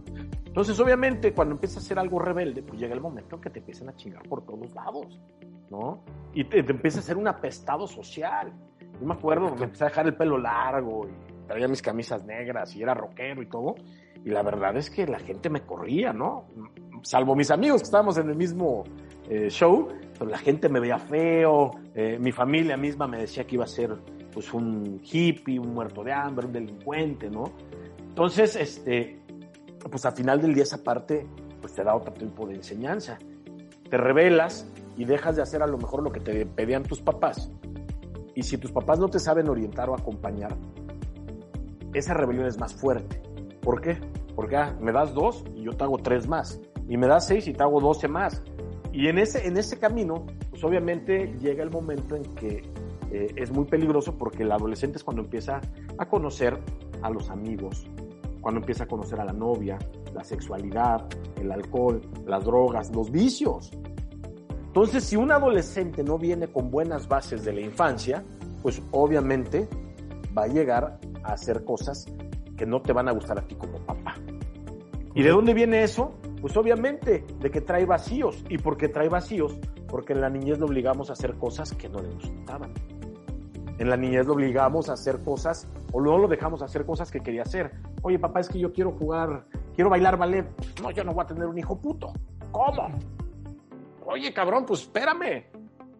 Entonces, 0.46 0.78
obviamente, 0.78 1.34
cuando 1.34 1.54
empiezas 1.54 1.78
a 1.78 1.80
hacer 1.80 1.98
algo 1.98 2.20
rebelde, 2.20 2.62
pues 2.62 2.78
llega 2.78 2.94
el 2.94 3.00
momento 3.00 3.34
en 3.36 3.42
que 3.42 3.50
te 3.50 3.58
empiezan 3.58 3.88
a 3.88 3.96
chingar 3.96 4.22
por 4.28 4.44
todos 4.44 4.72
lados, 4.72 5.20
¿no? 5.68 6.04
Y 6.32 6.44
te, 6.44 6.62
te 6.62 6.72
empieza 6.72 6.98
a 6.98 7.00
hacer 7.00 7.16
un 7.16 7.26
apestado 7.26 7.88
social. 7.88 8.52
Yo 9.00 9.06
me 9.06 9.14
acuerdo, 9.14 9.54
me 9.54 9.64
empecé 9.64 9.84
a 9.84 9.88
dejar 9.88 10.06
el 10.06 10.14
pelo 10.14 10.38
largo 10.38 11.06
y 11.08 11.46
traía 11.46 11.68
mis 11.68 11.82
camisas 11.82 12.24
negras 12.24 12.74
y 12.74 12.82
era 12.82 12.94
rockero 12.94 13.42
y 13.42 13.46
todo. 13.46 13.74
Y 14.24 14.30
la 14.30 14.42
verdad 14.42 14.76
es 14.76 14.88
que 14.90 15.06
la 15.06 15.18
gente 15.18 15.50
me 15.50 15.62
corría, 15.62 16.12
¿no? 16.12 16.46
Salvo 17.02 17.36
mis 17.36 17.50
amigos 17.50 17.82
que 17.82 17.86
estábamos 17.86 18.16
en 18.16 18.30
el 18.30 18.36
mismo 18.36 18.84
eh, 19.28 19.48
show, 19.50 19.88
pero 20.18 20.30
la 20.30 20.38
gente 20.38 20.68
me 20.68 20.80
veía 20.80 20.98
feo, 20.98 21.72
eh, 21.94 22.18
mi 22.18 22.32
familia 22.32 22.76
misma 22.76 23.06
me 23.06 23.18
decía 23.18 23.46
que 23.46 23.56
iba 23.56 23.64
a 23.64 23.68
ser 23.68 23.94
pues 24.32 24.52
un 24.52 25.00
hippie, 25.02 25.58
un 25.58 25.74
muerto 25.74 26.02
de 26.02 26.12
hambre, 26.12 26.46
un 26.46 26.52
delincuente, 26.52 27.30
¿no? 27.30 27.44
Entonces, 27.98 28.56
este, 28.56 29.20
pues 29.90 30.04
al 30.06 30.12
final 30.12 30.40
del 30.40 30.54
día 30.54 30.62
esa 30.62 30.82
parte 30.82 31.26
pues 31.60 31.74
te 31.74 31.84
da 31.84 31.94
otro 31.94 32.12
tipo 32.12 32.46
de 32.46 32.54
enseñanza. 32.54 33.18
Te 33.88 33.96
revelas 33.96 34.70
y 34.96 35.04
dejas 35.04 35.36
de 35.36 35.42
hacer 35.42 35.62
a 35.62 35.66
lo 35.66 35.78
mejor 35.78 36.02
lo 36.02 36.10
que 36.10 36.20
te 36.20 36.46
pedían 36.46 36.82
tus 36.82 37.00
papás. 37.00 37.50
Y 38.34 38.42
si 38.42 38.58
tus 38.58 38.72
papás 38.72 38.98
no 38.98 39.08
te 39.08 39.18
saben 39.18 39.48
orientar 39.48 39.88
o 39.90 39.94
acompañar, 39.94 40.56
esa 41.92 42.14
rebelión 42.14 42.46
es 42.46 42.58
más 42.58 42.74
fuerte. 42.74 43.22
¿Por 43.60 43.80
qué? 43.80 43.98
Porque 44.34 44.56
ah, 44.56 44.76
me 44.80 44.92
das 44.92 45.14
dos 45.14 45.44
y 45.54 45.62
yo 45.62 45.72
te 45.72 45.84
hago 45.84 45.98
tres 45.98 46.26
más. 46.26 46.60
Y 46.88 46.96
me 46.96 47.06
das 47.06 47.26
seis 47.26 47.46
y 47.46 47.52
te 47.52 47.62
hago 47.62 47.80
doce 47.80 48.08
más. 48.08 48.42
Y 48.92 49.08
en 49.08 49.18
ese, 49.18 49.46
en 49.46 49.56
ese 49.56 49.78
camino, 49.78 50.26
pues 50.50 50.62
obviamente 50.64 51.34
llega 51.40 51.62
el 51.62 51.70
momento 51.70 52.16
en 52.16 52.22
que 52.34 52.62
eh, 53.10 53.32
es 53.36 53.52
muy 53.52 53.64
peligroso 53.64 54.16
porque 54.18 54.42
el 54.42 54.52
adolescente 54.52 54.98
es 54.98 55.04
cuando 55.04 55.22
empieza 55.22 55.60
a 55.98 56.06
conocer 56.06 56.58
a 57.02 57.10
los 57.10 57.30
amigos, 57.30 57.86
cuando 58.40 58.60
empieza 58.60 58.84
a 58.84 58.86
conocer 58.86 59.20
a 59.20 59.24
la 59.24 59.32
novia, 59.32 59.78
la 60.12 60.24
sexualidad, 60.24 61.06
el 61.40 61.50
alcohol, 61.52 62.00
las 62.26 62.44
drogas, 62.44 62.94
los 62.94 63.10
vicios. 63.10 63.70
Entonces, 64.74 65.04
si 65.04 65.14
un 65.14 65.30
adolescente 65.30 66.02
no 66.02 66.18
viene 66.18 66.48
con 66.48 66.68
buenas 66.68 67.06
bases 67.06 67.44
de 67.44 67.52
la 67.52 67.60
infancia, 67.60 68.24
pues 68.60 68.82
obviamente 68.90 69.68
va 70.36 70.42
a 70.42 70.46
llegar 70.48 70.98
a 71.22 71.34
hacer 71.34 71.64
cosas 71.64 72.06
que 72.56 72.66
no 72.66 72.82
te 72.82 72.92
van 72.92 73.08
a 73.08 73.12
gustar 73.12 73.38
a 73.38 73.42
ti 73.42 73.54
como 73.54 73.78
papá. 73.86 74.16
¿Y 75.14 75.22
de 75.22 75.30
dónde 75.30 75.54
viene 75.54 75.84
eso? 75.84 76.18
Pues 76.40 76.56
obviamente 76.56 77.24
de 77.38 77.50
que 77.52 77.60
trae 77.60 77.86
vacíos. 77.86 78.44
¿Y 78.48 78.58
por 78.58 78.76
qué 78.76 78.88
trae 78.88 79.08
vacíos? 79.08 79.56
Porque 79.86 80.12
en 80.12 80.20
la 80.20 80.28
niñez 80.28 80.58
le 80.58 80.64
obligamos 80.64 81.08
a 81.08 81.12
hacer 81.12 81.34
cosas 81.36 81.72
que 81.72 81.88
no 81.88 82.02
le 82.02 82.08
gustaban. 82.08 82.74
En 83.78 83.88
la 83.88 83.96
niñez 83.96 84.26
lo 84.26 84.32
obligamos 84.32 84.88
a 84.88 84.94
hacer 84.94 85.22
cosas 85.22 85.68
o 85.92 86.00
luego 86.00 86.18
lo 86.18 86.26
dejamos 86.26 86.62
hacer 86.62 86.84
cosas 86.84 87.12
que 87.12 87.20
quería 87.20 87.42
hacer. 87.42 87.70
Oye, 88.02 88.18
papá, 88.18 88.40
es 88.40 88.48
que 88.48 88.58
yo 88.58 88.72
quiero 88.72 88.90
jugar, 88.90 89.44
quiero 89.76 89.88
bailar 89.88 90.18
ballet. 90.18 90.48
No, 90.82 90.90
yo 90.90 91.04
no 91.04 91.14
voy 91.14 91.22
a 91.22 91.28
tener 91.28 91.46
un 91.46 91.56
hijo 91.56 91.80
puto. 91.80 92.12
¿Cómo? 92.50 92.88
Oye, 94.06 94.32
cabrón, 94.32 94.64
pues 94.66 94.82
espérame. 94.82 95.46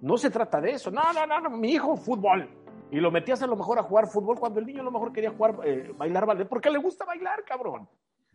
No 0.01 0.17
se 0.17 0.31
trata 0.31 0.61
de 0.61 0.73
eso. 0.73 0.91
No, 0.91 1.13
no, 1.13 1.27
no, 1.27 1.41
no 1.41 1.51
mi 1.51 1.73
hijo, 1.73 1.97
fútbol. 1.97 2.49
Y 2.91 3.01
lo 3.01 3.11
metías 3.11 3.43
a 3.43 3.47
lo 3.47 3.57
mejor 3.57 3.79
a 3.79 3.83
jugar 3.83 4.07
fútbol 4.07 4.39
cuando 4.39 4.61
el 4.61 4.67
niño 4.67 4.83
a 4.83 4.85
lo 4.85 4.91
mejor 4.91 5.13
quería 5.13 5.31
jugar, 5.31 5.57
eh, 5.65 5.93
bailar 5.97 6.27
ballet, 6.27 6.47
porque 6.47 6.71
le 6.71 6.79
gusta 6.79 7.05
bailar, 7.05 7.43
cabrón. 7.45 7.89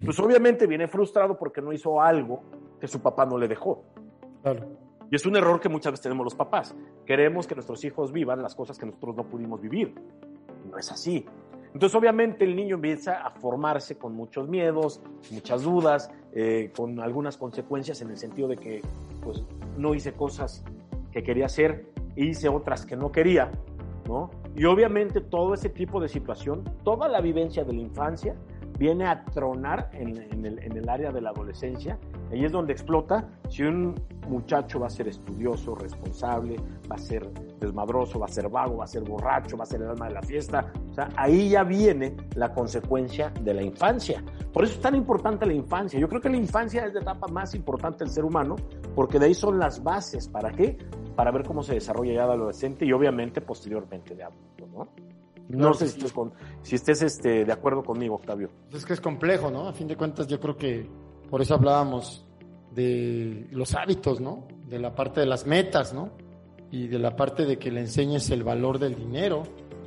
Pues 0.04 0.20
obviamente 0.20 0.66
viene 0.66 0.88
frustrado 0.88 1.38
porque 1.38 1.62
no 1.62 1.74
hizo 1.74 2.02
algo 2.02 2.42
que 2.80 2.88
su 2.88 3.02
papá 3.02 3.26
no 3.26 3.38
le 3.38 3.48
dejó. 3.48 3.84
Claro. 4.42 4.68
Y 5.12 5.16
es 5.16 5.26
un 5.26 5.36
error 5.36 5.60
que 5.60 5.70
muchas 5.70 5.92
veces 5.92 6.04
tenemos 6.04 6.24
los 6.24 6.36
papás. 6.36 6.76
Queremos 7.06 7.48
que 7.48 7.56
nuestros 7.56 7.84
hijos 7.84 8.12
vivan 8.12 8.42
las 8.42 8.56
cosas 8.56 8.78
que 8.78 8.86
nosotros 8.86 9.16
no 9.16 9.24
pudimos 9.24 9.60
vivir. 9.60 9.94
No 10.70 10.78
es 10.78 10.92
así. 10.92 11.26
Entonces, 11.74 11.96
obviamente, 11.96 12.46
el 12.46 12.56
niño 12.56 12.76
empieza 12.76 13.26
a 13.26 13.30
formarse 13.30 13.98
con 13.98 14.16
muchos 14.16 14.48
miedos, 14.48 15.02
muchas 15.32 15.64
dudas, 15.64 16.12
eh, 16.34 16.72
con 16.76 17.00
algunas 17.00 17.38
consecuencias 17.38 18.02
en 18.02 18.10
el 18.10 18.18
sentido 18.18 18.48
de 18.48 18.58
que 18.58 18.82
pues, 19.22 19.44
no 19.78 19.94
hice 19.94 20.14
cosas 20.14 20.64
que 21.12 21.24
quería 21.24 21.46
hacer 21.46 21.92
e 22.16 22.26
hice 22.26 22.50
otras 22.50 22.86
que 22.86 22.96
no 22.96 23.12
quería, 23.12 23.52
¿no? 24.08 24.32
Y 24.56 24.66
obviamente 24.66 25.22
todo 25.22 25.54
ese 25.54 25.70
tipo 25.70 26.02
de 26.02 26.10
situación, 26.10 26.64
toda 26.84 27.08
la 27.08 27.22
vivencia 27.22 27.64
de 27.64 27.74
la 27.74 27.82
infancia 27.82 28.36
viene 28.78 29.06
a 29.06 29.24
tronar 29.26 29.90
en, 29.94 30.18
el, 30.46 30.60
en 30.60 30.78
el 30.78 30.90
área 30.90 31.12
de 31.12 31.22
la 31.22 31.30
adolescencia. 31.30 32.00
Ahí 32.32 32.46
es 32.46 32.52
donde 32.52 32.74
explota 32.74 33.28
si 33.50 33.64
un 33.64 33.96
muchacho 34.28 34.80
va 34.80 34.88
a 34.88 34.90
ser 34.90 35.08
estudioso, 35.08 35.76
responsable, 35.76 36.58
va 36.90 36.96
a 36.96 37.00
ser 37.00 37.28
desmadroso, 37.60 38.20
va 38.20 38.26
a 38.26 38.30
ser 38.30 38.48
vago, 38.50 38.78
va 38.78 38.84
a 38.84 38.88
ser 38.88 39.04
borracho, 39.04 39.58
va 39.58 39.64
a 39.64 39.68
ser 39.68 39.82
el 39.82 39.90
alma 39.90 40.08
de 40.08 40.14
la 40.14 40.22
fiesta. 40.22 40.72
O 40.92 40.94
sea, 40.94 41.10
ahí 41.16 41.50
ya 41.50 41.64
viene 41.64 42.16
la 42.36 42.54
consecuencia 42.54 43.32
de 43.42 43.54
la 43.54 43.64
infancia. 43.64 44.24
Por 44.54 44.64
eso 44.64 44.74
es 44.74 44.82
tan 44.82 44.96
importante 44.96 45.46
la 45.46 45.54
infancia. 45.54 46.00
Yo 46.00 46.08
creo 46.08 46.22
que 46.22 46.30
la 46.30 46.38
infancia 46.38 46.86
es 46.86 46.94
la 46.94 47.02
etapa 47.02 47.28
más 47.28 47.56
importante 47.56 48.04
del 48.04 48.14
ser 48.14 48.24
humano, 48.24 48.56
porque 48.96 49.20
de 49.20 49.28
ahí 49.28 49.34
son 49.34 49.60
las 49.60 49.84
bases. 49.84 50.28
¿Para 50.28 50.52
qué? 50.52 50.78
Para 51.16 51.32
ver 51.32 51.44
cómo 51.44 51.64
se 51.64 51.74
desarrolla 51.74 52.14
ya 52.14 52.26
el 52.26 52.32
adolescente 52.32 52.86
y 52.86 52.94
obviamente 52.94 53.42
posteriormente 53.42 54.16
de 54.16 54.24
adulto, 54.24 54.68
¿no? 54.68 54.88
No 55.50 55.74
sé 55.74 55.88
si 55.88 55.98
estés, 55.98 56.14
con, 56.14 56.32
si 56.62 56.76
estés 56.76 57.02
este, 57.02 57.44
de 57.44 57.52
acuerdo 57.52 57.84
conmigo, 57.84 58.16
Octavio. 58.16 58.52
Es 58.72 58.86
que 58.86 58.94
es 58.94 59.02
complejo, 59.02 59.50
¿no? 59.50 59.68
A 59.68 59.74
fin 59.74 59.88
de 59.88 59.96
cuentas, 59.96 60.28
yo 60.28 60.40
creo 60.40 60.56
que 60.56 60.88
por 61.30 61.42
eso 61.42 61.56
hablábamos 61.56 62.26
de 62.72 63.48
los 63.52 63.76
hábitos, 63.76 64.22
¿no? 64.22 64.48
De 64.68 64.80
la 64.80 64.96
parte 64.96 65.22
de 65.22 65.26
las 65.26 65.46
metas, 65.46 65.94
¿no? 65.94 66.12
y 66.72 66.88
de 66.88 67.00
la 67.00 67.16
parte 67.16 67.46
de 67.46 67.58
que 67.58 67.72
le 67.72 67.82
enseñes 67.82 68.30
el 68.30 68.44
valor 68.44 68.80
del 68.80 68.96
dinero, 68.96 69.44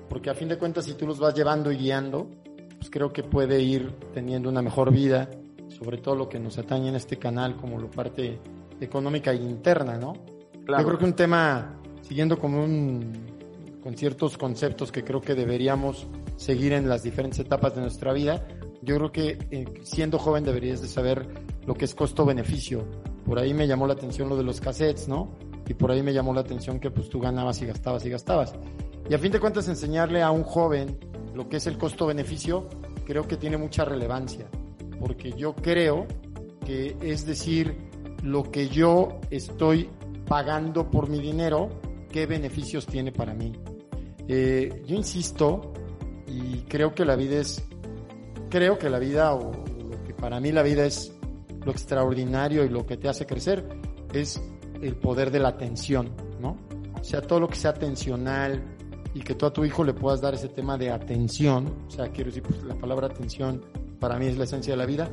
porque 0.08 0.30
a 0.30 0.34
fin 0.34 0.48
de 0.48 0.58
cuentas 0.58 0.84
si 0.84 0.94
tú 0.94 1.06
los 1.06 1.18
vas 1.18 1.34
llevando 1.34 1.70
y 1.70 1.76
guiando, 1.76 2.28
pues 2.76 2.90
creo 2.90 3.12
que 3.12 3.22
puede 3.22 3.60
ir 3.60 3.92
teniendo 4.12 4.48
una 4.48 4.62
mejor 4.62 4.92
vida, 4.92 5.30
sobre 5.68 5.98
todo 5.98 6.16
lo 6.16 6.28
que 6.28 6.38
nos 6.38 6.58
atañe 6.58 6.88
en 6.88 6.96
este 6.96 7.18
canal 7.18 7.56
como 7.56 7.80
la 7.80 7.88
parte 7.88 8.38
económica 8.80 9.30
e 9.32 9.36
interna, 9.36 9.96
¿no? 9.96 10.14
Yo 10.66 10.84
creo 10.84 10.98
que 10.98 11.04
un 11.04 11.14
tema, 11.14 11.76
siguiendo 12.02 12.38
con, 12.38 12.54
un, 12.54 13.12
con 13.82 13.96
ciertos 13.96 14.36
conceptos 14.36 14.90
que 14.92 15.04
creo 15.04 15.20
que 15.20 15.34
deberíamos 15.34 16.06
seguir 16.36 16.72
en 16.72 16.88
las 16.88 17.02
diferentes 17.02 17.38
etapas 17.38 17.74
de 17.74 17.80
nuestra 17.80 18.12
vida, 18.12 18.46
yo 18.82 18.96
creo 18.96 19.12
que 19.12 19.38
eh, 19.50 19.64
siendo 19.82 20.18
joven 20.18 20.44
deberías 20.44 20.82
de 20.82 20.88
saber 20.88 21.26
lo 21.66 21.74
que 21.74 21.84
es 21.84 21.94
costo-beneficio. 21.94 22.84
Por 23.24 23.38
ahí 23.38 23.54
me 23.54 23.66
llamó 23.66 23.86
la 23.86 23.94
atención 23.94 24.28
lo 24.28 24.36
de 24.36 24.42
los 24.42 24.60
cassettes, 24.60 25.08
¿no? 25.08 25.30
y 25.68 25.74
por 25.74 25.90
ahí 25.90 26.02
me 26.02 26.12
llamó 26.12 26.34
la 26.34 26.40
atención 26.40 26.80
que 26.80 26.90
pues 26.90 27.08
tú 27.08 27.20
ganabas 27.20 27.62
y 27.62 27.66
gastabas 27.66 28.04
y 28.04 28.10
gastabas. 28.10 28.54
Y 29.08 29.14
a 29.14 29.18
fin 29.18 29.32
de 29.32 29.40
cuentas 29.40 29.68
enseñarle 29.68 30.22
a 30.22 30.30
un 30.30 30.42
joven 30.42 30.98
lo 31.34 31.48
que 31.48 31.56
es 31.56 31.66
el 31.66 31.78
costo-beneficio 31.78 32.68
creo 33.06 33.26
que 33.26 33.36
tiene 33.36 33.56
mucha 33.56 33.84
relevancia, 33.84 34.46
porque 35.00 35.32
yo 35.32 35.54
creo 35.54 36.06
que 36.64 36.96
es 37.00 37.26
decir, 37.26 37.74
lo 38.22 38.50
que 38.50 38.68
yo 38.68 39.20
estoy 39.30 39.88
pagando 40.28 40.90
por 40.90 41.08
mi 41.08 41.20
dinero, 41.20 41.70
qué 42.10 42.26
beneficios 42.26 42.86
tiene 42.86 43.10
para 43.10 43.34
mí. 43.34 43.52
Eh, 44.28 44.82
yo 44.86 44.94
insisto 44.94 45.72
y 46.26 46.58
creo 46.68 46.94
que 46.94 47.04
la 47.04 47.16
vida 47.16 47.40
es, 47.40 47.64
creo 48.52 48.78
que 48.78 48.90
la 48.90 48.98
vida 48.98 49.32
o 49.32 49.50
lo 49.50 50.04
que 50.04 50.12
para 50.12 50.38
mí 50.38 50.52
la 50.52 50.62
vida 50.62 50.84
es 50.84 51.10
lo 51.64 51.72
extraordinario 51.72 52.66
y 52.66 52.68
lo 52.68 52.84
que 52.84 52.98
te 52.98 53.08
hace 53.08 53.24
crecer 53.24 53.66
es 54.12 54.42
el 54.82 54.94
poder 54.94 55.30
de 55.30 55.40
la 55.40 55.48
atención, 55.48 56.10
¿no? 56.38 56.58
O 57.00 57.02
sea, 57.02 57.22
todo 57.22 57.40
lo 57.40 57.48
que 57.48 57.56
sea 57.56 57.70
atencional 57.70 58.62
y 59.14 59.20
que 59.20 59.34
tú 59.34 59.46
a 59.46 59.52
tu 59.54 59.64
hijo 59.64 59.84
le 59.84 59.94
puedas 59.94 60.20
dar 60.20 60.34
ese 60.34 60.50
tema 60.50 60.76
de 60.76 60.90
atención, 60.90 61.86
o 61.88 61.90
sea, 61.90 62.08
quiero 62.08 62.28
decir, 62.28 62.42
pues 62.42 62.62
la 62.62 62.74
palabra 62.74 63.06
atención 63.06 63.64
para 63.98 64.18
mí 64.18 64.26
es 64.26 64.36
la 64.36 64.44
esencia 64.44 64.74
de 64.74 64.76
la 64.76 64.86
vida, 64.86 65.08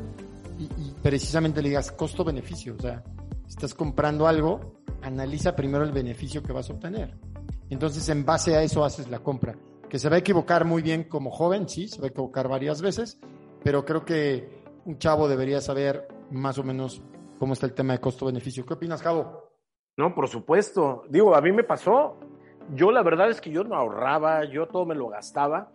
y, 0.60 0.68
precisamente 1.02 1.62
le 1.62 1.70
digas 1.70 1.94
costo-beneficio, 1.94 2.76
o 2.78 2.82
sea, 2.82 3.02
estás 3.48 3.74
comprando 3.74 4.28
algo, 4.28 4.82
analiza 5.02 5.56
primero 5.56 5.86
el 5.86 5.94
beneficio 5.94 6.44
que 6.44 6.52
vas 6.52 6.70
a 6.70 6.74
obtener. 6.74 7.16
Entonces, 7.70 8.10
en 8.10 8.26
base 8.26 8.58
a 8.58 8.64
eso 8.64 8.84
haces 8.84 9.10
la 9.10 9.20
compra. 9.20 9.56
Que 9.90 10.00
se 10.00 10.10
va 10.10 10.16
a 10.16 10.20
equivocar 10.20 10.66
muy 10.66 10.82
bien 10.82 11.04
como 11.04 11.32
joven, 11.32 11.68
sí, 11.68 11.88
se 11.88 12.00
va 12.00 12.08
a 12.08 12.10
equivocar 12.10 12.48
varias 12.48 12.82
veces, 12.82 13.20
pero 13.64 13.86
creo 13.86 14.06
que 14.06 14.64
un 14.86 14.98
chavo 14.98 15.28
debería 15.28 15.62
saber 15.62 16.08
más 16.32 16.58
o 16.58 16.64
menos 16.64 17.02
cómo 17.40 17.54
está 17.54 17.66
el 17.66 17.74
tema 17.74 17.94
de 17.94 18.00
costo-beneficio. 18.00 18.66
¿Qué 18.66 18.76
opinas, 18.76 19.02
Cabo? 19.02 19.50
No, 19.98 20.14
por 20.14 20.28
supuesto. 20.28 21.04
Digo, 21.10 21.36
a 21.36 21.42
mí 21.42 21.52
me 21.52 21.64
pasó. 21.64 22.18
Yo 22.74 22.92
la 22.92 23.02
verdad 23.02 23.30
es 23.30 23.42
que 23.42 23.50
yo 23.50 23.64
no 23.64 23.76
ahorraba, 23.76 24.46
yo 24.46 24.68
todo 24.68 24.86
me 24.86 24.96
lo 24.96 25.10
gastaba, 25.10 25.72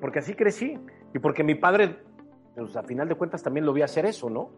porque 0.00 0.20
así 0.20 0.34
crecí. 0.34 0.78
Y 1.14 1.18
porque 1.18 1.44
mi 1.44 1.54
padre, 1.54 1.98
pues 2.54 2.76
a 2.76 2.82
final 2.82 3.08
de 3.08 3.14
cuentas 3.14 3.42
también 3.42 3.66
lo 3.66 3.72
vi 3.72 3.82
hacer 3.82 4.06
eso, 4.06 4.30
¿no? 4.30 4.50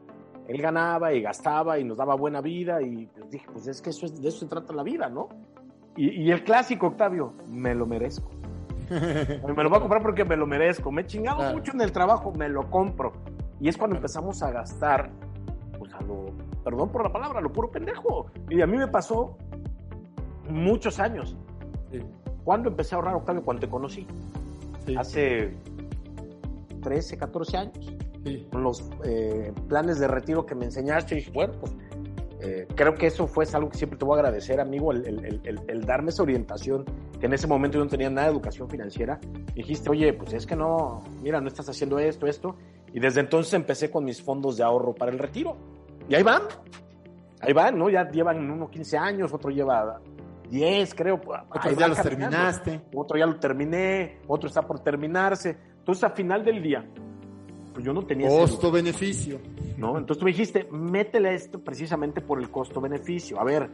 Él 0.49 0.61
ganaba 0.61 1.13
y 1.13 1.23
gastaba 1.23 1.79
y 1.79 1.85
nos 1.85 1.97
daba 1.97 2.15
buena 2.15 2.41
vida 2.41 2.83
y 2.83 3.07
pues 3.07 3.31
dije, 3.31 3.47
pues 3.53 3.67
es 3.67 3.81
que 3.81 3.91
eso 3.91 4.07
es, 4.07 4.21
de 4.21 4.29
eso 4.29 4.41
se 4.41 4.47
trata 4.47 4.73
la 4.73 4.83
vida, 4.83 5.09
¿no? 5.09 5.29
Y, 5.97 6.31
el 6.31 6.43
clásico, 6.43 6.87
Octavio, 6.87 7.35
me 7.49 7.75
lo 7.75 7.87
merezco. 7.87 8.31
me 9.57 9.63
lo 9.63 9.69
voy 9.69 9.79
a 9.79 9.81
comprar 9.81 10.03
porque 10.03 10.25
me 10.25 10.37
lo 10.37 10.47
merezco. 10.47 10.91
Me 10.91 11.03
he 11.03 11.07
chingado 11.07 11.53
mucho 11.53 11.73
en 11.73 11.81
el 11.81 11.93
trabajo, 11.93 12.33
me 12.33 12.49
lo 12.49 12.71
compro. 12.71 13.13
Y 13.61 13.69
es 13.69 13.77
cuando 13.77 13.97
empezamos 13.97 14.43
a 14.43 14.51
gastar, 14.51 15.11
pues 15.79 15.93
a 15.95 16.01
lo 16.03 16.27
perdón 16.65 16.91
por 16.91 17.03
la 17.03 17.13
palabra, 17.13 17.41
lo 17.41 17.53
puro 17.53 17.71
pendejo. 17.71 18.27
Y 18.49 18.61
a 18.61 18.67
mí 18.67 18.77
me 18.77 18.89
pasó 18.89 19.37
muchos 20.49 20.99
años. 21.01 21.37
¿Cuándo 22.45 22.69
empecé 22.69 22.95
a 22.95 22.99
ahorrar, 22.99 23.15
Octavio? 23.15 23.43
Cuando 23.43 23.61
te 23.61 23.69
conocí. 23.69 24.07
Hace 24.97 25.57
13, 26.83 27.17
14 27.19 27.57
años. 27.57 27.97
Con 28.51 28.63
los 28.63 28.89
eh, 29.05 29.53
planes 29.69 29.99
de 29.99 30.09
retiro 30.09 30.47
que 30.47 30.55
me 30.55 30.65
enseñaste, 30.67 31.17
dije, 31.17 31.31
bueno, 31.33 31.55
pues 31.61 31.75
Eh, 32.45 32.67
creo 32.75 32.97
que 32.97 33.07
eso 33.07 33.29
fue 33.29 33.45
algo 33.55 33.69
que 33.69 33.79
siempre 33.79 33.97
te 33.97 34.05
voy 34.05 34.17
a 34.17 34.21
agradecer, 34.21 34.59
amigo, 34.61 34.91
el, 34.91 35.07
el, 35.07 35.41
el, 35.45 35.61
el, 35.69 35.81
darme 35.85 36.11
esa 36.11 36.25
orientación, 36.25 36.85
que 37.23 37.27
en 37.27 37.35
ese 37.35 37.47
momento 37.47 37.79
yo 37.79 37.85
no 37.85 37.89
tenía 37.89 38.11
nada 38.11 38.27
de 38.27 38.33
educación 38.33 38.69
financiera. 38.69 39.21
Dijiste, 39.55 39.89
oye, 39.89 40.13
pues 40.13 40.33
es 40.33 40.45
que 40.45 40.57
no, 40.57 41.05
mira, 41.23 41.41
no 41.41 41.47
estás 41.47 41.69
haciendo 41.69 42.01
esto, 42.01 42.27
esto. 42.27 42.57
Y 42.93 42.99
desde 42.99 43.21
entonces 43.21 43.55
empecé 43.55 43.93
con 43.93 44.05
mis 44.05 44.21
fondos 44.21 44.57
de 44.57 44.65
ahorro 44.65 44.93
para 44.93 45.13
el 45.13 45.21
retiro. 45.21 45.57
Y 46.09 46.17
ahí 46.17 46.25
van, 46.25 46.43
ahí 47.41 47.53
van, 47.53 47.79
¿no? 47.79 47.89
Ya 47.89 48.11
llevan 48.11 48.51
unos 48.51 48.71
15 48.71 48.99
años, 48.99 49.33
otro 49.33 49.53
lleva 49.53 50.01
10, 50.51 50.95
creo. 50.97 51.21
Otro 51.49 51.71
ya 51.79 51.87
los 51.87 52.03
terminaste. 52.03 52.81
Otro 52.93 53.17
ya 53.17 53.27
lo 53.27 53.37
terminé, 53.39 54.19
otro 54.27 54.49
está 54.49 54.63
por 54.63 54.81
terminarse. 54.81 55.57
Entonces, 55.79 56.03
al 56.03 56.15
final 56.15 56.45
del 56.45 56.61
día, 56.61 56.85
pues 57.73 57.85
yo 57.85 57.93
no 57.93 58.03
tenía... 58.05 58.27
Costo-beneficio. 58.27 59.39
¿No? 59.77 59.97
Entonces 59.97 60.19
tú 60.19 60.25
me 60.25 60.33
dijiste, 60.33 60.67
métele 60.73 61.35
esto 61.35 61.61
precisamente 61.61 62.21
por 62.21 62.41
el 62.41 62.51
costo-beneficio. 62.51 63.39
A 63.39 63.45
ver, 63.45 63.71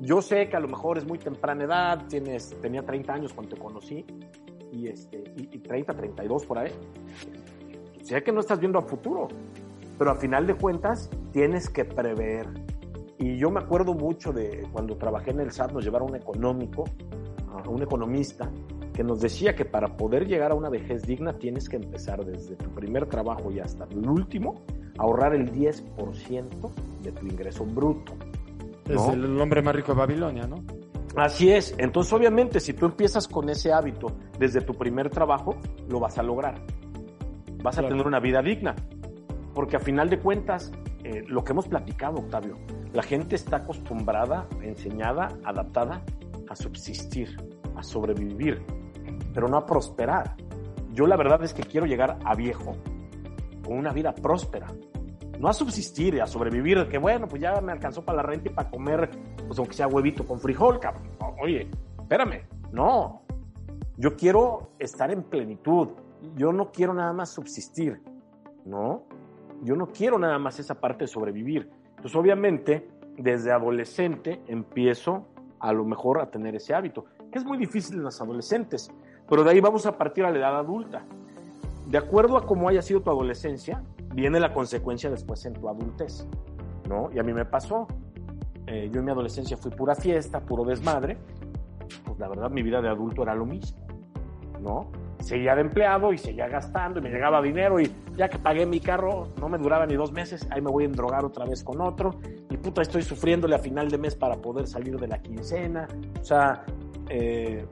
yo 0.00 0.20
sé 0.20 0.48
que 0.48 0.56
a 0.56 0.60
lo 0.60 0.68
mejor 0.68 0.98
es 0.98 1.06
muy 1.06 1.18
temprana 1.18 1.64
edad, 1.64 2.06
tienes, 2.08 2.54
tenía 2.60 2.84
30 2.84 3.12
años 3.12 3.32
cuando 3.32 3.54
te 3.54 3.60
conocí, 3.60 4.04
y, 4.72 4.88
este, 4.88 5.24
y, 5.36 5.56
y 5.56 5.58
30, 5.58 5.94
32 5.94 6.46
por 6.46 6.58
ahí. 6.58 6.72
Sé 8.02 8.22
que 8.22 8.32
no 8.32 8.40
estás 8.40 8.60
viendo 8.60 8.78
a 8.78 8.82
futuro, 8.82 9.28
pero 9.98 10.10
a 10.10 10.16
final 10.16 10.46
de 10.46 10.54
cuentas 10.54 11.10
tienes 11.32 11.68
que 11.68 11.84
prever. 11.84 12.46
Y 13.18 13.36
yo 13.36 13.50
me 13.50 13.60
acuerdo 13.60 13.94
mucho 13.94 14.32
de 14.32 14.68
cuando 14.72 14.96
trabajé 14.96 15.30
en 15.30 15.40
el 15.40 15.50
SAT, 15.50 15.72
nos 15.72 15.84
llevaron 15.84 16.10
un 16.10 16.16
económico, 16.16 16.84
a 17.48 17.68
un 17.68 17.82
economista, 17.82 18.50
que 18.92 19.02
nos 19.02 19.20
decía 19.20 19.54
que 19.54 19.64
para 19.64 19.96
poder 19.96 20.26
llegar 20.26 20.52
a 20.52 20.54
una 20.54 20.68
vejez 20.68 21.02
digna 21.02 21.34
tienes 21.34 21.68
que 21.68 21.76
empezar 21.76 22.24
desde 22.24 22.56
tu 22.56 22.70
primer 22.70 23.06
trabajo 23.06 23.50
y 23.50 23.60
hasta 23.60 23.84
el 23.84 24.08
último 24.08 24.62
ahorrar 24.98 25.34
el 25.34 25.52
10% 25.52 26.70
de 27.02 27.12
tu 27.12 27.26
ingreso 27.26 27.64
bruto. 27.64 28.14
Es 28.88 29.08
el 29.08 29.40
hombre 29.40 29.62
más 29.62 29.74
rico 29.74 29.92
de 29.92 29.98
Babilonia, 29.98 30.46
¿no? 30.46 30.62
Así 31.16 31.50
es. 31.50 31.74
Entonces, 31.78 32.12
obviamente, 32.12 32.60
si 32.60 32.74
tú 32.74 32.86
empiezas 32.86 33.26
con 33.26 33.48
ese 33.48 33.72
hábito 33.72 34.08
desde 34.38 34.60
tu 34.60 34.74
primer 34.74 35.10
trabajo, 35.10 35.56
lo 35.88 35.98
vas 35.98 36.18
a 36.18 36.22
lograr. 36.22 36.60
Vas 37.62 37.78
a 37.78 37.82
tener 37.82 38.06
una 38.06 38.20
vida 38.20 38.42
digna. 38.42 38.74
Porque 39.54 39.76
a 39.76 39.80
final 39.80 40.10
de 40.10 40.18
cuentas, 40.18 40.70
eh, 41.04 41.24
lo 41.26 41.42
que 41.42 41.52
hemos 41.52 41.66
platicado, 41.68 42.18
Octavio, 42.18 42.58
la 42.92 43.02
gente 43.02 43.34
está 43.34 43.58
acostumbrada, 43.58 44.46
enseñada, 44.60 45.28
adaptada 45.44 46.02
a 46.48 46.54
subsistir, 46.54 47.34
a 47.74 47.82
sobrevivir 47.82 48.62
pero 49.36 49.48
no 49.48 49.58
a 49.58 49.66
prosperar. 49.66 50.34
Yo 50.94 51.06
la 51.06 51.14
verdad 51.14 51.44
es 51.44 51.52
que 51.52 51.62
quiero 51.62 51.84
llegar 51.84 52.18
a 52.24 52.34
viejo, 52.34 52.74
con 53.62 53.76
una 53.76 53.92
vida 53.92 54.14
próspera, 54.14 54.68
no 55.38 55.48
a 55.48 55.52
subsistir, 55.52 56.20
a 56.20 56.26
sobrevivir, 56.26 56.88
que 56.88 56.98
bueno, 56.98 57.28
pues 57.28 57.42
ya 57.42 57.60
me 57.60 57.72
alcanzó 57.72 58.04
para 58.04 58.16
la 58.16 58.22
renta 58.22 58.48
y 58.48 58.52
para 58.52 58.70
comer, 58.70 59.10
pues 59.46 59.58
aunque 59.58 59.74
sea 59.74 59.86
huevito 59.86 60.26
con 60.26 60.40
frijol, 60.40 60.80
cabrón. 60.80 61.10
Oye, 61.40 61.68
espérame, 61.98 62.42
no. 62.72 63.22
Yo 63.96 64.16
quiero 64.16 64.70
estar 64.78 65.10
en 65.10 65.22
plenitud. 65.22 65.88
Yo 66.36 66.52
no 66.52 66.70
quiero 66.72 66.94
nada 66.94 67.12
más 67.12 67.30
subsistir, 67.30 68.00
¿no? 68.64 69.04
Yo 69.62 69.76
no 69.76 69.86
quiero 69.88 70.18
nada 70.18 70.38
más 70.38 70.58
esa 70.58 70.74
parte 70.74 71.04
de 71.04 71.08
sobrevivir. 71.08 71.70
Entonces, 71.90 72.14
obviamente, 72.16 72.88
desde 73.16 73.52
adolescente 73.52 74.42
empiezo 74.48 75.26
a 75.60 75.72
lo 75.72 75.84
mejor 75.84 76.20
a 76.20 76.30
tener 76.30 76.54
ese 76.54 76.74
hábito, 76.74 77.06
que 77.30 77.38
es 77.38 77.44
muy 77.44 77.56
difícil 77.56 77.96
en 77.96 78.02
los 78.02 78.20
adolescentes. 78.20 78.90
Pero 79.28 79.44
de 79.44 79.50
ahí 79.50 79.60
vamos 79.60 79.86
a 79.86 79.96
partir 79.96 80.24
a 80.24 80.30
la 80.30 80.38
edad 80.38 80.58
adulta. 80.58 81.04
De 81.86 81.98
acuerdo 81.98 82.36
a 82.36 82.46
cómo 82.46 82.68
haya 82.68 82.82
sido 82.82 83.00
tu 83.00 83.10
adolescencia, 83.10 83.82
viene 84.16 84.40
la 84.40 84.52
consecuencia 84.52 85.10
después 85.10 85.44
en 85.44 85.52
tu 85.52 85.68
adultez, 85.68 86.26
¿no? 86.88 87.10
Y 87.12 87.18
a 87.18 87.22
mí 87.22 87.34
me 87.34 87.44
pasó. 87.44 87.86
Eh, 88.66 88.88
yo 88.90 89.00
en 89.00 89.04
mi 89.04 89.12
adolescencia 89.12 89.58
fui 89.58 89.70
pura 89.70 89.94
fiesta, 89.94 90.40
puro 90.40 90.64
desmadre. 90.64 91.18
Pues 92.04 92.18
la 92.18 92.26
verdad, 92.26 92.50
mi 92.50 92.62
vida 92.62 92.80
de 92.80 92.88
adulto 92.88 93.22
era 93.22 93.34
lo 93.34 93.44
mismo, 93.44 93.86
¿no? 94.60 94.90
Seguía 95.18 95.54
de 95.54 95.60
empleado 95.60 96.14
y 96.14 96.18
seguía 96.18 96.48
gastando 96.48 96.98
y 96.98 97.02
me 97.02 97.10
llegaba 97.10 97.42
dinero 97.42 97.78
y 97.78 97.92
ya 98.16 98.28
que 98.28 98.38
pagué 98.38 98.64
mi 98.64 98.80
carro, 98.80 99.28
no 99.38 99.48
me 99.48 99.58
duraba 99.58 99.84
ni 99.84 99.94
dos 99.94 100.12
meses, 100.12 100.46
ahí 100.50 100.62
me 100.62 100.70
voy 100.70 100.84
a 100.84 100.86
endrogar 100.86 101.24
otra 101.24 101.44
vez 101.44 101.62
con 101.62 101.80
otro 101.80 102.18
y 102.48 102.56
puta, 102.56 102.82
estoy 102.82 103.02
sufriéndole 103.02 103.54
a 103.54 103.58
final 103.58 103.90
de 103.90 103.98
mes 103.98 104.14
para 104.14 104.36
poder 104.36 104.66
salir 104.66 104.98
de 104.98 105.08
la 105.08 105.20
quincena. 105.20 105.88
O 106.20 106.24
sea, 106.24 106.64
eh, 107.10 107.66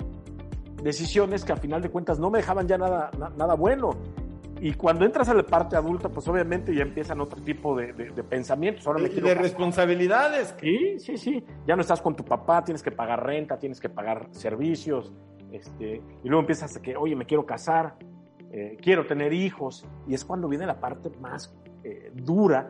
decisiones 0.82 1.45
que 1.45 1.53
a 1.53 1.57
final 1.57 1.80
de 1.80 1.88
cuentas 1.88 2.18
no 2.18 2.30
me 2.30 2.38
dejaban 2.38 2.68
ya 2.68 2.76
nada, 2.76 3.11
nada 3.36 3.55
bueno. 3.55 3.90
Y 4.65 4.73
cuando 4.73 5.05
entras 5.05 5.29
a 5.29 5.35
la 5.35 5.43
parte 5.43 5.77
adulta, 5.77 6.09
pues 6.09 6.27
obviamente 6.27 6.75
ya 6.75 6.85
empiezan 6.85 7.21
otro 7.21 7.39
tipo 7.43 7.77
de, 7.77 7.93
pensamientos. 8.27 8.87
Ahora 8.87 9.03
me 9.03 9.11
de 9.11 9.35
responsabilidades. 9.35 10.55
Sí, 10.59 10.99
sí, 11.01 11.19
sí. 11.19 11.45
Ya 11.67 11.77
no 11.77 11.83
estás 11.83 12.01
con 12.01 12.17
tu 12.17 12.25
papá, 12.25 12.65
tienes 12.65 12.83
que 12.83 12.91
pagar 12.91 13.27
renta, 13.27 13.59
tienes 13.59 13.79
que 13.79 13.91
pagar 13.91 14.29
servicios. 14.31 15.12
Este, 15.53 16.01
y 16.23 16.29
luego 16.29 16.41
empiezas 16.41 16.75
a 16.75 16.81
que, 16.81 16.97
oye, 16.97 17.15
me 17.15 17.27
quiero 17.27 17.45
casar, 17.45 17.97
eh, 18.53 18.79
quiero 18.81 19.05
tener 19.05 19.35
hijos. 19.35 19.87
Y 20.09 20.15
es 20.15 20.25
cuando 20.25 20.49
viene 20.49 20.65
la 20.65 20.81
parte 20.81 21.11
más 21.21 21.55
eh, 21.83 22.11
dura, 22.15 22.67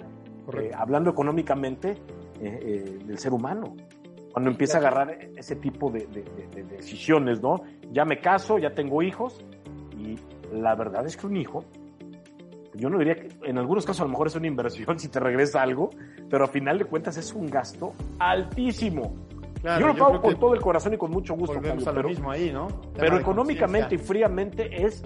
eh, 0.52 0.72
hablando 0.76 1.10
económicamente, 1.10 1.94
del 2.40 3.18
ser 3.18 3.32
humano 3.32 3.76
cuando 4.32 4.50
empieza 4.50 4.78
a 4.78 4.80
agarrar 4.80 5.16
ese 5.36 5.54
tipo 5.54 5.92
de, 5.92 6.08
decisiones, 6.68 7.40
¿no? 7.40 7.62
Ya 7.92 8.04
me 8.04 8.18
caso, 8.18 8.58
ya 8.58 8.74
tengo 8.74 9.00
hijos 9.00 9.44
y 9.96 10.18
la 10.52 10.74
verdad 10.74 11.06
es 11.06 11.16
que 11.16 11.28
un 11.28 11.36
hijo, 11.36 11.64
yo 12.74 12.90
no 12.90 12.98
diría 12.98 13.16
que 13.16 13.28
en 13.44 13.58
algunos 13.58 13.84
casos 13.84 14.02
a 14.02 14.04
lo 14.04 14.10
mejor 14.10 14.26
es 14.26 14.36
una 14.36 14.46
inversión 14.46 14.98
si 14.98 15.08
te 15.08 15.20
regresa 15.20 15.62
algo, 15.62 15.90
pero 16.28 16.44
a 16.44 16.48
final 16.48 16.78
de 16.78 16.84
cuentas 16.84 17.16
es 17.16 17.32
un 17.32 17.46
gasto 17.46 17.94
altísimo. 18.18 19.14
yo 19.62 19.86
lo 19.86 19.96
pago 19.96 20.20
con 20.20 20.38
todo 20.38 20.54
el 20.54 20.60
corazón 20.60 20.94
y 20.94 20.96
con 20.96 21.10
mucho 21.10 21.34
gusto. 21.34 21.60
pero, 21.60 22.08
mismo 22.08 22.30
ahí, 22.30 22.52
¿no? 22.52 22.68
pero 22.94 23.18
económicamente 23.18 23.94
y 23.94 23.98
fríamente 23.98 24.84
es 24.84 25.02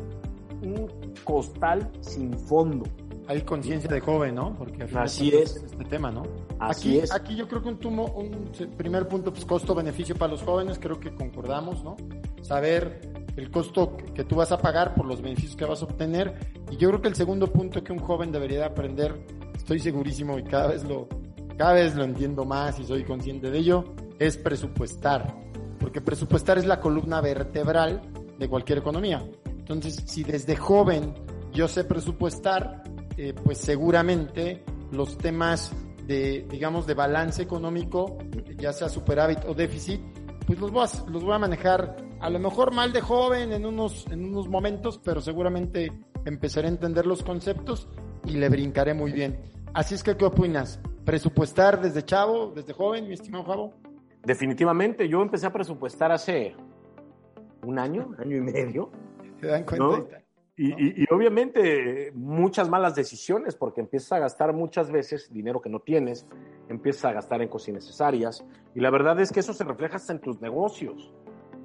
un 0.63 0.91
costal 1.25 1.91
sin 2.01 2.33
fondo 2.33 2.85
hay 3.29 3.43
conciencia 3.43 3.91
de 3.91 4.01
joven, 4.01 4.35
¿no? 4.35 4.55
Porque 4.55 4.85
así 4.97 5.29
es 5.29 5.57
este 5.57 5.85
tema, 5.85 6.11
¿no? 6.11 6.23
Así 6.59 6.89
aquí, 6.89 6.99
es. 7.01 7.13
Aquí 7.13 7.37
yo 7.37 7.47
creo 7.47 7.63
que 7.63 7.69
un, 7.69 7.79
tumo, 7.79 8.07
un 8.07 8.51
primer 8.77 9.07
punto, 9.07 9.31
pues 9.33 9.45
costo-beneficio 9.45 10.17
para 10.17 10.33
los 10.33 10.43
jóvenes, 10.43 10.79
creo 10.79 10.99
que 10.99 11.15
concordamos, 11.15 11.85
¿no? 11.85 11.97
Saber 12.41 13.01
el 13.39 13.51
costo 13.51 13.97
que 14.15 14.25
tú 14.25 14.37
vas 14.37 14.51
a 14.51 14.59
pagar 14.59 14.95
por 14.95 15.07
los 15.07 15.23
beneficios 15.23 15.55
que 15.55 15.65
vas 15.65 15.81
a 15.83 15.85
obtener. 15.85 16.35
Y 16.71 16.77
yo 16.77 16.89
creo 16.89 17.01
que 17.01 17.09
el 17.09 17.15
segundo 17.15 17.53
punto 17.53 17.83
que 17.85 17.93
un 17.93 18.01
joven 18.01 18.33
debería 18.33 18.59
de 18.59 18.65
aprender, 18.65 19.15
estoy 19.55 19.79
segurísimo 19.79 20.39
y 20.39 20.43
cada 20.43 20.67
vez 20.67 20.83
lo, 20.85 21.09
cada 21.57 21.75
vez 21.75 21.95
lo 21.95 22.05
entiendo 22.05 22.45
más 22.45 22.81
y 22.81 22.85
soy 22.85 23.05
consciente 23.05 23.51
de 23.51 23.59
ello, 23.59 23.85
es 24.19 24.37
presupuestar. 24.37 25.35
Porque 25.79 26.01
presupuestar 26.01 26.59
es 26.59 26.67
la 26.67 26.81
columna 26.81 27.21
vertebral 27.21 28.03
de 28.39 28.49
cualquier 28.49 28.79
economía. 28.79 29.23
Entonces, 29.47 30.03
si 30.07 30.25
desde 30.25 30.57
joven 30.57 31.15
yo 31.53 31.69
sé 31.69 31.85
presupuestar, 31.85 32.83
eh, 33.17 33.35
pues 33.45 33.59
seguramente 33.59 34.65
los 34.91 35.17
temas 35.17 35.73
de, 36.07 36.45
digamos, 36.51 36.87
de 36.87 36.95
balance 36.95 37.41
económico, 37.41 38.19
ya 38.57 38.73
sea 38.73 38.89
superávit 38.89 39.45
o 39.47 39.55
déficit, 39.55 40.01
pues 40.45 40.59
los 40.59 40.73
voy 40.73 40.87
a, 40.87 41.11
los 41.11 41.23
voy 41.23 41.35
a 41.35 41.39
manejar 41.39 42.08
a 42.21 42.31
lo 42.31 42.39
mejor 42.39 42.73
mal 42.73 42.93
de 42.93 43.01
joven 43.01 43.53
en 43.53 43.65
unos, 43.65 44.07
en 44.11 44.25
unos 44.25 44.49
momentos, 44.49 45.01
pero 45.05 45.21
seguramente 45.21 45.93
empezaré 46.25 46.67
a 46.69 46.71
entender 46.71 47.07
los 47.07 47.23
conceptos 47.23 47.89
y 48.25 48.33
le 48.33 48.49
brincaré 48.49 48.95
muy 48.95 49.13
bien. 49.13 49.41
Así 49.75 49.95
es 49.95 50.03
que, 50.03 50.17
¿qué 50.17 50.25
opinas? 50.25 50.81
¿Presupuestar 51.05 51.81
desde 51.81 52.05
chavo, 52.05 52.53
desde 52.55 52.73
joven, 52.73 53.07
mi 53.07 53.15
estimado 53.15 53.45
Javo? 53.45 53.75
Definitivamente, 54.25 55.09
yo 55.09 55.23
empecé 55.23 55.47
a 55.47 55.53
presupuestar 55.53 56.13
hace 56.13 56.55
un 57.63 57.79
año, 57.79 58.15
año 58.19 58.37
y 58.37 58.41
medio. 58.41 58.91
¿Se 59.41 59.47
dan 59.47 59.65
cuenta? 59.65 60.23
Y, 60.61 61.05
obviamente 61.15 62.11
muchas 62.15 62.69
malas 62.69 62.97
decisiones 62.97 63.55
porque 63.55 63.81
empiezas 63.81 64.11
a 64.11 64.19
gastar 64.19 64.53
muchas 64.53 64.91
veces 64.91 65.33
dinero 65.33 65.61
que 65.61 65.71
no 65.71 65.79
tienes, 65.79 66.27
empiezas 66.69 67.05
a 67.05 67.13
gastar 67.13 67.43
en 67.43 67.49
cosas 67.49 67.69
innecesarias 67.69 68.45
y 68.75 68.81
la 68.81 68.91
verdad 68.91 69.21
es 69.21 69.31
que 69.31 69.39
eso 69.39 69.53
se 69.53 69.63
refleja 69.63 69.97
hasta 69.97 70.13
en 70.13 70.21
tus 70.21 70.41
negocios, 70.41 71.13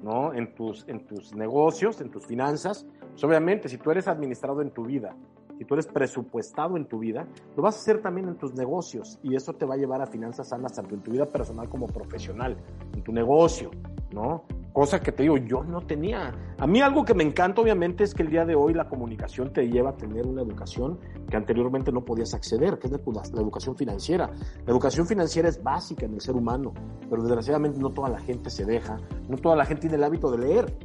¿no? 0.04 0.34
En 0.34 0.54
tus, 0.54 0.86
en 0.86 1.06
tus 1.06 1.34
negocios, 1.34 2.00
en 2.00 2.10
tus 2.10 2.26
finanzas. 2.26 2.86
Pues 3.10 3.24
obviamente 3.24 3.68
si 3.68 3.78
tú 3.78 3.90
eres 3.90 4.06
administrado 4.06 4.60
en 4.60 4.70
tu 4.70 4.84
vida, 4.84 5.16
si 5.64 5.68
tú 5.68 5.74
eres 5.74 5.86
presupuestado 5.86 6.76
en 6.76 6.84
tu 6.84 6.98
vida, 6.98 7.26
lo 7.56 7.62
vas 7.62 7.76
a 7.76 7.78
hacer 7.78 8.02
también 8.02 8.28
en 8.28 8.36
tus 8.36 8.54
negocios 8.54 9.18
y 9.22 9.34
eso 9.34 9.54
te 9.54 9.64
va 9.64 9.74
a 9.74 9.76
llevar 9.78 10.02
a 10.02 10.06
finanzas 10.06 10.48
sanas 10.48 10.74
tanto 10.74 10.94
en 10.94 11.00
tu 11.00 11.10
vida 11.10 11.24
personal 11.24 11.70
como 11.70 11.86
profesional, 11.86 12.58
en 12.92 13.02
tu 13.02 13.12
negocio, 13.12 13.70
¿no? 14.12 14.44
cosa 14.74 15.00
que 15.00 15.12
te 15.12 15.22
digo, 15.22 15.38
yo 15.38 15.62
no 15.62 15.80
tenía. 15.82 16.34
A 16.58 16.66
mí 16.66 16.82
algo 16.82 17.04
que 17.04 17.14
me 17.14 17.22
encanta 17.22 17.62
obviamente 17.62 18.02
es 18.02 18.12
que 18.12 18.24
el 18.24 18.30
día 18.30 18.44
de 18.44 18.56
hoy 18.56 18.74
la 18.74 18.88
comunicación 18.88 19.52
te 19.52 19.68
lleva 19.68 19.90
a 19.90 19.96
tener 19.96 20.26
una 20.26 20.42
educación 20.42 20.98
que 21.30 21.36
anteriormente 21.36 21.92
no 21.92 22.04
podías 22.04 22.34
acceder, 22.34 22.78
que 22.80 22.88
es 22.88 22.92
la, 22.92 22.98
educación 23.40 23.76
financiera. 23.76 24.32
La 24.66 24.72
educación 24.72 25.06
financiera 25.06 25.48
es 25.48 25.62
básica 25.62 26.06
en 26.06 26.14
el 26.14 26.20
ser 26.20 26.34
humano, 26.34 26.74
pero 27.08 27.22
desgraciadamente 27.22 27.78
no 27.78 27.90
toda 27.90 28.08
la 28.08 28.18
gente 28.18 28.50
se 28.50 28.64
deja, 28.64 28.98
no 29.28 29.36
toda 29.38 29.54
la 29.54 29.64
gente 29.64 29.82
tiene 29.82 29.94
el 29.94 30.04
hábito 30.04 30.28
de 30.32 30.38
leer, 30.38 30.76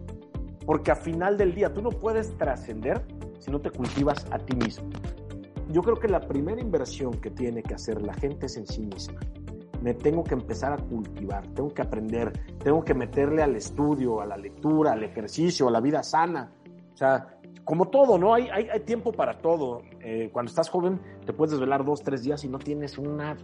porque 0.69 0.91
a 0.91 0.95
final 0.95 1.35
del 1.35 1.55
día 1.55 1.73
tú 1.73 1.81
no 1.81 1.89
puedes 1.89 2.37
trascender 2.37 3.03
si 3.39 3.49
no 3.49 3.59
te 3.59 3.71
cultivas 3.71 4.27
a 4.29 4.37
ti 4.37 4.55
mismo. 4.55 4.87
Yo 5.71 5.81
creo 5.81 5.95
que 5.95 6.07
la 6.07 6.19
primera 6.19 6.61
inversión 6.61 7.19
que 7.19 7.31
tiene 7.31 7.63
que 7.63 7.73
hacer 7.73 8.03
la 8.03 8.13
gente 8.13 8.45
es 8.45 8.55
en 8.55 8.67
sí 8.67 8.81
misma. 8.81 9.19
me 9.81 9.95
tengo 9.95 10.23
que 10.23 10.35
empezar 10.35 10.73
a 10.73 10.77
cultivar, 10.77 11.47
tengo 11.55 11.73
que 11.73 11.81
aprender, 11.81 12.31
tengo 12.59 12.83
que 12.83 12.93
meterle 12.93 13.41
al 13.41 13.55
estudio, 13.55 14.21
a 14.21 14.27
la 14.27 14.37
lectura, 14.37 14.91
al 14.91 15.03
ejercicio, 15.03 15.69
a 15.69 15.71
la 15.71 15.81
vida 15.81 16.03
sana. 16.03 16.51
O 16.93 16.97
sea, 16.97 17.39
como 17.63 17.85
todo, 17.85 18.19
¿no? 18.19 18.35
Hay, 18.35 18.47
hay, 18.49 18.79
tiempo 18.81 19.11
para 19.11 19.39
todo. 19.39 19.81
Eh, 20.01 20.29
cuando 20.31 20.51
estás 20.51 20.69
joven 20.69 21.01
te 21.25 21.33
puedes 21.33 21.49
desvelar 21.49 21.83
dos, 21.83 22.03
tres 22.03 22.21
días 22.21 22.43
y 22.43 22.47
no 22.47 22.59
tienes 22.59 22.99
una 22.99 23.37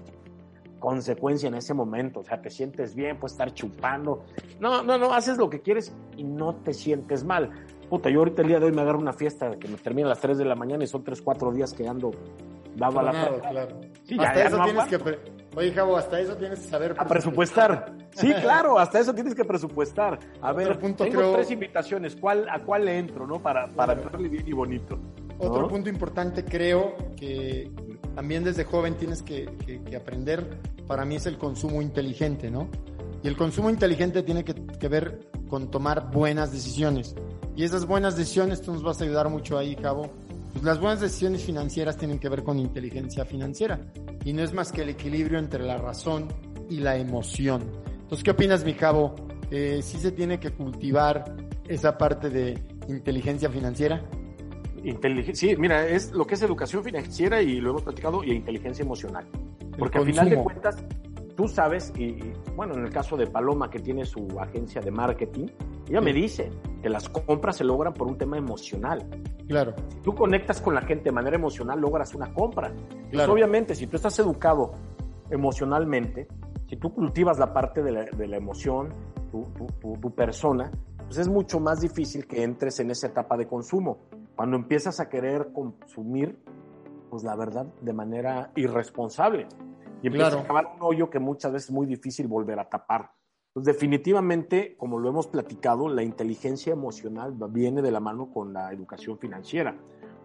consecuencia 0.86 1.47
en 1.47 1.55
ese 1.55 1.73
momento. 1.73 2.19
O 2.19 2.23
sea, 2.23 2.39
te 2.39 2.51
sientes 2.51 2.93
bien, 2.93 3.17
puedes 3.17 3.31
estar 3.33 3.51
chupando. 3.53 4.23
No, 4.59 4.83
no, 4.83 4.99
no, 4.99 5.13
haces 5.13 5.38
lo 5.38 5.49
que 5.49 5.59
quieres 5.59 5.91
y 6.15 6.23
no 6.23 6.55
te 6.57 6.73
sientes 6.73 7.23
mal. 7.23 7.49
Puta, 7.89 8.09
yo 8.11 8.19
ahorita 8.19 8.43
el 8.43 8.47
día 8.49 8.59
de 8.59 8.67
hoy 8.67 8.71
me 8.71 8.81
agarro 8.81 8.99
una 8.99 9.11
fiesta 9.13 9.57
que 9.59 9.67
me 9.67 9.77
termina 9.77 10.07
a 10.07 10.09
las 10.09 10.19
3 10.21 10.38
de 10.38 10.45
la 10.45 10.53
mañana 10.55 10.83
y 10.83 10.88
son 10.88 11.03
3, 11.03 11.19
4 11.23 11.51
días 11.53 11.73
que 11.73 11.88
ando 11.88 12.11
daba 12.75 13.01
la 13.01 13.11
Claro, 13.11 13.39
claro. 13.41 13.81
Sí, 14.03 14.15
hasta 14.19 14.36
ya, 14.36 14.45
eso 14.45 14.57
no 14.57 14.63
tienes 14.65 14.83
aguanto. 14.93 15.05
que... 15.05 15.36
Oye, 15.57 15.71
Javo, 15.71 15.97
hasta 15.97 16.19
eso 16.19 16.36
tienes 16.36 16.59
que 16.59 16.67
saber... 16.67 16.93
A 16.97 17.05
presupuestar. 17.07 17.95
Sí, 18.11 18.31
claro, 18.41 18.77
hasta 18.77 18.99
eso 18.99 19.13
tienes 19.15 19.33
que 19.33 19.45
presupuestar. 19.45 20.19
A 20.41 20.51
Otro 20.51 20.55
ver, 20.55 20.79
punto, 20.79 21.03
tengo 21.03 21.17
creo- 21.19 21.33
tres 21.33 21.49
invitaciones. 21.49 22.15
¿Cuál, 22.15 22.47
¿A 22.49 22.59
cuál 22.63 22.86
le 22.86 22.97
entro, 22.99 23.25
no? 23.25 23.39
Para, 23.41 23.67
para 23.69 23.93
Claro. 23.93 24.01
entrarle 24.03 24.29
bien 24.29 24.47
y 24.47 24.51
bonito. 24.53 24.99
Otro 25.39 25.67
punto 25.67 25.89
importante 25.89 26.43
creo 26.45 26.95
que 27.15 27.69
también 28.14 28.43
desde 28.43 28.64
joven 28.64 28.95
tienes 28.95 29.22
que, 29.22 29.49
aprender, 29.95 30.60
para 30.88 31.06
mí 31.06 31.16
es 31.16 31.26
el 31.26 31.38
consumo 31.38 31.82
inteligente, 31.82 32.51
¿no? 32.51 32.70
Y 33.24 33.28
el 33.28 33.38
consumo 33.38 33.70
inteligente 33.70 34.24
tiene 34.24 34.43
que, 34.43 34.53
que 34.53 34.88
ver 34.88 35.30
con 35.49 35.72
tomar 35.72 36.12
buenas 36.12 36.51
decisiones. 36.51 37.16
Y 37.56 37.64
esas 37.64 37.86
buenas 37.86 38.18
decisiones, 38.18 38.62
tú 38.62 38.74
nos 38.74 38.84
vas 38.84 39.01
a 39.01 39.06
ayudar 39.06 39.30
mucho 39.30 39.58
ahí, 39.58 39.76
Cabo. 39.76 40.12
Pues 40.51 40.64
las 40.64 40.80
buenas 40.80 41.01
decisiones 41.01 41.43
financieras 41.43 41.97
tienen 41.97 42.20
que 42.20 42.30
ver 42.30 42.43
con 42.43 42.60
inteligencia 42.60 43.26
financiera. 43.26 43.80
Y 44.24 44.34
no 44.34 44.43
es 44.43 44.53
más 44.53 44.72
que 44.72 44.84
el 44.84 44.89
equilibrio 44.89 45.39
entre 45.39 45.64
la 45.64 45.78
razón 45.78 46.28
y 46.70 46.78
la 46.78 46.97
emoción. 46.97 47.64
Entonces, 48.01 48.24
¿qué 48.24 48.32
opinas, 48.32 48.64
mi 48.64 48.74
Cabo? 48.74 49.16
Eh, 49.51 49.82
¿Sí 49.82 49.97
se 49.97 50.12
tiene 50.12 50.39
que 50.39 50.51
cultivar 50.51 51.36
esa 51.68 51.97
parte 51.97 52.30
de 52.30 52.62
inteligencia 52.88 53.49
financiera? 53.49 54.03
Inteligen- 54.86 55.36
sí, 55.36 55.55
mira, 55.57 55.88
es 55.88 56.11
lo 56.11 56.25
que 56.25 56.36
es 56.36 56.41
educación 56.43 56.83
financiera 56.83 57.41
y 57.41 57.59
lo 57.59 57.71
hemos 57.71 57.83
platicado 57.83 58.23
y 58.23 58.31
inteligencia 58.33 58.83
emocional. 58.83 59.25
Porque 59.77 59.97
al 59.97 60.05
final 60.05 60.29
de 60.29 60.41
cuentas, 60.43 60.77
tú 61.36 61.47
sabes, 61.47 61.91
y 61.97 62.03
y, 62.03 62.33
bueno, 62.55 62.75
en 62.75 62.86
el 62.86 62.91
caso 62.91 63.17
de 63.17 63.27
Paloma, 63.27 63.69
que 63.69 63.79
tiene 63.79 64.05
su 64.05 64.27
agencia 64.39 64.79
de 64.81 64.91
marketing, 64.91 65.47
ella 65.89 65.99
Sí. 65.99 66.05
me 66.05 66.13
dice 66.13 66.49
que 66.81 66.89
las 66.89 67.09
compras 67.09 67.57
se 67.57 67.63
logran 67.63 67.93
por 67.93 68.07
un 68.07 68.17
tema 68.17 68.38
emocional. 68.38 69.05
Claro. 69.47 69.73
Si 69.89 69.97
tú 70.01 70.15
conectas 70.15 70.61
con 70.61 70.73
la 70.75 70.81
gente 70.81 71.05
de 71.05 71.11
manera 71.11 71.36
emocional, 71.36 71.79
logras 71.81 72.13
una 72.15 72.33
compra. 72.33 72.71
Claro. 73.11 73.33
obviamente, 73.33 73.75
si 73.75 73.88
tú 73.88 73.95
estás 73.97 74.17
educado 74.19 74.73
emocionalmente, 75.29 76.27
si 76.69 76.77
tú 76.77 76.93
cultivas 76.93 77.38
la 77.38 77.53
parte 77.53 77.81
de 77.83 77.91
la, 77.91 78.03
de 78.05 78.27
la 78.27 78.38
emoción, 78.38 78.89
tu, 79.31 79.43
tu- 79.57 79.67
tu- 79.79 79.97
tu 79.99 80.15
persona, 80.15 80.71
pues 81.05 81.17
es 81.19 81.27
mucho 81.27 81.59
más 81.59 81.81
difícil 81.81 82.25
que 82.25 82.43
entres 82.43 82.79
en 82.79 82.89
esa 82.91 83.07
etapa 83.07 83.38
de 83.38 83.45
consumo. 83.47 83.99
Cuando 84.36 84.57
empiezas 84.57 84.99
a 84.99 85.09
querer 85.09 85.51
consumir, 85.53 86.38
pues 87.09 87.23
la 87.23 87.36
verdad, 87.36 87.67
de 87.81 87.93
manera 87.93 88.51
irresponsable. 88.55 89.47
Y 90.01 90.07
empiezas 90.07 90.33
Claro. 90.33 90.41
a 90.41 90.43
acabar 90.43 90.75
un 90.75 90.81
hoyo 90.81 91.09
que 91.09 91.19
muchas 91.19 91.53
veces 91.53 91.69
es 91.69 91.73
muy 91.75 91.86
difícil 91.88 92.27
volver 92.27 92.59
a 92.59 92.69
tapar. 92.69 93.11
Pues 93.53 93.65
definitivamente, 93.65 94.75
como 94.77 94.99
lo 94.99 95.07
hemos 95.09 95.27
platicado, 95.27 95.88
la 95.88 96.03
inteligencia 96.03 96.73
emocional 96.73 97.33
viene 97.49 97.81
de 97.81 97.91
la 97.91 98.01
mano 98.01 98.29
con 98.33 98.51
la 98.51 98.73
educación 98.73 99.17
financiera, 99.17 99.77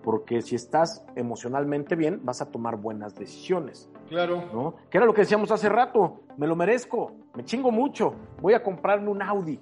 porque 0.02 0.42
si 0.42 0.56
estás 0.56 1.06
emocionalmente 1.14 1.94
bien, 1.94 2.20
vas 2.24 2.42
a 2.42 2.50
tomar 2.50 2.76
buenas 2.76 3.14
decisiones, 3.14 3.88
Claro. 4.08 4.42
¿no? 4.52 4.74
Que 4.90 4.98
era 4.98 5.06
lo 5.06 5.14
que 5.14 5.20
decíamos 5.20 5.52
hace 5.52 5.68
rato, 5.68 6.22
me 6.36 6.48
lo 6.48 6.56
merezco, 6.56 7.12
me 7.36 7.44
chingo 7.44 7.70
mucho, 7.70 8.14
voy 8.42 8.54
a 8.54 8.62
comprarme 8.64 9.08
un 9.10 9.22
Audi. 9.22 9.60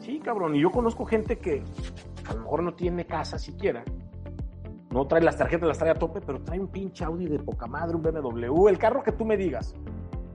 Sí, 0.00 0.18
cabrón, 0.18 0.54
y 0.54 0.60
yo 0.60 0.70
conozco 0.70 1.06
gente 1.06 1.38
que 1.38 1.62
a 2.28 2.34
lo 2.34 2.40
mejor 2.40 2.62
no 2.62 2.74
tiene 2.74 3.06
casa 3.06 3.38
siquiera, 3.38 3.84
no 4.92 5.06
trae 5.06 5.22
las 5.22 5.38
tarjetas, 5.38 5.66
las 5.66 5.78
trae 5.78 5.90
a 5.90 5.94
tope, 5.94 6.20
pero 6.20 6.42
trae 6.42 6.60
un 6.60 6.68
pinche 6.68 7.02
Audi 7.04 7.26
de 7.26 7.38
poca 7.38 7.66
madre, 7.66 7.96
un 7.96 8.02
BMW, 8.02 8.68
el 8.68 8.78
carro 8.78 9.02
que 9.02 9.12
tú 9.12 9.24
me 9.24 9.38
digas. 9.38 9.74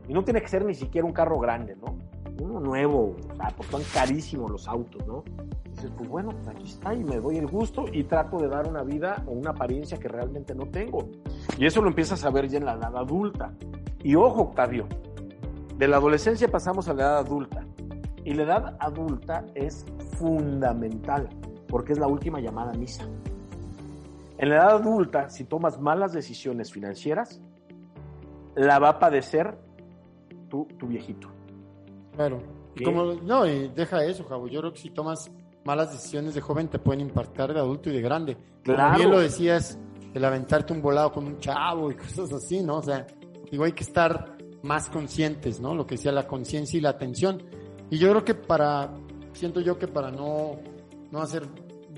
Y 0.08 0.14
no 0.14 0.24
tiene 0.24 0.42
que 0.42 0.48
ser 0.48 0.66
ni 0.66 0.74
siquiera 0.74 1.06
un 1.06 1.14
carro 1.14 1.38
grande, 1.38 1.76
¿no? 1.76 1.96
Uno 2.42 2.60
nuevo, 2.60 3.16
o 3.32 3.36
sea, 3.36 3.54
porque 3.56 3.72
son 3.72 3.84
carísimos 3.94 4.50
los 4.50 4.68
autos, 4.68 5.06
¿no? 5.06 5.24
Dices, 5.70 5.92
pues 5.96 6.10
bueno, 6.10 6.30
pues 6.30 6.48
aquí 6.48 6.64
está 6.64 6.96
y 6.96 7.04
me 7.04 7.18
doy 7.18 7.38
el 7.38 7.46
gusto 7.46 7.86
y 7.92 8.04
trato 8.06 8.38
de 8.40 8.48
dar 8.48 8.68
una 8.68 8.82
vida 8.82 9.24
o 9.28 9.32
una 9.32 9.52
apariencia 9.52 10.00
que 10.00 10.08
realmente 10.08 10.56
no 10.56 10.66
tengo. 10.66 11.08
Y 11.60 11.68
eso 11.68 11.82
lo 11.82 11.90
empiezas 11.90 12.26
a 12.26 12.32
ver 12.32 12.48
ya 12.48 12.58
en 12.58 12.66
la 12.66 12.74
edad 12.74 12.98
adulta. 12.98 13.54
Y 14.04 14.16
ojo, 14.16 14.42
Octavio, 14.42 14.88
de 15.78 15.88
la 15.88 15.98
adolescencia 15.98 16.48
pasamos 16.48 16.88
a 16.88 16.94
la 16.94 17.04
edad 17.04 17.18
adulta. 17.20 17.64
Y 18.24 18.34
la 18.34 18.44
edad 18.44 18.78
adulta 18.80 19.46
es 19.54 19.86
fundamental 20.18 21.30
porque 21.68 21.94
es 21.94 22.00
la 22.00 22.08
última 22.08 22.40
llamada 22.40 22.72
a 22.72 22.76
misa. 22.76 23.06
En 24.38 24.50
la 24.50 24.56
edad 24.58 24.70
adulta, 24.76 25.30
si 25.30 25.46
tomas 25.46 25.80
malas 25.80 26.14
decisiones 26.14 26.72
financieras, 26.72 27.42
la 28.56 28.80
va 28.80 28.90
a 28.90 29.00
padecer 29.00 29.58
tu, 30.50 30.66
tu 30.78 30.88
viejito. 30.88 31.30
Claro. 32.16 32.42
Y 32.76 32.84
como, 32.84 33.14
no, 33.16 33.46
y 33.48 33.70
deja 33.70 34.04
eso, 34.06 34.24
Javo. 34.26 34.48
Yo 34.48 34.60
creo 34.60 34.74
que 34.74 34.80
si 34.80 34.90
tomas 34.92 35.32
malas 35.66 35.92
decisiones 35.92 36.36
de 36.36 36.42
joven 36.42 36.68
te 36.68 36.80
pueden 36.80 37.02
impactar 37.02 37.54
de 37.54 37.60
adulto 37.60 37.90
y 37.90 37.94
de 37.94 38.02
grande. 38.02 38.36
Como 38.64 38.76
Claro. 38.76 38.98
bien 38.98 39.12
lo 39.12 39.20
decías, 39.20 39.78
el 40.14 40.24
aventarte 40.24 40.74
un 40.74 40.82
volado 40.82 41.12
con 41.12 41.26
un 41.26 41.40
chavo 41.40 41.92
y 41.92 41.96
cosas 41.98 42.32
así, 42.32 42.62
¿no? 42.62 42.78
O 42.78 42.84
sea, 42.84 43.06
digo, 43.52 43.64
hay 43.64 43.74
que 43.74 43.84
estar 43.84 44.38
más 44.64 44.90
conscientes, 44.90 45.60
¿no? 45.60 45.74
Lo 45.76 45.86
que 45.88 45.96
decía 45.96 46.12
la 46.12 46.28
conciencia 46.28 46.78
y 46.78 46.82
la 46.82 46.90
atención. 46.90 47.42
Y 47.90 47.98
yo 47.98 48.10
creo 48.10 48.24
que 48.24 48.36
para, 48.36 48.92
siento 49.34 49.62
yo 49.62 49.78
que 49.80 49.88
para 49.88 50.12
no, 50.12 50.58
no 51.12 51.22
hacer 51.22 51.48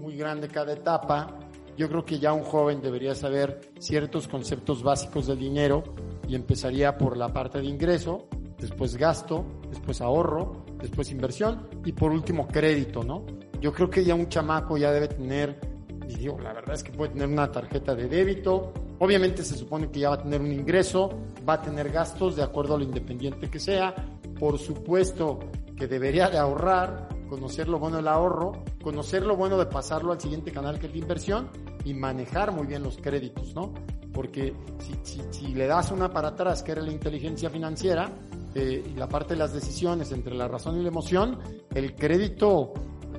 muy 0.01 0.15
grande 0.15 0.47
cada 0.47 0.73
etapa, 0.73 1.39
yo 1.77 1.87
creo 1.87 2.03
que 2.03 2.19
ya 2.19 2.33
un 2.33 2.43
joven 2.43 2.81
debería 2.81 3.15
saber 3.15 3.71
ciertos 3.79 4.27
conceptos 4.27 4.83
básicos 4.83 5.27
del 5.27 5.39
dinero 5.39 5.83
y 6.27 6.35
empezaría 6.35 6.97
por 6.97 7.15
la 7.15 7.31
parte 7.31 7.59
de 7.59 7.67
ingreso, 7.67 8.27
después 8.57 8.97
gasto, 8.97 9.45
después 9.69 10.01
ahorro, 10.01 10.65
después 10.81 11.09
inversión 11.11 11.69
y 11.85 11.93
por 11.93 12.11
último 12.11 12.47
crédito, 12.47 13.03
¿no? 13.03 13.25
Yo 13.61 13.71
creo 13.71 13.89
que 13.89 14.03
ya 14.03 14.13
un 14.13 14.27
chamaco 14.27 14.77
ya 14.77 14.91
debe 14.91 15.07
tener, 15.07 15.59
y 16.07 16.15
digo, 16.15 16.37
la 16.39 16.53
verdad 16.53 16.75
es 16.75 16.83
que 16.83 16.91
puede 16.91 17.13
tener 17.13 17.27
una 17.29 17.49
tarjeta 17.49 17.95
de 17.95 18.07
débito, 18.07 18.73
obviamente 18.99 19.43
se 19.43 19.55
supone 19.55 19.89
que 19.89 20.01
ya 20.01 20.09
va 20.09 20.15
a 20.15 20.23
tener 20.23 20.41
un 20.41 20.51
ingreso, 20.51 21.09
va 21.47 21.53
a 21.53 21.61
tener 21.61 21.91
gastos 21.91 22.35
de 22.35 22.43
acuerdo 22.43 22.75
a 22.75 22.77
lo 22.77 22.83
independiente 22.83 23.49
que 23.49 23.59
sea, 23.59 23.95
por 24.37 24.59
supuesto 24.59 25.39
que 25.77 25.87
debería 25.87 26.29
de 26.29 26.37
ahorrar, 26.37 27.07
conocer 27.29 27.67
lo 27.67 27.79
bueno 27.79 27.97
del 27.97 28.07
ahorro, 28.07 28.63
conocer 28.83 29.25
lo 29.25 29.35
bueno 29.35 29.57
de 29.57 29.67
pasarlo 29.67 30.11
al 30.11 30.19
siguiente 30.19 30.51
canal 30.51 30.79
que 30.79 30.87
es 30.87 30.93
la 30.93 30.99
inversión 30.99 31.49
y 31.85 31.93
manejar 31.93 32.51
muy 32.51 32.67
bien 32.67 32.83
los 32.83 32.97
créditos, 32.97 33.53
¿no? 33.55 33.73
Porque 34.13 34.53
si, 34.79 34.95
si, 35.03 35.21
si 35.31 35.53
le 35.53 35.67
das 35.67 35.91
una 35.91 36.11
para 36.11 36.29
atrás, 36.29 36.63
que 36.63 36.71
era 36.71 36.81
la 36.81 36.91
inteligencia 36.91 37.49
financiera, 37.49 38.11
eh, 38.55 38.83
y 38.85 38.97
la 38.97 39.07
parte 39.07 39.35
de 39.35 39.39
las 39.39 39.53
decisiones 39.53 40.11
entre 40.11 40.33
la 40.33 40.47
razón 40.47 40.79
y 40.79 40.81
la 40.81 40.87
emoción, 40.87 41.37
el 41.73 41.93
crédito, 41.95 42.73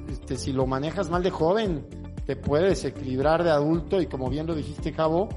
este, 0.09 0.37
si 0.37 0.53
lo 0.53 0.67
manejas 0.67 1.09
mal 1.09 1.23
de 1.23 1.31
joven, 1.31 1.87
te 2.27 2.35
puede 2.35 2.71
desequilibrar 2.71 3.45
de 3.45 3.51
adulto 3.51 4.01
y 4.01 4.07
como 4.07 4.29
bien 4.29 4.47
lo 4.47 4.55
dijiste, 4.55 4.93
Javo, 4.93 5.29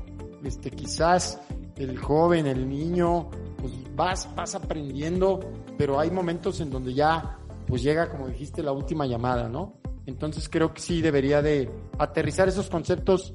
este, 0.43 0.71
quizás 0.71 1.39
el 1.76 1.97
joven, 1.97 2.47
el 2.47 2.67
niño, 2.67 3.30
pues 3.59 3.74
vas, 3.95 4.28
vas 4.36 4.55
aprendiendo, 4.55 5.39
pero 5.78 5.99
hay 5.99 6.09
momentos 6.09 6.59
en 6.59 6.71
donde 6.71 6.93
ya, 6.93 7.38
pues 7.74 7.82
llega, 7.82 8.07
como 8.07 8.28
dijiste, 8.28 8.61
la 8.61 8.71
última 8.71 9.07
llamada, 9.07 9.49
¿no? 9.49 9.80
Entonces 10.05 10.47
creo 10.47 10.76
que 10.76 10.80
sí 10.80 11.01
debería 11.01 11.41
de 11.41 11.67
aterrizar 11.97 12.47
esos 12.47 12.69
conceptos, 12.69 13.34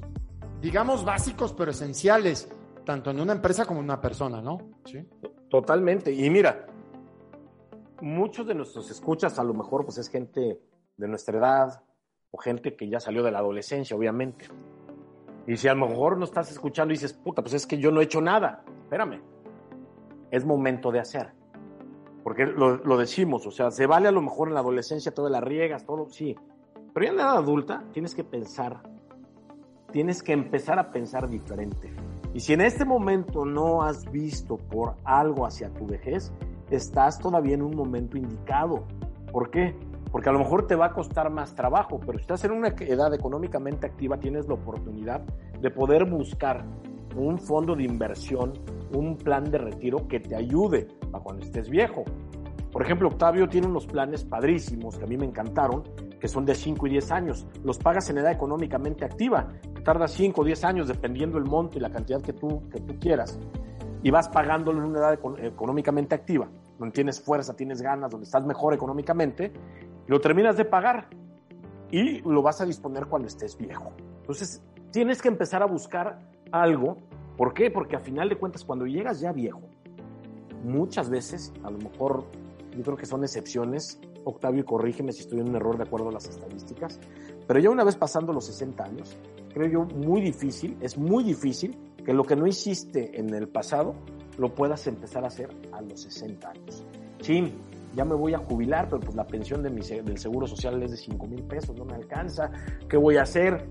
digamos 0.61 1.03
básicos, 1.03 1.51
pero 1.51 1.71
esenciales, 1.71 2.49
tanto 2.85 3.11
en 3.11 3.19
una 3.19 3.33
empresa 3.33 3.65
como 3.65 3.81
en 3.81 3.83
una 3.87 3.99
persona, 3.99 4.41
¿no? 4.41 4.59
Sí. 4.85 5.05
Totalmente. 5.49 6.13
Y 6.13 6.29
mira, 6.29 6.67
muchos 7.99 8.47
de 8.47 8.55
nuestros 8.55 8.89
escuchas 8.89 9.37
a 9.39 9.43
lo 9.43 9.53
mejor 9.53 9.83
pues 9.83 9.97
es 9.97 10.07
gente 10.07 10.61
de 10.95 11.07
nuestra 11.09 11.37
edad 11.37 11.83
o 12.31 12.37
gente 12.37 12.77
que 12.77 12.87
ya 12.87 13.01
salió 13.01 13.23
de 13.23 13.31
la 13.31 13.39
adolescencia, 13.39 13.97
obviamente. 13.97 14.45
Y 15.47 15.57
si 15.57 15.67
a 15.67 15.73
lo 15.73 15.85
mejor 15.85 16.17
no 16.17 16.23
estás 16.23 16.49
escuchando 16.49 16.93
y 16.93 16.95
dices, 16.95 17.11
puta, 17.11 17.41
pues 17.41 17.55
es 17.55 17.67
que 17.67 17.77
yo 17.77 17.91
no 17.91 17.99
he 17.99 18.05
hecho 18.05 18.21
nada. 18.21 18.63
Espérame. 18.83 19.21
Es 20.31 20.45
momento 20.45 20.93
de 20.93 21.01
hacer. 21.01 21.38
Porque 22.29 22.45
lo, 22.45 22.77
lo 22.77 22.95
decimos, 22.95 23.47
o 23.47 23.49
sea, 23.49 23.71
se 23.71 23.87
vale 23.87 24.07
a 24.07 24.11
lo 24.11 24.21
mejor 24.21 24.49
en 24.49 24.53
la 24.53 24.59
adolescencia, 24.59 25.11
todo 25.11 25.29
la 25.29 25.41
riegas, 25.41 25.83
todo, 25.83 26.07
sí. 26.11 26.35
Pero 26.93 27.03
ya 27.03 27.09
en 27.09 27.17
la 27.17 27.23
edad 27.23 27.37
adulta 27.37 27.83
tienes 27.91 28.13
que 28.13 28.23
pensar, 28.23 28.83
tienes 29.91 30.21
que 30.21 30.33
empezar 30.33 30.77
a 30.77 30.91
pensar 30.91 31.27
diferente. 31.27 31.91
Y 32.35 32.41
si 32.41 32.53
en 32.53 32.61
este 32.61 32.85
momento 32.85 33.45
no 33.45 33.81
has 33.81 34.05
visto 34.11 34.57
por 34.57 34.93
algo 35.05 35.43
hacia 35.43 35.73
tu 35.73 35.87
vejez, 35.87 36.31
estás 36.69 37.17
todavía 37.17 37.55
en 37.55 37.63
un 37.63 37.75
momento 37.75 38.15
indicado. 38.15 38.83
¿Por 39.31 39.49
qué? 39.49 39.75
Porque 40.11 40.29
a 40.29 40.31
lo 40.31 40.37
mejor 40.37 40.67
te 40.67 40.75
va 40.75 40.85
a 40.85 40.93
costar 40.93 41.31
más 41.31 41.55
trabajo, 41.55 41.99
pero 41.99 42.19
si 42.19 42.21
estás 42.21 42.43
en 42.43 42.51
una 42.51 42.67
edad 42.67 43.11
económicamente 43.11 43.87
activa, 43.87 44.19
tienes 44.19 44.47
la 44.47 44.53
oportunidad 44.53 45.21
de 45.59 45.71
poder 45.71 46.05
buscar 46.05 46.63
un 47.15 47.39
fondo 47.39 47.75
de 47.75 47.83
inversión, 47.83 48.53
un 48.93 49.17
plan 49.17 49.45
de 49.49 49.57
retiro 49.57 50.07
que 50.07 50.19
te 50.19 50.35
ayude 50.35 50.87
para 51.11 51.23
cuando 51.23 51.43
estés 51.43 51.69
viejo. 51.69 52.03
Por 52.71 52.83
ejemplo, 52.83 53.07
Octavio 53.07 53.49
tiene 53.49 53.67
unos 53.67 53.87
planes 53.87 54.23
padrísimos 54.23 54.97
que 54.97 55.03
a 55.03 55.07
mí 55.07 55.17
me 55.17 55.25
encantaron, 55.25 55.83
que 56.19 56.27
son 56.27 56.45
de 56.45 56.53
5 56.53 56.85
y 56.87 56.91
10 56.91 57.11
años. 57.11 57.47
Los 57.63 57.79
pagas 57.79 58.09
en 58.09 58.19
edad 58.19 58.31
económicamente 58.31 59.05
activa. 59.05 59.47
Tarda 59.83 60.07
5 60.07 60.39
o 60.39 60.43
10 60.43 60.63
años 60.65 60.87
dependiendo 60.87 61.37
el 61.37 61.45
monto 61.45 61.77
y 61.77 61.81
la 61.81 61.89
cantidad 61.89 62.21
que 62.21 62.33
tú, 62.33 62.69
que 62.69 62.79
tú 62.79 62.99
quieras. 62.99 63.39
Y 64.03 64.11
vas 64.11 64.29
pagándolo 64.29 64.79
en 64.79 64.89
una 64.89 64.99
edad 64.99 65.19
económicamente 65.41 66.13
activa, 66.13 66.47
donde 66.77 66.93
tienes 66.93 67.19
fuerza, 67.19 67.55
tienes 67.55 67.81
ganas, 67.81 68.11
donde 68.11 68.25
estás 68.25 68.45
mejor 68.45 68.73
económicamente, 68.73 69.51
lo 70.07 70.21
terminas 70.21 70.55
de 70.55 70.65
pagar 70.65 71.07
y 71.91 72.21
lo 72.21 72.41
vas 72.41 72.61
a 72.61 72.65
disponer 72.65 73.07
cuando 73.07 73.27
estés 73.27 73.57
viejo. 73.57 73.91
Entonces, 74.21 74.63
tienes 74.91 75.21
que 75.21 75.27
empezar 75.27 75.63
a 75.63 75.65
buscar 75.65 76.19
algo. 76.51 76.97
¿Por 77.37 77.53
qué? 77.53 77.71
Porque 77.71 77.95
a 77.95 77.99
final 77.99 78.29
de 78.29 78.37
cuentas, 78.37 78.63
cuando 78.63 78.85
llegas 78.85 79.19
ya 79.19 79.31
viejo, 79.31 79.61
muchas 80.63 81.09
veces, 81.09 81.53
a 81.63 81.71
lo 81.71 81.77
mejor 81.77 82.25
yo 82.75 82.83
creo 82.83 82.97
que 82.97 83.05
son 83.05 83.23
excepciones, 83.23 83.99
Octavio, 84.25 84.65
corrígeme 84.65 85.11
si 85.11 85.21
estoy 85.21 85.39
en 85.39 85.49
un 85.49 85.55
error 85.55 85.77
de 85.77 85.83
acuerdo 85.83 86.09
a 86.09 86.11
las 86.11 86.27
estadísticas, 86.27 86.99
pero 87.47 87.59
ya 87.59 87.69
una 87.69 87.83
vez 87.83 87.95
pasando 87.95 88.33
los 88.33 88.45
60 88.45 88.83
años, 88.83 89.17
creo 89.53 89.67
yo 89.67 89.85
muy 89.95 90.21
difícil, 90.21 90.77
es 90.81 90.97
muy 90.97 91.23
difícil 91.23 91.77
que 92.05 92.13
lo 92.13 92.23
que 92.23 92.35
no 92.35 92.45
hiciste 92.45 93.19
en 93.19 93.33
el 93.33 93.47
pasado 93.47 93.95
lo 94.37 94.53
puedas 94.53 94.85
empezar 94.87 95.23
a 95.23 95.27
hacer 95.27 95.49
a 95.71 95.81
los 95.81 96.01
60 96.01 96.49
años. 96.49 96.85
Sí, 97.21 97.53
ya 97.95 98.05
me 98.05 98.15
voy 98.15 98.33
a 98.33 98.37
jubilar, 98.37 98.87
pero 98.89 98.99
pues 99.01 99.15
la 99.15 99.25
pensión 99.25 99.63
de 99.63 99.69
mi, 99.69 99.81
del 99.81 100.17
seguro 100.17 100.47
social 100.47 100.81
es 100.83 100.91
de 100.91 100.97
5 100.97 101.27
mil 101.27 101.43
pesos, 101.43 101.75
no 101.75 101.85
me 101.85 101.95
alcanza, 101.95 102.51
¿qué 102.87 102.97
voy 102.97 103.17
a 103.17 103.23
hacer? 103.23 103.67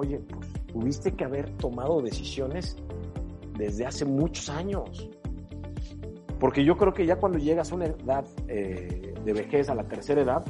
Oye, 0.00 0.20
pues 0.30 0.52
tuviste 0.68 1.10
que 1.16 1.24
haber 1.24 1.50
tomado 1.56 2.00
decisiones 2.00 2.76
desde 3.56 3.84
hace 3.84 4.04
muchos 4.04 4.48
años. 4.48 5.10
Porque 6.38 6.64
yo 6.64 6.76
creo 6.76 6.94
que 6.94 7.04
ya 7.04 7.16
cuando 7.16 7.40
llegas 7.40 7.72
a 7.72 7.74
una 7.74 7.86
edad 7.86 8.24
eh, 8.46 9.12
de 9.24 9.32
vejez, 9.32 9.68
a 9.68 9.74
la 9.74 9.88
tercera 9.88 10.22
edad, 10.22 10.44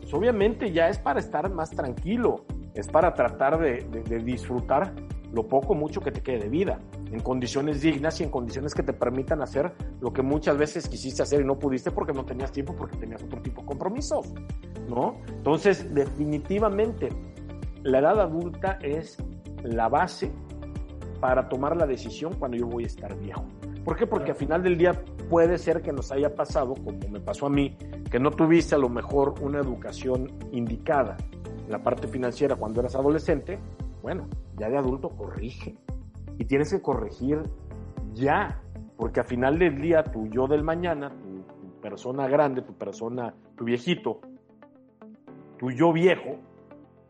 pues 0.00 0.14
obviamente 0.14 0.72
ya 0.72 0.88
es 0.88 0.98
para 0.98 1.20
estar 1.20 1.52
más 1.52 1.68
tranquilo, 1.68 2.46
es 2.72 2.88
para 2.88 3.12
tratar 3.12 3.58
de, 3.60 3.82
de 4.08 4.18
disfrutar 4.20 4.94
lo 5.34 5.46
poco 5.46 5.74
mucho 5.74 6.00
que 6.00 6.10
te 6.10 6.22
quede 6.22 6.38
de 6.38 6.48
vida, 6.48 6.80
en 7.12 7.20
condiciones 7.20 7.82
dignas 7.82 8.18
y 8.22 8.24
en 8.24 8.30
condiciones 8.30 8.72
que 8.72 8.82
te 8.82 8.94
permitan 8.94 9.42
hacer 9.42 9.70
lo 10.00 10.14
que 10.14 10.22
muchas 10.22 10.56
veces 10.56 10.88
quisiste 10.88 11.22
hacer 11.22 11.42
y 11.42 11.44
no 11.44 11.58
pudiste 11.58 11.90
porque 11.90 12.14
no 12.14 12.24
tenías 12.24 12.52
tiempo, 12.52 12.74
porque 12.74 12.96
tenías 12.96 13.22
otro 13.22 13.42
tipo 13.42 13.60
de 13.60 13.66
compromisos, 13.66 14.32
¿no? 14.88 15.18
Entonces, 15.28 15.94
definitivamente, 15.94 17.10
la 17.82 17.98
edad 17.98 18.20
adulta 18.20 18.78
es 18.82 19.16
la 19.62 19.88
base 19.88 20.32
para 21.20 21.48
tomar 21.48 21.76
la 21.76 21.86
decisión 21.86 22.34
cuando 22.38 22.56
yo 22.56 22.66
voy 22.66 22.84
a 22.84 22.86
estar 22.86 23.16
viejo. 23.18 23.44
¿Por 23.84 23.96
qué? 23.96 24.06
Porque 24.06 24.32
al 24.32 24.36
final 24.36 24.62
del 24.62 24.76
día 24.76 25.02
puede 25.30 25.58
ser 25.58 25.82
que 25.82 25.92
nos 25.92 26.12
haya 26.12 26.34
pasado, 26.34 26.74
como 26.74 26.98
me 27.10 27.20
pasó 27.20 27.46
a 27.46 27.50
mí, 27.50 27.76
que 28.10 28.18
no 28.18 28.30
tuviste 28.30 28.74
a 28.74 28.78
lo 28.78 28.88
mejor 28.88 29.34
una 29.40 29.58
educación 29.58 30.30
indicada 30.52 31.16
en 31.64 31.72
la 31.72 31.82
parte 31.82 32.06
financiera 32.06 32.56
cuando 32.56 32.80
eras 32.80 32.94
adolescente. 32.94 33.58
Bueno, 34.02 34.28
ya 34.56 34.68
de 34.68 34.76
adulto 34.76 35.10
corrige. 35.10 35.76
Y 36.38 36.44
tienes 36.44 36.70
que 36.70 36.80
corregir 36.80 37.42
ya, 38.12 38.60
porque 38.96 39.20
al 39.20 39.26
final 39.26 39.58
del 39.58 39.80
día 39.80 40.04
tu 40.04 40.26
yo 40.28 40.46
del 40.46 40.62
mañana, 40.62 41.10
tu, 41.10 41.42
tu 41.60 41.80
persona 41.80 42.28
grande, 42.28 42.62
tu 42.62 42.74
persona, 42.74 43.34
tu 43.56 43.64
viejito, 43.64 44.20
tu 45.58 45.70
yo 45.70 45.92
viejo, 45.92 46.36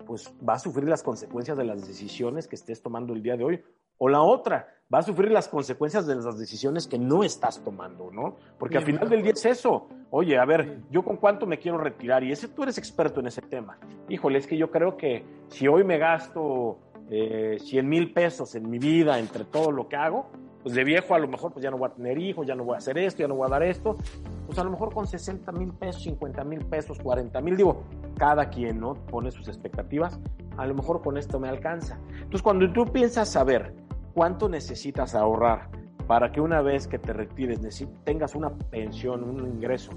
pues 0.08 0.32
va 0.46 0.54
a 0.54 0.58
sufrir 0.58 0.88
las 0.88 1.02
consecuencias 1.02 1.58
de 1.58 1.64
las 1.64 1.86
decisiones 1.86 2.48
que 2.48 2.56
estés 2.56 2.80
tomando 2.82 3.12
el 3.12 3.22
día 3.22 3.36
de 3.36 3.44
hoy 3.44 3.62
o 3.98 4.08
la 4.08 4.22
otra, 4.22 4.68
va 4.92 5.00
a 5.00 5.02
sufrir 5.02 5.30
las 5.30 5.48
consecuencias 5.48 6.06
de 6.06 6.14
las 6.14 6.38
decisiones 6.38 6.86
que 6.86 6.98
no 6.98 7.24
estás 7.24 7.62
tomando, 7.62 8.10
¿no? 8.10 8.36
Porque 8.58 8.78
al 8.78 8.84
final 8.84 9.08
del 9.10 9.22
día 9.22 9.32
es 9.32 9.44
eso. 9.44 9.88
Oye, 10.10 10.38
a 10.38 10.46
ver, 10.46 10.78
yo 10.90 11.04
con 11.04 11.18
cuánto 11.18 11.46
me 11.46 11.58
quiero 11.58 11.76
retirar 11.76 12.24
y 12.24 12.32
ese 12.32 12.48
tú 12.48 12.62
eres 12.62 12.78
experto 12.78 13.20
en 13.20 13.26
ese 13.26 13.42
tema. 13.42 13.76
Híjole, 14.08 14.38
es 14.38 14.46
que 14.46 14.56
yo 14.56 14.70
creo 14.70 14.96
que 14.96 15.24
si 15.48 15.68
hoy 15.68 15.84
me 15.84 15.98
gasto 15.98 16.78
eh, 17.10 17.58
100 17.60 17.88
mil 17.88 18.14
pesos 18.14 18.54
en 18.54 18.70
mi 18.70 18.78
vida 18.78 19.18
entre 19.18 19.44
todo 19.44 19.72
lo 19.72 19.88
que 19.88 19.96
hago, 19.96 20.30
pues 20.68 20.76
de 20.76 20.84
viejo 20.84 21.14
a 21.14 21.18
lo 21.18 21.28
mejor 21.28 21.50
pues 21.50 21.62
ya 21.62 21.70
no 21.70 21.78
voy 21.78 21.88
a 21.88 21.94
tener 21.94 22.18
hijos, 22.18 22.46
ya 22.46 22.54
no 22.54 22.62
voy 22.62 22.74
a 22.74 22.76
hacer 22.76 22.98
esto, 22.98 23.20
ya 23.20 23.28
no 23.28 23.36
voy 23.36 23.46
a 23.46 23.48
dar 23.48 23.62
esto, 23.62 23.96
pues 24.44 24.58
a 24.58 24.64
lo 24.64 24.68
mejor 24.68 24.92
con 24.92 25.06
60 25.06 25.50
mil 25.52 25.72
pesos, 25.72 26.02
50 26.02 26.44
mil 26.44 26.62
pesos, 26.66 26.98
40 26.98 27.40
mil, 27.40 27.56
digo, 27.56 27.84
cada 28.18 28.50
quien 28.50 28.78
no 28.78 28.92
pone 28.92 29.30
sus 29.30 29.48
expectativas, 29.48 30.20
a 30.58 30.66
lo 30.66 30.74
mejor 30.74 31.00
con 31.00 31.16
esto 31.16 31.40
me 31.40 31.48
alcanza. 31.48 31.98
Entonces 32.12 32.42
cuando 32.42 32.70
tú 32.70 32.84
piensas 32.84 33.30
saber 33.30 33.72
cuánto 34.12 34.46
necesitas 34.50 35.14
ahorrar 35.14 35.70
para 36.06 36.32
que 36.32 36.42
una 36.42 36.60
vez 36.60 36.86
que 36.86 36.98
te 36.98 37.14
retires 37.14 37.60
tengas 38.04 38.34
una 38.34 38.50
pensión, 38.50 39.24
un 39.24 39.46
ingreso 39.46 39.92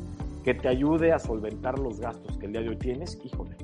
que 0.46 0.54
te 0.54 0.70
ayude 0.70 1.12
a 1.12 1.20
solventar 1.20 1.80
los 1.80 2.00
gastos 2.00 2.38
que 2.38 2.46
el 2.46 2.54
día 2.54 2.62
de 2.62 2.70
hoy 2.70 2.78
tienes, 2.78 3.20
híjole, 3.26 3.58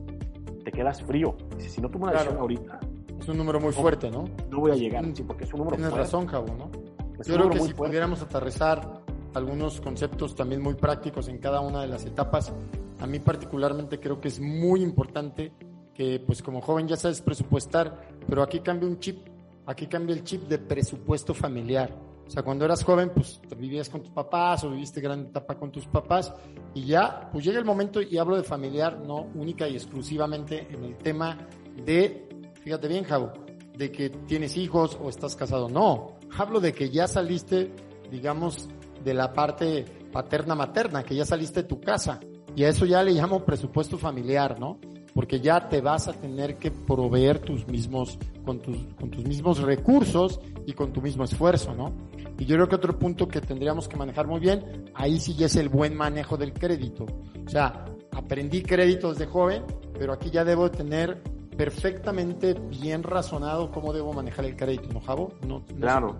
te 0.65 0.73
quedas 0.73 1.01
frío. 1.03 1.37
Si 1.57 1.79
no 1.79 1.89
tomo 1.89 2.03
una 2.03 2.15
decisión 2.15 2.37
ahorita, 2.37 2.81
es 3.17 3.29
un 3.29 3.37
número 3.37 3.61
muy 3.61 3.71
fuerte, 3.71 4.11
¿no? 4.11 4.25
No 4.49 4.59
voy 4.59 4.71
a 4.71 4.75
llegar, 4.75 5.05
sí, 5.13 5.23
porque 5.23 5.45
es 5.45 5.53
un 5.53 5.59
número 5.59 5.77
Tienes 5.77 5.91
fuerte. 5.91 6.05
razón, 6.05 6.27
Javo, 6.27 6.47
¿no? 6.57 6.86
Es 7.19 7.27
Yo 7.27 7.35
creo 7.35 7.49
que 7.49 7.59
si 7.59 7.73
fuerte. 7.73 7.75
pudiéramos 7.75 8.21
aterrizar 8.21 9.01
algunos 9.33 9.81
conceptos 9.81 10.35
también 10.35 10.61
muy 10.61 10.73
prácticos 10.75 11.27
en 11.27 11.37
cada 11.37 11.61
una 11.61 11.81
de 11.81 11.87
las 11.87 12.05
etapas, 12.05 12.51
a 12.99 13.07
mí 13.07 13.19
particularmente 13.19 13.99
creo 13.99 14.19
que 14.19 14.27
es 14.27 14.39
muy 14.39 14.81
importante 14.81 15.51
que, 15.93 16.19
pues 16.19 16.41
como 16.41 16.61
joven 16.61 16.87
ya 16.87 16.95
sabes 16.95 17.21
presupuestar, 17.21 18.09
pero 18.27 18.41
aquí 18.41 18.59
cambia 18.59 18.87
un 18.87 18.99
chip, 18.99 19.27
aquí 19.65 19.87
cambia 19.87 20.15
el 20.15 20.23
chip 20.23 20.47
de 20.47 20.59
presupuesto 20.59 21.33
familiar. 21.33 21.91
O 22.25 22.29
sea, 22.29 22.43
cuando 22.43 22.65
eras 22.65 22.83
joven, 22.83 23.11
pues 23.13 23.39
te 23.47 23.55
vivías 23.55 23.89
con 23.89 24.01
tus 24.01 24.11
papás 24.11 24.63
o 24.63 24.71
viviste 24.71 24.99
gran 24.99 25.21
etapa 25.21 25.55
con 25.55 25.71
tus 25.71 25.85
papás 25.85 26.33
y 26.73 26.85
ya, 26.85 27.29
pues 27.31 27.45
llega 27.45 27.57
el 27.57 27.65
momento, 27.65 28.01
y 28.01 28.17
hablo 28.17 28.35
de 28.35 28.43
familiar, 28.43 28.99
no 28.99 29.27
única 29.33 29.67
y 29.67 29.75
exclusivamente 29.75 30.67
en 30.69 30.83
el 30.83 30.97
tema 30.97 31.37
de, 31.85 32.27
fíjate 32.63 32.87
bien, 32.87 33.03
Javo, 33.05 33.31
de 33.77 33.91
que 33.91 34.09
tienes 34.09 34.57
hijos 34.57 34.97
o 35.01 35.09
estás 35.09 35.35
casado. 35.35 35.69
No, 35.69 36.16
hablo 36.37 36.59
de 36.59 36.73
que 36.73 36.89
ya 36.89 37.07
saliste, 37.07 37.71
digamos, 38.11 38.67
de 39.03 39.13
la 39.13 39.33
parte 39.33 39.85
paterna-materna, 40.11 41.03
que 41.03 41.15
ya 41.15 41.25
saliste 41.25 41.63
de 41.63 41.67
tu 41.67 41.79
casa. 41.79 42.19
Y 42.55 42.63
a 42.63 42.69
eso 42.69 42.85
ya 42.85 43.03
le 43.03 43.11
llamo 43.11 43.45
presupuesto 43.45 43.97
familiar, 43.97 44.59
¿no? 44.59 44.79
Porque 45.13 45.39
ya 45.39 45.69
te 45.69 45.81
vas 45.81 46.07
a 46.07 46.13
tener 46.13 46.57
que 46.57 46.71
proveer 46.71 47.39
tus 47.39 47.67
mismos, 47.67 48.17
con 48.45 48.59
tus, 48.59 48.77
con 48.99 49.09
tus 49.09 49.25
mismos 49.25 49.59
recursos 49.59 50.39
y 50.65 50.73
con 50.73 50.91
tu 50.93 51.01
mismo 51.01 51.23
esfuerzo, 51.23 51.73
¿no? 51.73 51.93
Y 52.39 52.45
yo 52.45 52.55
creo 52.55 52.67
que 52.67 52.75
otro 52.75 52.97
punto 52.99 53.27
que 53.27 53.41
tendríamos 53.41 53.87
que 53.87 53.97
manejar 53.97 54.27
muy 54.27 54.39
bien, 54.39 54.85
ahí 54.93 55.19
sí 55.19 55.35
ya 55.35 55.47
es 55.47 55.55
el 55.55 55.69
buen 55.69 55.95
manejo 55.95 56.37
del 56.37 56.53
crédito. 56.53 57.05
O 57.45 57.49
sea, 57.49 57.85
aprendí 58.11 58.61
crédito 58.61 59.11
desde 59.11 59.25
joven, 59.25 59.63
pero 59.97 60.13
aquí 60.13 60.29
ya 60.29 60.43
debo 60.43 60.69
tener 60.69 61.21
perfectamente 61.57 62.53
bien 62.53 63.03
razonado 63.03 63.71
cómo 63.71 63.91
debo 63.93 64.13
manejar 64.13 64.45
el 64.45 64.55
crédito, 64.55 64.87
¿no, 64.93 65.01
Javo? 65.01 65.33
No, 65.41 65.59
no 65.59 65.75
Claro. 65.79 66.15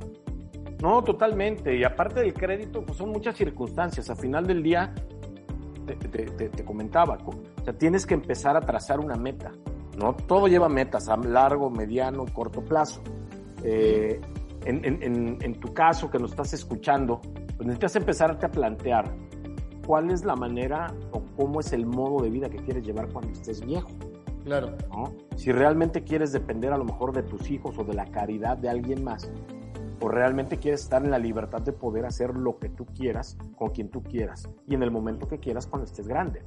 No, 0.81 1.03
totalmente. 1.03 1.75
Y 1.75 1.83
aparte 1.83 2.19
del 2.19 2.33
crédito, 2.33 2.83
pues 2.83 2.97
son 2.97 3.09
muchas 3.09 3.35
circunstancias. 3.35 4.09
Al 4.09 4.17
final 4.17 4.45
del 4.45 4.61
día, 4.61 4.93
te, 5.85 6.63
comentaba, 6.65 7.17
co- 7.17 7.31
o 7.31 7.63
sea, 7.63 7.73
tienes 7.73 8.05
que 8.05 8.13
empezar 8.13 8.55
a 8.55 8.61
trazar 8.61 8.99
una 8.99 9.15
meta, 9.15 9.51
¿no? 9.97 10.13
Todo 10.15 10.47
lleva 10.47 10.69
metas 10.69 11.07
a 11.09 11.17
largo, 11.17 11.69
mediano 11.71 12.25
corto 12.31 12.61
plazo. 12.63 13.01
Eh, 13.63 14.19
en 14.65 15.59
tu 15.59 15.73
caso, 15.73 16.11
que 16.11 16.19
nos 16.19 16.31
estás 16.31 16.53
escuchando, 16.53 17.21
pues 17.21 17.59
necesitas 17.61 17.95
empezarte 17.95 18.45
a 18.45 18.49
plantear 18.51 19.11
cuál 19.85 20.11
es 20.11 20.25
la 20.25 20.35
manera 20.35 20.93
o 21.11 21.23
cómo 21.37 21.61
es 21.61 21.71
el 21.73 21.85
modo 21.85 22.21
de 22.21 22.29
vida 22.29 22.49
que 22.49 22.57
quieres 22.57 22.85
llevar 22.85 23.07
cuando 23.07 23.31
estés 23.31 23.65
viejo. 23.65 23.87
Claro. 24.47 24.77
¿no? 24.89 25.13
Si 25.35 25.51
realmente 25.51 26.05
quieres 26.05 26.31
depender 26.31 26.71
a 26.71 26.77
lo 26.77 26.85
mejor 26.85 27.11
de 27.11 27.21
tus 27.21 27.51
hijos 27.51 27.77
o 27.77 27.83
de 27.83 27.93
la 27.93 28.05
caridad 28.05 28.57
de 28.57 28.69
alguien 28.69 29.03
más, 29.03 29.29
o 29.99 30.07
realmente 30.07 30.57
quieres 30.57 30.83
estar 30.83 31.03
en 31.03 31.11
la 31.11 31.19
libertad 31.19 31.61
de 31.61 31.73
poder 31.73 32.05
hacer 32.05 32.33
lo 32.33 32.57
que 32.57 32.69
tú 32.69 32.85
quieras 32.85 33.37
con 33.57 33.71
quien 33.71 33.89
tú 33.89 34.03
quieras 34.03 34.47
y 34.65 34.75
en 34.75 34.83
el 34.83 34.91
momento 34.91 35.27
que 35.27 35.39
quieras 35.39 35.67
cuando 35.67 35.85
estés 35.85 36.07
grande, 36.07 36.43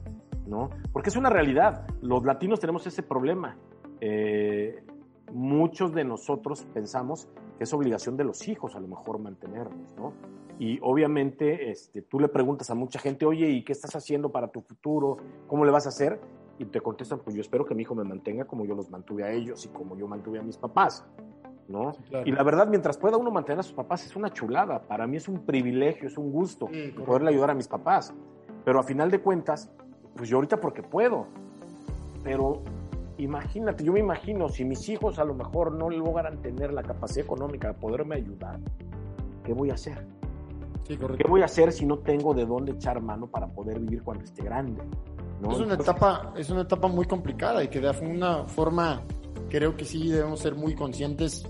¿no? 0.46 0.70
Porque 0.92 1.10
es 1.10 1.16
una 1.16 1.28
realidad. 1.28 1.86
Los 2.00 2.24
latinos 2.24 2.58
tenemos 2.58 2.86
ese 2.86 3.02
problema. 3.02 3.58
Eh, 4.00 4.82
muchos 5.32 5.92
de 5.92 6.04
nosotros 6.04 6.64
pensamos 6.72 7.28
que 7.58 7.64
es 7.64 7.74
obligación 7.74 8.16
de 8.16 8.24
los 8.24 8.48
hijos 8.48 8.76
a 8.76 8.80
lo 8.80 8.88
mejor 8.88 9.18
mantenernos, 9.18 9.94
¿no? 9.96 10.14
Y 10.58 10.78
obviamente 10.80 11.70
este, 11.70 12.00
tú 12.00 12.18
le 12.18 12.28
preguntas 12.28 12.70
a 12.70 12.74
mucha 12.74 12.98
gente, 12.98 13.26
oye, 13.26 13.48
¿y 13.50 13.62
qué 13.62 13.72
estás 13.72 13.94
haciendo 13.94 14.30
para 14.30 14.48
tu 14.48 14.62
futuro? 14.62 15.18
¿Cómo 15.48 15.66
le 15.66 15.70
vas 15.70 15.86
a 15.86 15.90
hacer? 15.90 16.20
Y 16.60 16.66
te 16.66 16.82
contestan, 16.82 17.20
pues 17.20 17.34
yo 17.34 17.40
espero 17.40 17.64
que 17.64 17.74
mi 17.74 17.84
hijo 17.84 17.94
me 17.94 18.04
mantenga 18.04 18.44
como 18.44 18.66
yo 18.66 18.74
los 18.74 18.90
mantuve 18.90 19.24
a 19.24 19.32
ellos 19.32 19.64
y 19.64 19.68
como 19.68 19.96
yo 19.96 20.06
mantuve 20.06 20.38
a 20.40 20.42
mis 20.42 20.58
papás, 20.58 21.06
¿no? 21.68 21.92
claro. 22.10 22.28
Y 22.28 22.32
la 22.32 22.42
verdad, 22.42 22.68
mientras 22.68 22.98
pueda 22.98 23.16
uno 23.16 23.30
mantener 23.30 23.60
a 23.60 23.62
sus 23.62 23.72
papás, 23.72 24.04
es 24.04 24.14
una 24.14 24.30
chulada. 24.30 24.82
Para 24.82 25.06
mí 25.06 25.16
es 25.16 25.26
un 25.26 25.46
privilegio, 25.46 26.06
es 26.06 26.18
un 26.18 26.30
gusto 26.30 26.68
Sí, 26.70 26.94
poderle 27.06 27.30
ayudar 27.30 27.48
a 27.48 27.54
mis 27.54 27.66
papás. 27.66 28.12
Pero 28.62 28.78
a 28.78 28.82
final 28.82 29.10
de 29.10 29.20
cuentas, 29.20 29.70
pues 30.14 30.28
yo 30.28 30.36
ahorita 30.36 30.60
porque 30.60 30.82
puedo. 30.82 31.28
Pero 32.22 32.60
imagínate, 33.16 33.82
yo 33.82 33.94
me 33.94 34.00
imagino, 34.00 34.50
si 34.50 34.66
mis 34.66 34.86
hijos 34.90 35.18
a 35.18 35.24
lo 35.24 35.32
mejor 35.32 35.72
no 35.72 35.88
logran 35.88 36.42
tener 36.42 36.74
la 36.74 36.82
capacidad 36.82 37.24
económica 37.24 37.68
de 37.68 37.74
poderme 37.74 38.16
ayudar, 38.16 38.60
¿qué 39.44 39.54
voy 39.54 39.70
a 39.70 39.74
hacer? 39.74 40.06
Sí. 40.82 40.98
¿Qué 40.98 41.26
voy 41.26 41.40
a 41.40 41.46
hacer 41.46 41.72
si 41.72 41.86
no 41.86 42.00
tengo 42.00 42.34
de 42.34 42.44
dónde 42.44 42.72
echar 42.72 43.00
mano 43.00 43.28
para 43.28 43.46
poder 43.46 43.80
vivir 43.80 44.02
cuando 44.02 44.24
esté 44.24 44.42
grande? 44.42 44.82
¿No? 45.40 45.52
Es 45.52 45.58
una 45.58 45.74
etapa, 45.74 46.32
es 46.36 46.50
una 46.50 46.62
etapa 46.62 46.88
muy 46.88 47.06
complicada 47.06 47.62
y 47.64 47.68
que 47.68 47.80
de 47.80 47.88
alguna 47.88 48.44
forma 48.44 49.02
creo 49.48 49.76
que 49.76 49.84
sí 49.84 50.08
debemos 50.08 50.40
ser 50.40 50.54
muy 50.54 50.74
conscientes, 50.74 51.46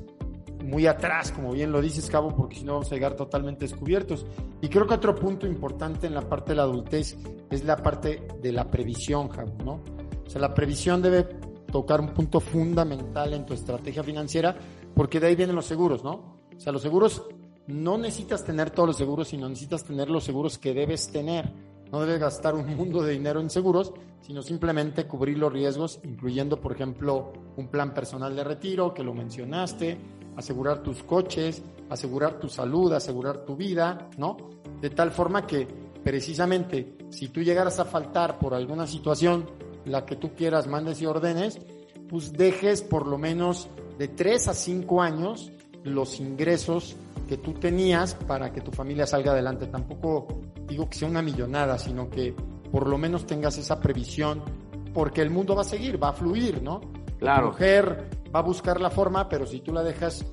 muy 0.64 0.86
atrás, 0.86 1.32
como 1.32 1.52
bien 1.52 1.72
lo 1.72 1.80
dices, 1.80 2.08
Cabo, 2.10 2.34
porque 2.34 2.56
si 2.56 2.64
no 2.64 2.74
vamos 2.74 2.90
a 2.90 2.94
llegar 2.94 3.14
totalmente 3.14 3.66
descubiertos. 3.66 4.26
Y 4.60 4.68
creo 4.68 4.86
que 4.86 4.94
otro 4.94 5.14
punto 5.14 5.46
importante 5.46 6.06
en 6.06 6.14
la 6.14 6.22
parte 6.22 6.52
de 6.52 6.56
la 6.56 6.62
adultez 6.62 7.16
es 7.50 7.64
la 7.64 7.76
parte 7.76 8.26
de 8.40 8.52
la 8.52 8.70
previsión, 8.70 9.28
Cabo, 9.28 9.52
¿no? 9.64 9.80
O 10.26 10.30
sea, 10.30 10.40
la 10.40 10.54
previsión 10.54 11.02
debe 11.02 11.24
tocar 11.70 12.00
un 12.00 12.08
punto 12.14 12.40
fundamental 12.40 13.32
en 13.32 13.46
tu 13.46 13.54
estrategia 13.54 14.02
financiera, 14.02 14.56
porque 14.94 15.20
de 15.20 15.28
ahí 15.28 15.36
vienen 15.36 15.56
los 15.56 15.66
seguros, 15.66 16.04
¿no? 16.04 16.40
O 16.56 16.60
sea, 16.60 16.72
los 16.72 16.82
seguros 16.82 17.22
no 17.66 17.98
necesitas 17.98 18.44
tener 18.44 18.70
todos 18.70 18.88
los 18.88 18.96
seguros, 18.96 19.28
sino 19.28 19.48
necesitas 19.48 19.84
tener 19.84 20.10
los 20.10 20.24
seguros 20.24 20.58
que 20.58 20.74
debes 20.74 21.10
tener. 21.10 21.52
No 21.92 22.00
debes 22.00 22.20
gastar 22.20 22.54
un 22.54 22.76
mundo 22.76 23.02
de 23.02 23.12
dinero 23.12 23.40
en 23.40 23.50
seguros, 23.50 23.92
sino 24.20 24.42
simplemente 24.42 25.06
cubrir 25.06 25.38
los 25.38 25.52
riesgos, 25.52 26.00
incluyendo, 26.04 26.60
por 26.60 26.72
ejemplo, 26.72 27.32
un 27.56 27.68
plan 27.68 27.92
personal 27.94 28.34
de 28.36 28.44
retiro, 28.44 28.94
que 28.94 29.02
lo 29.02 29.14
mencionaste, 29.14 29.98
asegurar 30.36 30.82
tus 30.82 31.02
coches, 31.02 31.62
asegurar 31.88 32.38
tu 32.38 32.48
salud, 32.48 32.92
asegurar 32.92 33.44
tu 33.44 33.56
vida, 33.56 34.08
¿no? 34.18 34.36
De 34.80 34.90
tal 34.90 35.10
forma 35.10 35.46
que 35.46 35.66
precisamente 36.02 36.96
si 37.10 37.28
tú 37.28 37.42
llegaras 37.42 37.80
a 37.80 37.84
faltar 37.84 38.38
por 38.38 38.54
alguna 38.54 38.86
situación, 38.86 39.46
la 39.84 40.06
que 40.06 40.16
tú 40.16 40.34
quieras, 40.34 40.66
mandes 40.66 41.00
y 41.02 41.06
ordenes, 41.06 41.58
pues 42.08 42.32
dejes 42.32 42.82
por 42.82 43.06
lo 43.06 43.18
menos 43.18 43.68
de 43.98 44.08
3 44.08 44.48
a 44.48 44.54
5 44.54 45.02
años 45.02 45.52
los 45.84 46.20
ingresos 46.20 46.96
que 47.28 47.36
tú 47.36 47.54
tenías 47.54 48.14
para 48.14 48.52
que 48.52 48.60
tu 48.60 48.70
familia 48.70 49.06
salga 49.06 49.32
adelante. 49.32 49.66
Tampoco 49.66 50.26
digo 50.66 50.88
que 50.88 50.98
sea 50.98 51.08
una 51.08 51.22
millonada, 51.22 51.78
sino 51.78 52.10
que 52.10 52.34
por 52.70 52.88
lo 52.88 52.98
menos 52.98 53.26
tengas 53.26 53.58
esa 53.58 53.80
previsión, 53.80 54.42
porque 54.92 55.22
el 55.22 55.30
mundo 55.30 55.54
va 55.54 55.62
a 55.62 55.64
seguir, 55.64 56.02
va 56.02 56.10
a 56.10 56.12
fluir, 56.12 56.62
¿no? 56.62 56.80
Claro. 57.18 57.48
mujer 57.48 58.08
va 58.34 58.38
a 58.38 58.42
buscar 58.42 58.80
la 58.80 58.88
forma, 58.88 59.28
pero 59.28 59.46
si 59.46 59.60
tú 59.60 59.74
la 59.74 59.82
dejas, 59.82 60.24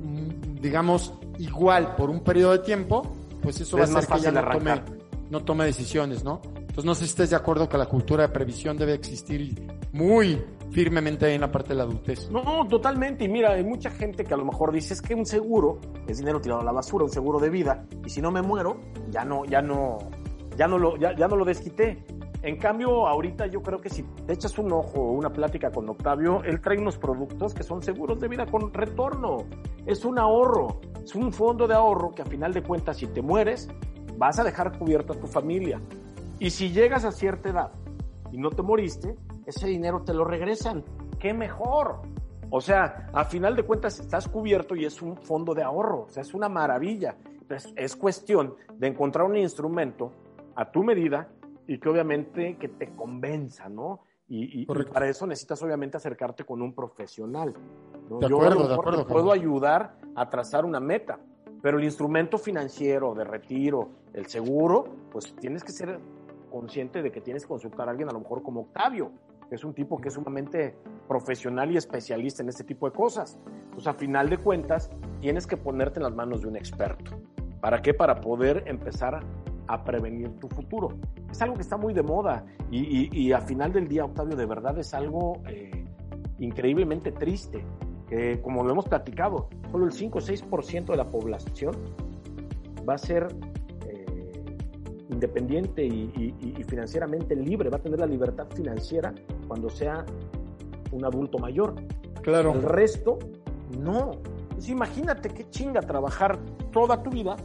mm, 0.00 0.60
digamos, 0.60 1.12
igual 1.38 1.96
por 1.96 2.10
un 2.10 2.20
periodo 2.20 2.52
de 2.52 2.60
tiempo, 2.60 3.02
pues 3.42 3.60
eso 3.60 3.76
va 3.76 3.84
a 3.84 3.86
hacer 3.86 4.06
que 4.06 4.18
ella 4.18 4.32
no 4.32 4.50
tome, 4.50 4.82
no 5.30 5.44
tome 5.44 5.64
decisiones, 5.64 6.22
¿no? 6.22 6.40
Entonces 6.44 6.84
no 6.84 6.94
sé 6.94 7.04
si 7.04 7.10
estés 7.10 7.30
de 7.30 7.36
acuerdo 7.36 7.68
que 7.68 7.76
la 7.76 7.86
cultura 7.86 8.22
de 8.22 8.28
previsión 8.28 8.76
debe 8.76 8.94
existir 8.94 9.66
muy 9.92 10.40
firmemente 10.70 11.32
en 11.32 11.40
la 11.40 11.50
parte 11.50 11.70
de 11.70 11.76
la 11.76 11.84
adultez. 11.84 12.30
No, 12.30 12.66
totalmente. 12.68 13.24
Y 13.24 13.28
mira, 13.28 13.52
hay 13.52 13.64
mucha 13.64 13.90
gente 13.90 14.24
que 14.24 14.34
a 14.34 14.36
lo 14.36 14.44
mejor 14.44 14.72
dice 14.72 14.94
es 14.94 15.02
que 15.02 15.14
un 15.14 15.26
seguro 15.26 15.78
es 16.06 16.18
dinero 16.18 16.40
tirado 16.40 16.60
a 16.60 16.64
la 16.64 16.72
basura, 16.72 17.04
un 17.04 17.10
seguro 17.10 17.38
de 17.38 17.50
vida, 17.50 17.86
y 18.04 18.10
si 18.10 18.20
no 18.20 18.30
me 18.30 18.42
muero, 18.42 18.78
ya 19.10 19.24
no, 19.24 19.44
ya 19.44 19.62
no, 19.62 19.98
ya 20.56 20.66
no 20.66 20.78
lo, 20.78 20.96
ya, 20.96 21.14
ya 21.16 21.28
no 21.28 21.36
lo 21.36 21.44
desquité. 21.44 22.04
En 22.42 22.56
cambio, 22.56 23.08
ahorita 23.08 23.46
yo 23.46 23.62
creo 23.62 23.80
que 23.80 23.88
si 23.88 24.04
te 24.26 24.32
echas 24.32 24.58
un 24.58 24.72
ojo 24.72 25.00
o 25.00 25.12
una 25.12 25.30
plática 25.30 25.72
con 25.72 25.88
Octavio, 25.88 26.44
él 26.44 26.60
trae 26.60 26.78
unos 26.78 26.96
productos 26.96 27.52
que 27.52 27.64
son 27.64 27.82
seguros 27.82 28.20
de 28.20 28.28
vida 28.28 28.46
con 28.46 28.72
retorno. 28.72 29.38
Es 29.86 30.04
un 30.04 30.18
ahorro, 30.20 30.80
es 31.02 31.16
un 31.16 31.32
fondo 31.32 31.66
de 31.66 31.74
ahorro 31.74 32.14
que 32.14 32.22
a 32.22 32.26
final 32.26 32.52
de 32.52 32.62
cuentas, 32.62 32.98
si 32.98 33.08
te 33.08 33.22
mueres, 33.22 33.68
vas 34.16 34.38
a 34.38 34.44
dejar 34.44 34.78
cubierta 34.78 35.14
a 35.14 35.16
tu 35.16 35.26
familia. 35.26 35.80
Y 36.38 36.50
si 36.50 36.70
llegas 36.70 37.04
a 37.04 37.10
cierta 37.10 37.48
edad 37.48 37.72
y 38.30 38.38
no 38.38 38.50
te 38.50 38.62
moriste, 38.62 39.16
ese 39.48 39.66
dinero 39.66 40.02
te 40.02 40.12
lo 40.14 40.24
regresan. 40.24 40.84
¡Qué 41.18 41.32
mejor! 41.34 42.02
O 42.50 42.60
sea, 42.60 43.08
a 43.12 43.24
final 43.24 43.56
de 43.56 43.62
cuentas 43.64 43.98
estás 44.00 44.28
cubierto 44.28 44.74
y 44.74 44.84
es 44.84 45.02
un 45.02 45.16
fondo 45.16 45.54
de 45.54 45.62
ahorro. 45.62 46.02
O 46.04 46.08
sea, 46.08 46.22
es 46.22 46.32
una 46.34 46.48
maravilla. 46.48 47.16
Entonces, 47.40 47.72
es 47.76 47.96
cuestión 47.96 48.54
de 48.74 48.86
encontrar 48.88 49.26
un 49.26 49.36
instrumento 49.36 50.12
a 50.54 50.70
tu 50.70 50.82
medida 50.82 51.28
y 51.66 51.78
que 51.78 51.88
obviamente 51.88 52.56
que 52.56 52.68
te 52.68 52.94
convenza, 52.94 53.68
¿no? 53.68 54.00
Y, 54.28 54.60
y- 54.60 54.62
y 54.62 54.84
para 54.84 55.08
eso 55.08 55.26
necesitas 55.26 55.62
obviamente 55.62 55.96
acercarte 55.96 56.44
con 56.44 56.60
un 56.62 56.74
profesional. 56.74 57.54
¿no? 58.08 58.18
De 58.18 58.28
Yo 58.28 58.36
acuerdo, 58.36 58.52
a 58.52 58.54
lo 58.54 58.62
de 58.62 58.68
mejor 58.68 58.78
acuerdo, 58.88 59.04
te 59.06 59.12
puedo 59.12 59.32
ayudar 59.32 59.96
a 60.14 60.28
trazar 60.30 60.64
una 60.64 60.80
meta, 60.80 61.18
pero 61.62 61.78
el 61.78 61.84
instrumento 61.84 62.38
financiero 62.38 63.14
de 63.14 63.24
retiro, 63.24 63.88
el 64.12 64.26
seguro, 64.26 64.84
pues 65.10 65.34
tienes 65.36 65.64
que 65.64 65.72
ser 65.72 65.98
consciente 66.50 67.02
de 67.02 67.10
que 67.10 67.20
tienes 67.20 67.42
que 67.44 67.48
consultar 67.48 67.88
a 67.88 67.90
alguien 67.90 68.08
a 68.08 68.12
lo 68.12 68.20
mejor 68.20 68.42
como 68.42 68.60
Octavio, 68.62 69.10
es 69.50 69.64
un 69.64 69.74
tipo 69.74 69.98
que 69.98 70.08
es 70.08 70.14
sumamente 70.14 70.76
profesional 71.06 71.70
y 71.72 71.76
especialista 71.76 72.42
en 72.42 72.48
este 72.48 72.64
tipo 72.64 72.88
de 72.88 72.94
cosas. 72.94 73.38
Pues 73.72 73.86
a 73.86 73.94
final 73.94 74.28
de 74.28 74.38
cuentas, 74.38 74.90
tienes 75.20 75.46
que 75.46 75.56
ponerte 75.56 75.98
en 75.98 76.04
las 76.04 76.14
manos 76.14 76.42
de 76.42 76.48
un 76.48 76.56
experto. 76.56 77.20
¿Para 77.60 77.80
qué? 77.82 77.94
Para 77.94 78.20
poder 78.20 78.64
empezar 78.66 79.20
a 79.66 79.84
prevenir 79.84 80.38
tu 80.38 80.48
futuro. 80.48 80.98
Es 81.30 81.40
algo 81.42 81.54
que 81.54 81.62
está 81.62 81.76
muy 81.76 81.92
de 81.92 82.02
moda 82.02 82.44
y, 82.70 83.08
y, 83.10 83.10
y 83.12 83.32
a 83.32 83.40
final 83.40 83.72
del 83.72 83.88
día, 83.88 84.04
Octavio, 84.04 84.36
de 84.36 84.46
verdad 84.46 84.78
es 84.78 84.94
algo 84.94 85.42
eh, 85.48 85.84
increíblemente 86.38 87.12
triste. 87.12 87.64
Que, 88.08 88.40
como 88.40 88.64
lo 88.64 88.70
hemos 88.70 88.86
platicado, 88.86 89.48
solo 89.70 89.84
el 89.84 89.92
5 89.92 90.18
o 90.18 90.20
6% 90.22 90.86
de 90.86 90.96
la 90.96 91.04
población 91.04 91.74
va 92.88 92.94
a 92.94 92.98
ser 92.98 93.28
eh, 93.86 94.06
independiente 95.10 95.84
y 95.84 96.64
financieramente 96.66 97.36
libre, 97.36 97.68
va 97.68 97.76
a 97.76 97.82
tener 97.82 97.98
la 97.98 98.06
libertad 98.06 98.46
financiera 98.54 99.12
cuando 99.48 99.70
sea 99.70 100.04
un 100.92 101.04
adulto 101.04 101.38
mayor. 101.38 101.74
Claro. 102.22 102.52
El 102.52 102.62
resto, 102.62 103.18
no. 103.80 104.12
Pues 104.50 104.68
imagínate 104.68 105.30
qué 105.30 105.48
chinga 105.50 105.80
trabajar 105.80 106.38
toda 106.72 107.02
tu 107.02 107.10
vida 107.10 107.36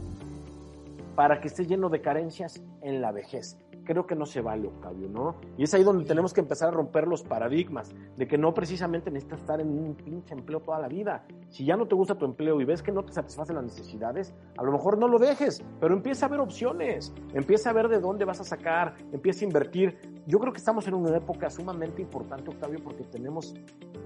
para 1.16 1.40
que 1.40 1.48
estés 1.48 1.68
lleno 1.68 1.88
de 1.88 2.00
carencias 2.00 2.62
en 2.82 3.00
la 3.00 3.12
vejez. 3.12 3.56
Creo 3.84 4.06
que 4.06 4.14
no 4.14 4.24
se 4.24 4.40
vale, 4.40 4.68
Octavio, 4.68 5.08
¿no? 5.08 5.36
Y 5.58 5.64
es 5.64 5.74
ahí 5.74 5.84
donde 5.84 6.04
tenemos 6.04 6.32
que 6.32 6.40
empezar 6.40 6.68
a 6.68 6.72
romper 6.72 7.06
los 7.06 7.22
paradigmas 7.22 7.94
de 8.16 8.26
que 8.26 8.38
no 8.38 8.54
precisamente 8.54 9.10
necesitas 9.10 9.40
estar 9.40 9.60
en 9.60 9.68
un 9.68 9.94
pinche 9.94 10.34
empleo 10.34 10.60
toda 10.60 10.78
la 10.78 10.88
vida. 10.88 11.26
Si 11.50 11.64
ya 11.64 11.76
no 11.76 11.86
te 11.86 11.94
gusta 11.94 12.14
tu 12.14 12.24
empleo 12.24 12.60
y 12.60 12.64
ves 12.64 12.82
que 12.82 12.92
no 12.92 13.04
te 13.04 13.12
satisfacen 13.12 13.56
las 13.56 13.64
necesidades, 13.64 14.34
a 14.56 14.62
lo 14.62 14.72
mejor 14.72 14.98
no 14.98 15.06
lo 15.06 15.18
dejes, 15.18 15.62
pero 15.80 15.94
empieza 15.94 16.26
a 16.26 16.28
ver 16.30 16.40
opciones, 16.40 17.12
empieza 17.34 17.70
a 17.70 17.72
ver 17.72 17.88
de 17.88 18.00
dónde 18.00 18.24
vas 18.24 18.40
a 18.40 18.44
sacar, 18.44 18.94
empieza 19.12 19.44
a 19.44 19.48
invertir. 19.48 19.98
Yo 20.26 20.38
creo 20.38 20.52
que 20.52 20.58
estamos 20.58 20.88
en 20.88 20.94
una 20.94 21.16
época 21.16 21.50
sumamente 21.50 22.00
importante, 22.00 22.50
Octavio, 22.50 22.80
porque 22.82 23.04
tenemos 23.04 23.54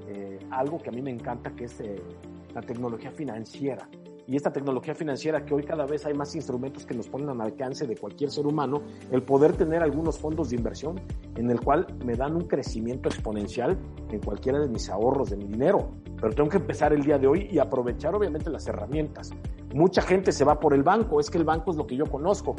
eh, 0.09 0.39
algo 0.51 0.79
que 0.79 0.89
a 0.89 0.93
mí 0.93 1.03
me 1.03 1.11
encanta, 1.11 1.51
que 1.55 1.64
es 1.64 1.81
eh, 1.81 1.97
la 2.55 2.62
tecnología 2.62 3.11
financiera. 3.11 3.89
Y 4.29 4.37
esta 4.37 4.53
tecnología 4.53 4.95
financiera 4.95 5.43
que 5.47 5.55
hoy 5.55 5.64
cada 5.64 5.87
vez 5.87 6.05
hay 6.05 6.12
más 6.12 6.35
instrumentos 6.35 6.85
que 6.85 6.95
nos 6.95 7.09
ponen 7.09 7.31
al 7.31 7.41
alcance 7.41 7.87
de 7.87 7.97
cualquier 7.97 8.31
ser 8.31 8.47
humano, 8.47 8.83
el 9.11 9.22
poder 9.22 9.57
tener 9.57 9.83
algunos 9.83 10.18
fondos 10.18 10.51
de 10.51 10.57
inversión 10.57 11.01
en 11.37 11.51
el 11.51 11.59
cual 11.59 11.87
me 12.05 12.14
dan 12.14 12.37
un 12.37 12.47
crecimiento 12.47 13.09
exponencial 13.09 13.79
en 14.11 14.20
cualquiera 14.20 14.61
de 14.61 14.68
mis 14.68 14.91
ahorros, 14.91 15.31
de 15.31 15.39
mi 15.39 15.47
dinero. 15.47 15.93
Pero 16.20 16.35
tengo 16.35 16.51
que 16.51 16.59
empezar 16.59 16.93
el 16.93 17.05
día 17.05 17.16
de 17.16 17.26
hoy 17.26 17.49
y 17.51 17.59
aprovechar 17.59 18.14
obviamente 18.14 18.51
las 18.51 18.66
herramientas. 18.66 19.31
Mucha 19.74 20.03
gente 20.03 20.31
se 20.31 20.45
va 20.45 20.61
por 20.61 20.74
el 20.74 20.83
banco, 20.83 21.20
es 21.20 21.31
que 21.31 21.39
el 21.39 21.45
banco 21.45 21.70
es 21.70 21.79
lo 21.79 21.87
que 21.87 21.97
yo 21.97 22.05
conozco. 22.05 22.55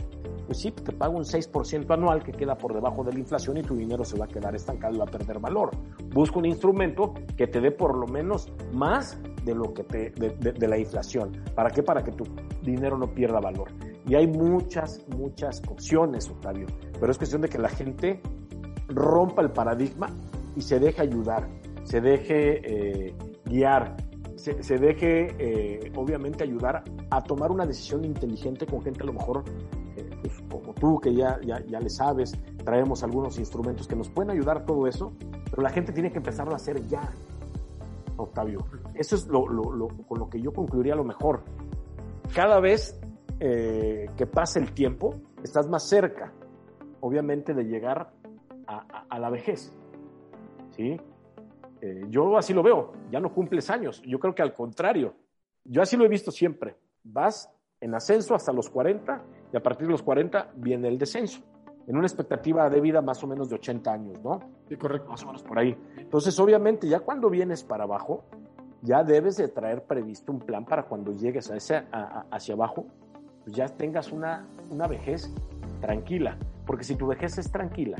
Pues 0.49 0.61
sí, 0.61 0.71
te 0.71 0.91
pago 0.93 1.15
un 1.15 1.25
6% 1.25 1.93
anual 1.93 2.23
que 2.23 2.31
queda 2.31 2.57
por 2.57 2.73
debajo 2.73 3.03
de 3.03 3.13
la 3.13 3.19
inflación 3.19 3.57
y 3.57 3.61
tu 3.61 3.75
dinero 3.75 4.03
se 4.03 4.17
va 4.17 4.25
a 4.25 4.27
quedar 4.27 4.55
estancado 4.55 4.95
y 4.95 4.97
va 4.97 5.03
a 5.03 5.11
perder 5.11 5.37
valor. 5.37 5.69
Busca 6.11 6.39
un 6.39 6.45
instrumento 6.47 7.13
que 7.37 7.45
te 7.45 7.61
dé 7.61 7.69
por 7.69 7.95
lo 7.95 8.07
menos 8.07 8.51
más 8.73 9.21
de 9.45 9.53
lo 9.53 9.71
que 9.75 9.83
de 9.83 10.67
la 10.67 10.75
inflación. 10.79 11.37
¿Para 11.53 11.69
qué? 11.69 11.83
Para 11.83 12.03
que 12.03 12.13
tu 12.13 12.23
dinero 12.63 12.97
no 12.97 13.13
pierda 13.13 13.39
valor. 13.39 13.67
Y 14.07 14.15
hay 14.15 14.25
muchas, 14.25 15.05
muchas 15.15 15.61
opciones, 15.69 16.27
Octavio. 16.27 16.65
Pero 16.99 17.11
es 17.11 17.19
cuestión 17.19 17.43
de 17.43 17.49
que 17.49 17.59
la 17.59 17.69
gente 17.69 18.19
rompa 18.87 19.43
el 19.43 19.51
paradigma 19.51 20.07
y 20.55 20.61
se 20.61 20.79
deje 20.79 20.99
ayudar, 21.03 21.47
se 21.83 22.01
deje 22.01 23.07
eh, 23.07 23.15
guiar, 23.45 23.97
se, 24.35 24.63
se 24.63 24.79
deje 24.79 25.27
eh, 25.37 25.91
obviamente 25.95 26.43
ayudar 26.43 26.83
a 27.11 27.21
tomar 27.21 27.51
una 27.51 27.67
decisión 27.67 28.03
inteligente 28.03 28.65
con 28.65 28.81
gente 28.81 29.03
a 29.03 29.05
lo 29.05 29.13
mejor 29.13 29.43
pues, 30.21 30.41
como 30.49 30.73
tú, 30.73 30.99
que 30.99 31.13
ya, 31.13 31.39
ya, 31.41 31.59
ya 31.65 31.79
le 31.79 31.89
sabes, 31.89 32.37
traemos 32.63 33.03
algunos 33.03 33.37
instrumentos 33.39 33.87
que 33.87 33.95
nos 33.95 34.09
pueden 34.09 34.31
ayudar 34.31 34.65
todo 34.65 34.87
eso, 34.87 35.13
pero 35.49 35.61
la 35.61 35.69
gente 35.69 35.91
tiene 35.91 36.11
que 36.11 36.17
empezarlo 36.17 36.53
a 36.53 36.57
hacer 36.57 36.81
ya, 36.87 37.09
Octavio. 38.17 38.59
Eso 38.95 39.15
es 39.15 39.27
lo, 39.27 39.47
lo- 39.47 39.71
lo- 39.71 39.87
con 40.07 40.19
lo 40.19 40.29
que 40.29 40.41
yo 40.41 40.51
concluiría 40.53 40.95
lo 40.95 41.03
mejor. 41.03 41.43
Cada 42.35 42.59
vez 42.59 42.99
eh, 43.39 44.09
que 44.17 44.25
pase 44.27 44.59
el 44.59 44.73
tiempo, 44.73 45.15
estás 45.43 45.67
más 45.69 45.87
cerca, 45.87 46.33
obviamente, 46.99 47.53
de 47.53 47.63
llegar 47.63 48.11
a 48.67 49.17
la 49.19 49.29
vejez. 49.29 49.73
¿Sí? 50.71 50.99
Eh, 51.81 52.03
yo 52.09 52.37
así 52.37 52.53
lo 52.53 52.61
veo, 52.61 52.91
ya 53.09 53.19
no 53.19 53.33
cumples 53.33 53.69
años. 53.69 54.01
Yo 54.05 54.19
creo 54.19 54.35
que 54.35 54.41
al 54.41 54.53
contrario, 54.53 55.13
yo 55.63 55.81
así 55.81 55.95
lo 55.97 56.05
he 56.05 56.09
visto 56.09 56.29
siempre. 56.31 56.75
Vas 57.03 57.49
en 57.81 57.95
ascenso 57.95 58.35
hasta 58.35 58.51
los 58.51 58.69
40 58.69 59.23
y 59.51 59.57
a 59.57 59.63
partir 59.63 59.87
de 59.87 59.91
los 59.91 60.01
40 60.03 60.51
viene 60.55 60.87
el 60.87 60.97
descenso. 60.97 61.41
en 61.87 61.97
una 61.97 62.05
expectativa 62.05 62.69
de 62.69 62.81
vida 62.81 63.01
más 63.01 63.23
o 63.23 63.27
menos 63.27 63.49
de 63.49 63.55
80 63.55 63.91
años, 63.91 64.23
¿no? 64.23 64.39
Sí, 64.67 64.75
correcto. 64.75 65.09
Más 65.09 65.23
o 65.23 65.25
menos 65.25 65.41
por 65.41 65.57
ahí. 65.57 65.75
Entonces, 65.97 66.39
obviamente, 66.39 66.87
ya 66.87 66.99
cuando 66.99 67.31
vienes 67.31 67.63
para 67.63 67.85
abajo, 67.85 68.25
ya 68.83 69.03
debes 69.03 69.37
de 69.37 69.47
traer 69.47 69.83
previsto 69.85 70.31
un 70.31 70.37
plan 70.39 70.65
para 70.65 70.83
cuando 70.83 71.11
llegues 71.13 71.49
a 71.49 71.55
ese, 71.55 71.77
a- 71.77 71.85
a- 71.91 72.25
hacia 72.29 72.53
abajo, 72.53 72.85
pues 73.43 73.55
ya 73.55 73.65
tengas 73.69 74.11
una, 74.11 74.45
una 74.69 74.85
vejez 74.85 75.33
tranquila. 75.81 76.37
Porque 76.67 76.83
si 76.83 76.95
tu 76.95 77.07
vejez 77.07 77.39
es 77.39 77.51
tranquila, 77.51 77.97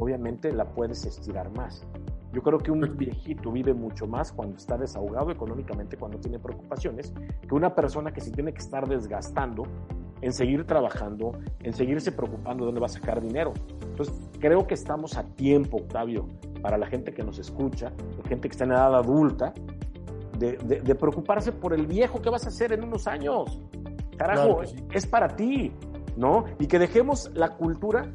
obviamente 0.00 0.52
la 0.52 0.64
puedes 0.64 1.04
estirar 1.06 1.48
más. 1.56 1.86
Yo 2.32 2.42
creo 2.42 2.58
que 2.58 2.72
un 2.72 2.80
viejito 2.96 3.52
vive 3.52 3.72
mucho 3.72 4.06
más 4.08 4.32
cuando 4.32 4.56
está 4.56 4.76
desahogado 4.76 5.30
económicamente, 5.30 5.96
cuando 5.96 6.18
tiene 6.18 6.40
preocupaciones, 6.40 7.14
que 7.48 7.54
una 7.54 7.72
persona 7.74 8.12
que 8.12 8.20
se 8.20 8.32
tiene 8.32 8.52
que 8.52 8.58
estar 8.58 8.88
desgastando 8.88 9.62
en 10.20 10.32
seguir 10.32 10.64
trabajando, 10.64 11.32
en 11.62 11.72
seguirse 11.72 12.12
preocupando 12.12 12.64
de 12.64 12.66
dónde 12.66 12.80
va 12.80 12.86
a 12.86 12.90
sacar 12.90 13.20
dinero. 13.20 13.52
Entonces, 13.82 14.14
creo 14.40 14.66
que 14.66 14.74
estamos 14.74 15.16
a 15.16 15.24
tiempo, 15.24 15.78
Octavio, 15.78 16.26
para 16.62 16.76
la 16.78 16.86
gente 16.86 17.12
que 17.12 17.22
nos 17.22 17.38
escucha, 17.38 17.92
la 18.22 18.28
gente 18.28 18.48
que 18.48 18.52
está 18.52 18.64
en 18.64 18.72
edad 18.72 18.94
adulta, 18.94 19.52
de, 20.38 20.56
de- 20.58 20.80
de 20.80 20.94
preocuparse 20.94 21.50
por 21.52 21.72
el 21.72 21.86
viejo 21.86 22.20
que 22.22 22.30
vas 22.30 22.44
a 22.46 22.48
hacer 22.48 22.72
en 22.72 22.84
unos 22.84 23.06
años. 23.08 23.60
Carajo, 24.16 24.42
Claro 24.42 24.60
que 24.60 24.66
sí. 24.68 24.76
es 24.92 25.06
para 25.06 25.28
ti, 25.28 25.72
¿no? 26.16 26.44
Y 26.60 26.66
que 26.66 26.78
dejemos 26.78 27.30
la 27.34 27.56
cultura 27.56 28.12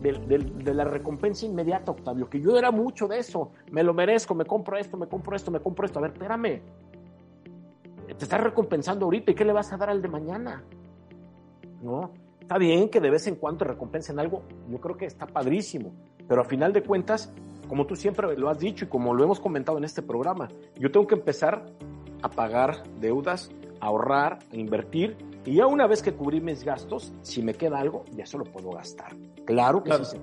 del- 0.00 0.28
de, 0.64 0.74
la 0.74 0.84
recompensa 0.84 1.46
inmediata, 1.46 1.90
Octavio, 1.90 2.28
que 2.30 2.40
yo 2.40 2.56
era 2.56 2.70
mucho 2.70 3.08
de 3.08 3.18
eso. 3.18 3.50
Me 3.72 3.82
lo 3.82 3.92
merezco, 3.92 4.34
me 4.36 4.44
compro 4.44 4.76
esto, 4.78 4.96
me 4.96 5.08
compro 5.08 5.34
esto, 5.34 5.50
me 5.50 5.58
compro 5.60 5.84
esto. 5.86 5.98
A 5.98 6.02
ver, 6.02 6.12
espérame. 6.12 6.60
Te 8.06 8.24
estás 8.24 8.40
recompensando 8.40 9.04
ahorita 9.04 9.32
y 9.32 9.34
¿qué 9.34 9.44
le 9.44 9.52
vas 9.52 9.72
a 9.72 9.76
dar 9.76 9.90
al 9.90 10.00
de 10.00 10.08
mañana? 10.08 10.62
¿No? 11.82 12.10
Está 12.40 12.58
bien 12.58 12.88
que 12.88 13.00
de 13.00 13.10
vez 13.10 13.26
en 13.26 13.36
cuando 13.36 13.58
te 13.58 13.64
recompensen 13.66 14.18
algo, 14.18 14.42
yo 14.68 14.78
creo 14.80 14.96
que 14.96 15.04
está 15.04 15.26
padrísimo, 15.26 15.92
pero 16.26 16.40
a 16.40 16.44
final 16.44 16.72
de 16.72 16.82
cuentas, 16.82 17.32
como 17.68 17.86
tú 17.86 17.94
siempre 17.94 18.34
lo 18.36 18.48
has 18.48 18.58
dicho 18.58 18.86
y 18.86 18.88
como 18.88 19.12
lo 19.14 19.22
hemos 19.24 19.38
comentado 19.40 19.76
en 19.78 19.84
este 19.84 20.00
programa, 20.02 20.48
yo 20.76 20.90
tengo 20.90 21.06
que 21.06 21.14
empezar 21.14 21.66
a 22.22 22.30
pagar 22.30 22.82
deudas, 23.00 23.50
a 23.80 23.86
ahorrar, 23.86 24.38
a 24.50 24.56
invertir 24.56 25.16
y 25.44 25.56
ya 25.56 25.66
una 25.66 25.86
vez 25.86 26.02
que 26.02 26.14
cubrí 26.14 26.40
mis 26.40 26.64
gastos, 26.64 27.12
si 27.22 27.42
me 27.42 27.52
queda 27.54 27.78
algo, 27.80 28.04
ya 28.16 28.24
se 28.26 28.38
lo 28.38 28.44
puedo 28.44 28.70
gastar. 28.70 29.14
Claro 29.44 29.82
que 29.82 29.90
Claro. 29.90 30.04
sí. 30.04 30.16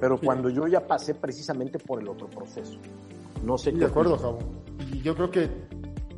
Pero 0.00 0.16
Sí. 0.16 0.24
cuando 0.26 0.48
yo 0.48 0.66
ya 0.66 0.86
pasé 0.86 1.14
precisamente 1.14 1.78
por 1.78 2.00
el 2.00 2.08
otro 2.08 2.28
proceso. 2.28 2.78
No 3.44 3.56
sé 3.58 3.70
Sí, 3.70 3.76
qué 3.78 3.84
de 3.84 3.90
acuerdo. 3.90 4.16
Javo. 4.18 4.38
Y 4.92 5.00
yo 5.02 5.14
creo 5.14 5.30
que 5.30 5.48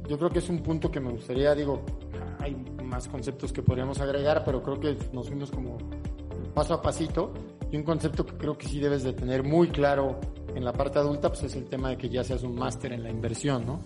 yo 0.08 0.16
creo 0.18 0.30
que 0.30 0.38
es 0.38 0.48
un 0.48 0.62
punto 0.62 0.90
que 0.90 1.00
me 1.00 1.10
gustaría, 1.10 1.54
digo, 1.54 1.80
hay 2.38 2.54
más 2.94 3.08
conceptos 3.08 3.52
que 3.52 3.60
podríamos 3.60 4.00
agregar, 4.00 4.44
pero 4.44 4.62
creo 4.62 4.78
que 4.78 4.96
nos 5.12 5.26
fuimos 5.26 5.50
como 5.50 5.78
paso 6.54 6.74
a 6.74 6.80
pasito. 6.80 7.32
Y 7.72 7.76
un 7.76 7.82
concepto 7.82 8.24
que 8.24 8.36
creo 8.36 8.56
que 8.56 8.68
sí 8.68 8.78
debes 8.78 9.02
de 9.02 9.12
tener 9.12 9.42
muy 9.42 9.68
claro 9.68 10.20
en 10.54 10.64
la 10.64 10.72
parte 10.72 11.00
adulta, 11.00 11.28
pues 11.28 11.42
es 11.42 11.56
el 11.56 11.64
tema 11.64 11.88
de 11.90 11.96
que 11.96 12.08
ya 12.08 12.22
seas 12.22 12.44
un 12.44 12.54
máster 12.54 12.92
en 12.92 13.02
la 13.02 13.10
inversión, 13.10 13.66
¿no? 13.66 13.82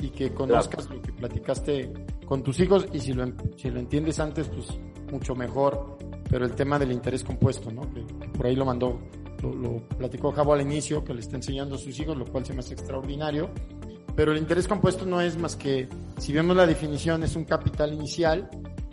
Y 0.00 0.10
que 0.10 0.32
conozcas 0.32 0.88
lo 0.88 1.02
que 1.02 1.12
platicaste 1.12 1.92
con 2.26 2.44
tus 2.44 2.60
hijos 2.60 2.86
y 2.92 3.00
si 3.00 3.12
lo, 3.12 3.26
si 3.56 3.70
lo 3.70 3.80
entiendes 3.80 4.20
antes, 4.20 4.48
pues 4.48 4.68
mucho 5.10 5.34
mejor. 5.34 5.98
Pero 6.30 6.44
el 6.44 6.54
tema 6.54 6.78
del 6.78 6.92
interés 6.92 7.24
compuesto, 7.24 7.72
¿no? 7.72 7.82
Que, 7.92 8.06
que 8.06 8.28
por 8.28 8.46
ahí 8.46 8.54
lo 8.54 8.64
mandó, 8.64 9.00
lo, 9.42 9.52
lo 9.52 9.88
platicó 9.88 10.30
Javo 10.30 10.52
al 10.52 10.60
inicio, 10.60 11.02
que 11.02 11.12
le 11.12 11.20
está 11.20 11.34
enseñando 11.34 11.74
a 11.74 11.78
sus 11.78 11.98
hijos, 11.98 12.16
lo 12.16 12.24
cual 12.26 12.46
se 12.46 12.52
me 12.52 12.60
hace 12.60 12.74
extraordinario. 12.74 13.50
Pero 14.16 14.32
el 14.32 14.38
interés 14.38 14.68
compuesto 14.68 15.04
no 15.06 15.20
es 15.20 15.36
más 15.36 15.56
que, 15.56 15.88
si 16.18 16.32
vemos 16.32 16.56
la 16.56 16.66
definición, 16.66 17.22
es 17.24 17.34
un 17.36 17.44
capital 17.44 17.92
inicial 17.92 18.48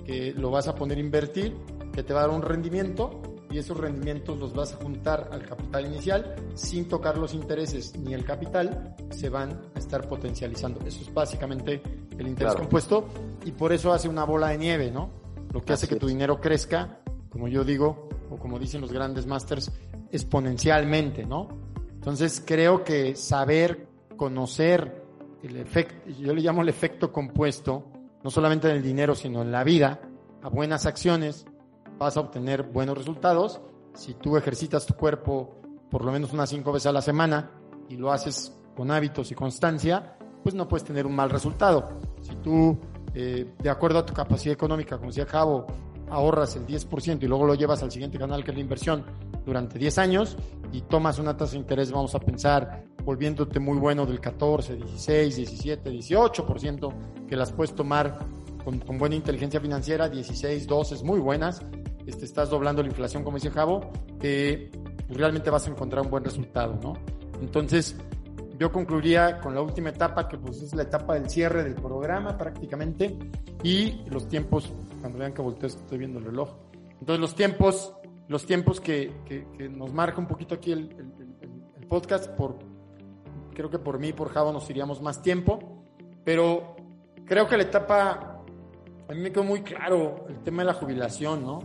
que 0.06 0.34
lo 0.36 0.50
vas 0.50 0.68
a 0.68 0.76
poner 0.76 0.98
a 0.98 1.02
invertir, 1.02 1.56
que 1.94 2.04
te 2.04 2.14
va 2.14 2.24
a 2.24 2.28
dar 2.28 2.36
un 2.36 2.42
rendimiento 2.42 3.22
y 3.52 3.58
esos 3.60 3.78
rendimientos 3.78 4.40
los 4.40 4.54
vas 4.54 4.74
a 4.74 4.78
juntar 4.78 5.30
al 5.32 5.46
capital 5.46 5.86
inicial 5.86 6.36
sin 6.56 6.88
tocar 6.88 7.18
los 7.18 7.34
intereses 7.34 7.96
ni 7.98 8.14
el 8.14 8.24
capital, 8.24 8.96
se 9.12 9.30
van 9.30 9.62
a 9.76 9.80
estar 9.80 10.08
potencializando. 10.08 10.80
Eso 10.86 11.02
es 11.02 11.14
básicamente 11.14 11.82
el 12.18 12.28
interés 12.28 12.54
Claro. 12.54 12.60
compuesto 12.60 13.08
y 13.46 13.52
por 13.52 13.74
eso 13.74 13.92
hace 13.92 14.08
una 14.08 14.24
bola 14.24 14.48
de 14.50 14.58
nieve, 14.58 14.90
¿no? 14.90 15.12
Lo 15.54 15.62
que 15.62 15.74
hace 15.74 15.88
que 15.88 15.98
tu 15.98 16.08
dinero 16.08 16.40
crezca, 16.40 17.02
como 17.30 17.48
yo 17.50 17.64
digo, 17.64 18.10
o 18.30 18.38
como 18.38 18.58
dicen 18.58 18.80
los 18.82 18.92
grandes 18.94 19.28
masters, 19.28 19.70
exponencialmente, 20.12 21.26
¿no? 21.26 21.50
Entonces 21.94 22.42
creo 22.44 22.84
que 22.84 23.16
saber, 23.16 23.88
conocer 24.16 25.01
el 25.44 25.58
efecto, 25.58 26.10
yo 26.10 26.34
le 26.34 26.42
llamo 26.42 26.62
el 26.62 26.70
efecto 26.70 27.12
compuesto, 27.12 27.86
no 28.24 28.30
solamente 28.30 28.70
en 28.70 28.78
el 28.78 28.84
dinero, 28.84 29.16
sino 29.16 29.42
en 29.42 29.52
la 29.52 29.64
vida, 29.64 30.02
a 30.42 30.50
buenas 30.50 30.86
acciones, 30.86 31.46
vas 31.98 32.18
a 32.18 32.22
obtener 32.22 32.64
buenos 32.64 32.98
resultados. 32.98 33.62
Si 33.94 34.14
tú 34.14 34.38
ejercitas 34.38 34.86
tu 34.86 34.94
cuerpo 34.94 35.62
por 35.90 36.06
lo 36.06 36.12
menos 36.12 36.32
unas 36.32 36.50
cinco 36.50 36.72
veces 36.72 36.88
a 36.88 36.92
la 36.92 37.02
semana 37.02 37.52
y 37.90 37.98
lo 37.98 38.12
haces 38.12 38.58
con 38.76 38.90
hábitos 38.92 39.32
y 39.32 39.36
constancia, 39.36 40.16
pues 40.42 40.56
no 40.56 40.68
puedes 40.68 40.86
tener 40.86 41.06
un 41.06 41.14
mal 41.14 41.30
resultado. 41.30 42.00
Si 42.22 42.34
tú, 42.38 42.80
eh, 43.14 43.54
de 43.60 43.70
acuerdo 43.70 44.00
a 44.00 44.06
tu 44.06 44.14
capacidad 44.14 44.54
económica, 44.54 44.98
como 44.98 45.10
decía 45.10 45.26
Javo, 45.26 45.68
ahorras 46.10 46.56
el 46.56 46.66
10% 46.66 47.24
y 47.24 47.28
luego 47.28 47.46
lo 47.46 47.56
llevas 47.56 47.84
al 47.84 47.92
siguiente 47.92 48.18
canal 48.18 48.44
que 48.44 48.52
es 48.52 48.56
la 48.56 48.62
inversión 48.62 49.06
durante 49.46 49.78
10 49.78 49.98
años 49.98 50.38
y 50.72 50.82
tomas 50.82 51.20
una 51.20 51.36
tasa 51.36 51.54
de 51.54 51.60
interés, 51.60 51.92
vamos 51.92 52.16
a 52.16 52.20
pensar, 52.20 52.86
volviéndote 53.04 53.60
muy 53.60 53.78
bueno 53.78 54.06
del 54.06 54.20
14, 54.20 54.76
16, 54.76 55.36
17, 55.36 55.92
18%, 55.92 56.94
que 57.28 57.36
las 57.36 57.52
puedes 57.52 57.74
tomar 57.74 58.20
con, 58.64 58.80
buena 58.98 59.16
inteligencia 59.16 59.60
financiera, 59.60 60.10
16, 60.10 60.68
12, 60.68 61.04
muy 61.04 61.20
buenas, 61.20 61.62
este, 62.06 62.26
estás 62.26 62.50
doblando 62.50 62.82
la 62.82 62.90
inflación, 62.90 63.24
como 63.24 63.38
dice 63.38 63.50
Javo, 63.52 63.92
eh, 64.22 64.72
realmente 65.10 65.50
vas 65.50 65.68
a 65.68 65.72
encontrar 65.72 66.04
un 66.04 66.12
buen 66.12 66.24
resultado, 66.24 66.80
¿no? 66.82 66.94
Entonces, 67.42 67.96
yo 68.60 68.72
concluiría 68.72 69.40
con 69.40 69.56
la 69.56 69.62
última 69.62 69.90
etapa, 69.90 70.28
que 70.28 70.38
pues 70.38 70.62
es 70.62 70.76
la 70.76 70.84
etapa 70.84 71.16
del 71.16 71.30
cierre 71.30 71.64
del 71.64 71.76
programa 71.76 72.38
prácticamente, 72.38 73.18
y 73.64 74.04
los 74.10 74.28
tiempos, 74.28 74.72
cuando 75.00 75.20
vean 75.20 75.34
que 75.34 75.42
volteo, 75.42 75.68
estoy 75.68 75.98
viendo 75.98 76.20
el 76.20 76.26
reloj. 76.26 76.50
Entonces, 77.00 77.20
los 77.20 77.36
tiempos, 77.36 77.96
los 78.28 78.46
tiempos 78.46 78.80
que, 78.80 79.12
nos 79.72 79.92
marca 79.94 80.20
un 80.20 80.28
poquito 80.28 80.56
aquí 80.56 80.72
el, 80.72 80.96
el, 81.80 81.88
podcast, 81.88 82.30
por, 82.38 82.58
creo 83.54 83.70
que 83.70 83.80
por 83.80 84.00
mí 84.00 84.10
y 84.10 84.14
por 84.14 84.30
Javo 84.30 84.52
nos 84.52 84.70
iríamos 84.70 85.02
más 85.02 85.22
tiempo, 85.22 85.84
pero 86.24 86.76
creo 87.26 87.48
que 87.48 87.58
la 87.58 87.64
etapa, 87.64 88.44
a 89.08 89.14
mí 89.14 89.20
me 89.20 89.32
quedó 89.32 89.44
muy 89.44 89.62
claro 89.62 90.26
el 90.30 90.40
tema 90.44 90.64
de 90.64 90.68
la 90.68 90.74
jubilación, 90.74 91.44
¿no? 91.44 91.60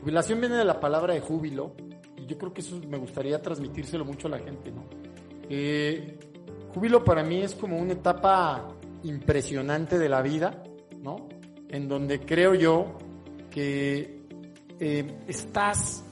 Jubilación 0.00 0.40
viene 0.40 0.56
de 0.56 0.64
la 0.64 0.80
palabra 0.80 1.14
de 1.14 1.20
júbilo, 1.20 1.72
y 2.16 2.26
yo 2.26 2.38
creo 2.38 2.52
que 2.52 2.60
eso 2.60 2.80
me 2.88 2.98
gustaría 2.98 3.40
transmitírselo 3.40 4.04
mucho 4.04 4.28
a 4.28 4.32
la 4.32 4.38
gente, 4.38 4.70
¿no? 4.70 4.84
Eh, 5.48 6.18
júbilo 6.74 7.04
para 7.04 7.22
mí 7.22 7.42
es 7.42 7.54
como 7.54 7.78
una 7.78 7.92
etapa 7.92 8.68
impresionante 9.02 9.98
de 9.98 10.08
la 10.08 10.22
vida, 10.22 10.62
¿no? 11.00 11.28
En 11.68 11.88
donde 11.88 12.20
creo 12.20 12.54
yo 12.54 12.98
que 13.50 14.24
eh, 14.80 15.24
estás, 15.28 16.04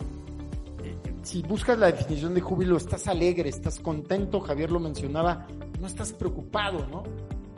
si 1.22 1.42
buscas 1.42 1.78
la 1.78 1.86
definición 1.86 2.34
de 2.34 2.40
júbilo, 2.40 2.76
estás 2.76 3.06
alegre, 3.06 3.48
estás 3.48 3.78
contento, 3.78 4.40
Javier 4.40 4.70
lo 4.70 4.80
mencionaba, 4.80 5.46
no 5.80 5.86
estás 5.86 6.12
preocupado, 6.12 6.86
¿no? 6.88 7.04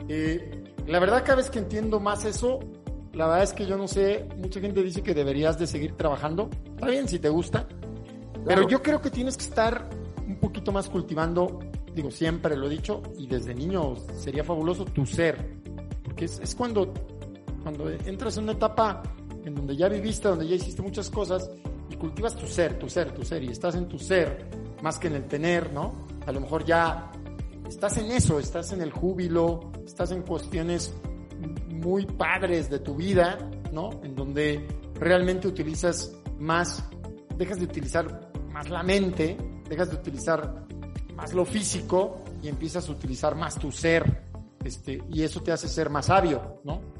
Eh, 0.07 0.73
la 0.87 0.99
verdad 0.99 1.23
cada 1.23 1.37
vez 1.37 1.49
que 1.49 1.59
entiendo 1.59 1.99
más 1.99 2.25
eso, 2.25 2.59
la 3.13 3.27
verdad 3.27 3.43
es 3.43 3.53
que 3.53 3.65
yo 3.65 3.77
no 3.77 3.87
sé, 3.87 4.27
mucha 4.37 4.59
gente 4.59 4.83
dice 4.83 5.01
que 5.01 5.13
deberías 5.13 5.57
de 5.57 5.65
seguir 5.65 5.93
trabajando, 5.93 6.49
está 6.75 6.87
bien 6.87 7.07
si 7.07 7.17
te 7.17 7.29
gusta, 7.29 7.67
claro. 7.67 8.43
pero 8.45 8.69
yo 8.69 8.83
creo 8.83 9.01
que 9.01 9.09
tienes 9.09 9.35
que 9.35 9.45
estar 9.45 9.89
un 10.27 10.35
poquito 10.35 10.71
más 10.71 10.87
cultivando, 10.89 11.59
digo, 11.93 12.11
siempre 12.11 12.55
lo 12.55 12.67
he 12.67 12.69
dicho, 12.69 13.01
y 13.17 13.25
desde 13.25 13.55
niño 13.55 13.95
sería 14.15 14.43
fabuloso 14.43 14.85
tu 14.85 15.05
ser, 15.07 15.59
porque 16.03 16.25
es, 16.25 16.39
es 16.39 16.53
cuando, 16.53 16.93
cuando 17.63 17.89
entras 17.89 18.37
en 18.37 18.43
una 18.43 18.53
etapa 18.53 19.01
en 19.43 19.55
donde 19.55 19.75
ya 19.75 19.87
viviste, 19.89 20.27
donde 20.27 20.47
ya 20.47 20.55
hiciste 20.55 20.81
muchas 20.81 21.09
cosas, 21.09 21.49
cultivas 21.97 22.35
tu 22.35 22.47
ser, 22.47 22.77
tu 22.79 22.89
ser, 22.89 23.13
tu 23.13 23.23
ser, 23.23 23.43
y 23.43 23.49
estás 23.49 23.75
en 23.75 23.87
tu 23.87 23.97
ser, 23.99 24.49
más 24.81 24.99
que 24.99 25.07
en 25.07 25.15
el 25.15 25.25
tener, 25.25 25.71
¿no? 25.73 25.93
A 26.25 26.31
lo 26.31 26.41
mejor 26.41 26.65
ya 26.65 27.11
estás 27.67 27.97
en 27.97 28.11
eso, 28.11 28.39
estás 28.39 28.71
en 28.73 28.81
el 28.81 28.91
júbilo, 28.91 29.71
estás 29.85 30.11
en 30.11 30.21
cuestiones 30.21 30.93
muy 31.69 32.05
padres 32.05 32.69
de 32.69 32.79
tu 32.79 32.95
vida, 32.95 33.37
¿no? 33.71 34.01
En 34.03 34.15
donde 34.15 34.65
realmente 34.95 35.47
utilizas 35.47 36.15
más, 36.39 36.83
dejas 37.37 37.59
de 37.59 37.65
utilizar 37.65 38.31
más 38.51 38.69
la 38.69 38.83
mente, 38.83 39.37
dejas 39.67 39.89
de 39.89 39.97
utilizar 39.97 40.65
más 41.15 41.33
lo 41.33 41.45
físico 41.45 42.23
y 42.41 42.47
empiezas 42.47 42.87
a 42.89 42.91
utilizar 42.91 43.35
más 43.35 43.55
tu 43.55 43.71
ser, 43.71 44.23
este, 44.63 45.01
y 45.09 45.23
eso 45.23 45.41
te 45.41 45.51
hace 45.51 45.67
ser 45.67 45.89
más 45.89 46.07
sabio, 46.07 46.61
¿no? 46.63 46.94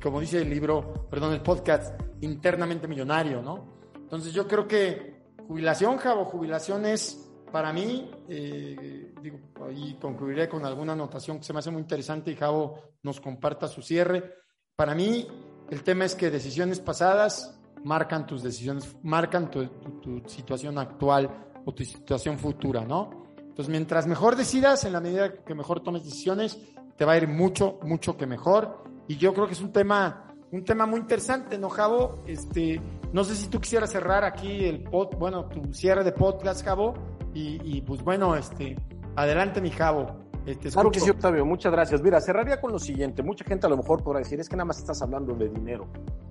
Y, 0.00 0.08
y, 0.08 0.08
y, 0.08 0.08
como 0.08 0.20
dice 0.20 0.42
el 0.42 0.50
libro, 0.50 1.06
perdón, 1.10 1.32
el 1.32 1.42
podcast, 1.42 2.00
internamente 2.20 2.88
millonario, 2.88 3.42
¿no? 3.42 3.80
Entonces 3.94 4.32
yo 4.32 4.46
creo 4.48 4.66
que 4.66 5.24
jubilación, 5.46 5.96
Javo, 5.98 6.24
jubilación 6.24 6.86
es 6.86 7.26
para 7.52 7.72
mí, 7.72 8.10
eh, 8.28 9.12
digo, 9.20 9.38
ahí 9.66 9.98
concluiré 10.00 10.48
con 10.48 10.64
alguna 10.64 10.92
anotación 10.92 11.38
que 11.38 11.44
se 11.44 11.52
me 11.52 11.58
hace 11.58 11.70
muy 11.70 11.82
interesante 11.82 12.30
y 12.30 12.36
Javo 12.36 12.96
nos 13.02 13.20
comparta 13.20 13.68
su 13.68 13.82
cierre. 13.82 14.34
Para 14.76 14.94
mí, 14.94 15.26
el 15.70 15.82
tema 15.82 16.04
es 16.04 16.14
que 16.14 16.30
decisiones 16.30 16.80
pasadas 16.80 17.60
marcan 17.84 18.26
tus 18.26 18.42
decisiones, 18.42 18.96
marcan 19.02 19.50
tu, 19.50 19.66
tu, 19.66 20.00
tu 20.00 20.28
situación 20.28 20.78
actual 20.78 21.28
o 21.64 21.72
tu 21.72 21.84
situación 21.84 22.38
futura, 22.38 22.84
¿no? 22.84 23.26
Entonces, 23.36 23.68
mientras 23.68 24.06
mejor 24.06 24.36
decidas, 24.36 24.84
en 24.84 24.92
la 24.92 25.00
medida 25.00 25.44
que 25.44 25.54
mejor 25.54 25.82
tomes 25.82 26.04
decisiones, 26.04 26.58
te 26.96 27.04
va 27.04 27.12
a 27.12 27.16
ir 27.16 27.28
mucho, 27.28 27.78
mucho 27.82 28.16
que 28.16 28.26
mejor. 28.26 28.89
Y 29.10 29.16
yo 29.16 29.34
creo 29.34 29.48
que 29.48 29.54
es 29.54 29.60
un 29.60 29.72
tema, 29.72 30.36
un 30.52 30.62
tema 30.62 30.86
muy 30.86 31.00
interesante, 31.00 31.58
¿no, 31.58 31.68
Javo? 31.68 32.22
Este, 32.28 32.80
no 33.12 33.24
sé 33.24 33.34
si 33.34 33.48
tú 33.48 33.60
quisieras 33.60 33.90
cerrar 33.90 34.22
aquí 34.22 34.66
el 34.66 34.84
pod, 34.84 35.16
bueno, 35.18 35.46
tu 35.46 35.74
cierre 35.74 36.04
de 36.04 36.12
podcast, 36.12 36.64
Javo. 36.64 36.94
Y, 37.34 37.58
y 37.64 37.82
pues 37.82 38.04
bueno, 38.04 38.36
este, 38.36 38.76
adelante, 39.16 39.60
mi 39.60 39.70
Javo. 39.70 40.06
Este, 40.46 40.70
claro 40.70 40.92
que 40.92 41.00
sí, 41.00 41.10
Octavio, 41.10 41.44
muchas 41.44 41.72
gracias. 41.72 42.00
Mira, 42.02 42.20
cerraría 42.20 42.60
con 42.60 42.70
lo 42.70 42.78
siguiente. 42.78 43.24
Mucha 43.24 43.44
gente 43.44 43.66
a 43.66 43.68
lo 43.68 43.78
mejor 43.78 44.00
podrá 44.04 44.20
decir, 44.20 44.38
es 44.38 44.48
que 44.48 44.54
nada 44.54 44.66
más 44.66 44.78
estás 44.78 45.02
hablando 45.02 45.34
de 45.34 45.48
dinero. 45.48 45.88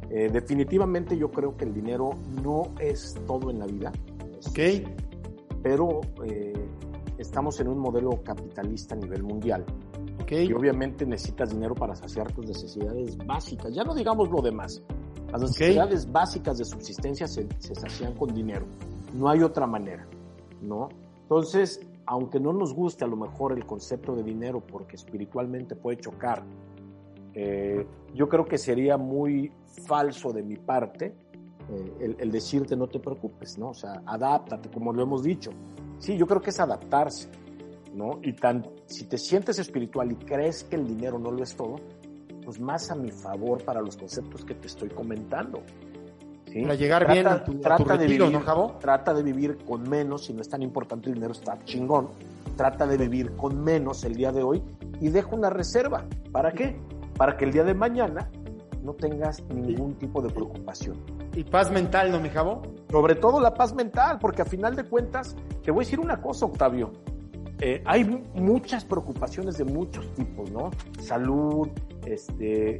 Eh, 0.10 0.30
definitivamente 0.32 1.18
yo 1.18 1.30
creo 1.32 1.58
que 1.58 1.66
el 1.66 1.74
dinero 1.74 2.12
no 2.42 2.76
es 2.80 3.14
todo 3.28 3.52
en 3.52 3.60
la 3.60 3.66
vida. 3.66 3.92
Ok. 4.48 4.88
Pero 5.62 6.00
eh, 6.26 6.54
estamos 7.18 7.60
en 7.60 7.68
un 7.68 7.78
modelo 7.78 8.24
capitalista 8.24 8.96
a 8.96 8.98
nivel 9.00 9.24
mundial. 9.24 9.66
Okay. 10.22 10.48
Y 10.48 10.54
obviamente 10.54 11.06
necesitas 11.06 11.52
dinero 11.52 11.76
para 11.76 11.96
saciar 11.96 12.32
tus 12.32 12.46
necesidades 12.46 13.18
básicas. 13.18 13.74
Ya 13.74 13.84
no 13.84 13.94
digamos 13.96 14.30
lo 14.30 14.42
demás. 14.42 14.82
Las 15.32 15.42
necesidades 15.42 16.02
okay. 16.02 16.14
básicas 16.14 16.58
de 16.58 16.66
subsistencia 16.66 17.28
se, 17.28 17.48
se 17.60 17.76
sacian 17.76 18.14
con 18.14 18.34
dinero. 18.34 18.66
No 19.14 19.30
hay 19.30 19.42
otra 19.42 19.66
manera, 19.66 20.08
¿no? 20.62 20.90
Entonces, 21.22 21.80
aunque 22.06 22.40
no 22.40 22.54
nos 22.54 22.74
guste 22.74 23.06
a 23.06 23.08
lo 23.08 23.16
mejor 23.16 23.54
el 23.54 23.66
concepto 23.66 24.16
de 24.16 24.24
dinero 24.24 24.62
porque 24.62 24.96
espiritualmente 24.96 25.76
puede 25.76 25.98
chocar, 25.98 26.44
eh, 27.34 27.86
yo 28.16 28.28
creo 28.28 28.46
que 28.46 28.58
sería 28.58 28.98
muy 28.98 29.52
falso 29.86 30.34
de 30.34 30.42
mi 30.42 30.56
parte 30.56 31.14
eh, 31.70 31.94
el, 32.00 32.16
el, 32.20 32.32
decirte 32.32 32.76
no 32.76 32.88
te 32.88 33.00
preocupes, 33.00 33.58
¿no? 33.60 33.70
O 33.70 33.74
sea, 33.74 34.02
adáptate, 34.06 34.70
como 34.70 34.92
lo 34.92 35.04
hemos 35.04 35.24
dicho. 35.24 35.52
Sí, 36.00 36.18
yo 36.18 36.26
creo 36.26 36.42
que 36.42 36.50
es 36.50 36.60
adaptarse, 36.60 37.30
¿no? 38.00 38.20
Y 38.24 38.32
tan, 38.32 38.66
si 38.86 39.06
te 39.06 39.18
sientes 39.18 39.60
espiritual 39.60 40.12
y 40.14 40.16
crees 40.16 40.64
que 40.64 40.78
el 40.78 40.88
dinero 40.88 41.20
no 41.20 41.32
lo 41.32 41.44
es 41.44 41.54
todo, 41.54 41.76
pues 42.46 42.60
más 42.60 42.90
a 42.92 42.96
mi 42.96 43.12
favor 43.12 43.64
para 43.66 43.82
los 43.82 43.98
conceptos 43.98 44.46
que 44.46 44.56
te 44.56 44.68
estoy 44.68 44.88
comentando. 44.88 45.62
¿sí? 46.48 46.62
Para 46.62 46.76
llegar 46.76 47.02
trata, 47.02 47.14
bien 47.14 47.28
a 47.28 47.44
tu, 47.44 47.60
trata 47.60 47.76
a 47.76 47.78
tu 47.78 47.84
retiro, 47.84 48.00
de 48.00 48.08
vivir, 48.08 48.32
¿no, 48.32 48.40
Javo? 48.46 48.78
Trata 48.80 49.14
de 49.14 49.22
vivir 49.22 49.58
con 49.66 49.88
menos, 49.88 50.26
si 50.26 50.34
no 50.34 50.42
es 50.42 50.48
tan 50.48 50.62
importante 50.62 51.10
el 51.10 51.16
dinero, 51.16 51.34
está 51.34 51.60
chingón. 51.66 52.12
Trata 52.56 52.88
de 52.88 52.98
vivir 52.98 53.36
con 53.36 53.62
menos 53.62 54.06
el 54.06 54.16
día 54.16 54.32
de 54.32 54.44
hoy 54.44 54.64
y 55.02 55.10
deja 55.10 55.36
una 55.36 55.50
reserva. 55.50 56.06
¿Para 56.32 56.54
qué? 56.54 56.80
Para 57.18 57.36
que 57.36 57.44
el 57.44 57.52
día 57.52 57.66
de 57.66 57.74
mañana 57.74 58.32
no 58.82 58.94
tengas 58.94 59.44
ningún 59.50 59.96
tipo 59.96 60.22
de 60.22 60.30
preocupación. 60.30 60.96
Y 61.36 61.44
paz 61.44 61.70
mental, 61.70 62.12
¿no, 62.12 62.20
mi 62.22 62.30
Javo? 62.30 62.62
Sobre 62.90 63.16
todo 63.16 63.42
la 63.42 63.54
paz 63.54 63.76
mental, 63.76 64.20
porque 64.20 64.42
a 64.42 64.46
final 64.46 64.78
de 64.78 64.86
cuentas, 64.86 65.36
te 65.64 65.72
voy 65.72 65.84
a 65.84 65.86
decir 65.86 66.00
una 66.00 66.22
cosa, 66.22 66.46
Octavio. 66.46 66.94
Eh, 67.62 67.82
hay 67.86 68.06
muchas 68.34 68.86
preocupaciones 68.86 69.58
de 69.58 69.66
muchos 69.66 70.14
tipos, 70.14 70.50
¿no? 70.52 70.72
Salud, 71.02 71.68
este, 72.06 72.78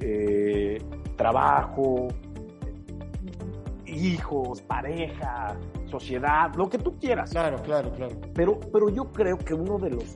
eh, 0.76 0.82
trabajo, 1.18 2.08
hijos, 3.86 4.62
pareja, 4.62 5.58
sociedad, 5.88 6.54
lo 6.56 6.70
que 6.70 6.78
tú 6.78 6.98
quieras. 6.98 7.32
Claro, 7.32 7.62
claro, 7.64 7.92
claro. 7.92 8.16
Pero, 8.34 8.60
pero 8.72 8.90
yo 8.90 9.12
creo 9.12 9.38
que 9.38 9.54
uno 9.54 9.78
de 9.80 9.90
los 9.92 10.16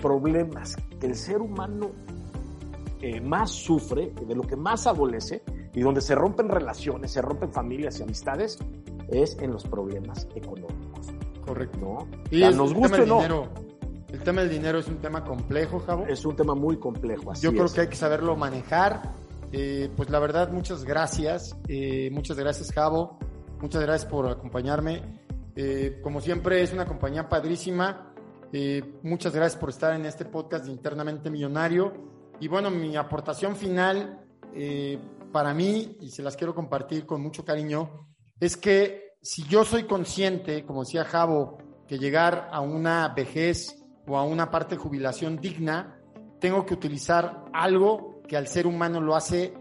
problemas 0.00 0.76
que 0.98 1.06
el 1.06 1.14
ser 1.14 1.40
humano 1.40 1.90
eh, 3.00 3.20
más 3.20 3.50
sufre, 3.50 4.12
de 4.26 4.34
lo 4.34 4.42
que 4.42 4.56
más 4.56 4.86
adolece 4.86 5.42
y 5.74 5.80
donde 5.80 6.00
se 6.00 6.14
rompen 6.14 6.48
relaciones, 6.48 7.12
se 7.12 7.22
rompen 7.22 7.52
familias 7.52 8.00
y 8.00 8.02
amistades, 8.02 8.58
es 9.08 9.38
en 9.40 9.52
los 9.52 9.64
problemas 9.64 10.26
económicos. 10.34 11.08
Correcto. 11.44 11.78
¿No? 11.80 12.08
Y 12.30 12.40
Ya 12.40 12.48
es 12.48 12.56
nos 12.56 12.72
o 12.72 13.06
no. 13.06 13.16
dinero. 13.16 13.48
El 14.10 14.22
tema 14.22 14.40
del 14.40 14.50
dinero 14.50 14.78
es 14.78 14.88
un 14.88 14.98
tema 14.98 15.22
complejo, 15.22 15.80
Javo. 15.80 16.06
Es 16.06 16.24
un 16.24 16.34
tema 16.34 16.54
muy 16.54 16.78
complejo. 16.78 17.32
Así 17.32 17.42
Yo 17.42 17.52
creo 17.52 17.66
es. 17.66 17.72
que 17.72 17.82
hay 17.82 17.88
que 17.88 17.96
saberlo 17.96 18.36
manejar. 18.36 19.12
Eh, 19.52 19.90
pues 19.96 20.08
la 20.08 20.18
verdad, 20.18 20.50
muchas 20.50 20.84
gracias. 20.84 21.54
Eh, 21.68 22.08
muchas 22.10 22.38
gracias, 22.38 22.72
Javo. 22.72 23.18
Muchas 23.60 23.82
gracias 23.82 24.10
por 24.10 24.26
acompañarme. 24.26 25.02
Eh, 25.54 26.00
como 26.02 26.22
siempre, 26.22 26.62
es 26.62 26.72
una 26.72 26.86
compañía 26.86 27.28
padrísima. 27.28 28.14
Muchas 29.02 29.34
gracias 29.34 29.60
por 29.60 29.68
estar 29.68 29.94
en 29.94 30.06
este 30.06 30.24
podcast 30.24 30.64
de 30.64 30.72
Internamente 30.72 31.28
Millonario. 31.28 31.92
Y 32.40 32.48
bueno, 32.48 32.70
mi 32.70 32.96
aportación 32.96 33.56
final 33.56 34.24
para 35.32 35.52
mí, 35.52 35.98
y 36.00 36.08
se 36.08 36.22
las 36.22 36.34
quiero 36.34 36.54
compartir 36.54 37.04
con 37.04 37.20
mucho 37.20 37.44
cariño, 37.44 38.08
es 38.40 38.56
que 38.56 39.16
si 39.20 39.44
yo 39.44 39.64
soy 39.66 39.84
consciente, 39.84 40.64
como 40.64 40.84
decía 40.84 41.04
Javo, 41.04 41.58
que 41.86 41.98
llegar 41.98 42.48
a 42.50 42.60
una 42.60 43.08
vejez 43.08 43.77
o 44.08 44.16
a 44.16 44.24
una 44.24 44.50
parte 44.50 44.74
de 44.74 44.80
jubilación 44.80 45.36
digna, 45.36 46.00
tengo 46.40 46.64
que 46.64 46.74
utilizar 46.74 47.44
algo 47.52 48.22
que 48.26 48.36
al 48.36 48.46
ser 48.46 48.66
humano 48.66 49.00
lo 49.00 49.14
hace. 49.14 49.54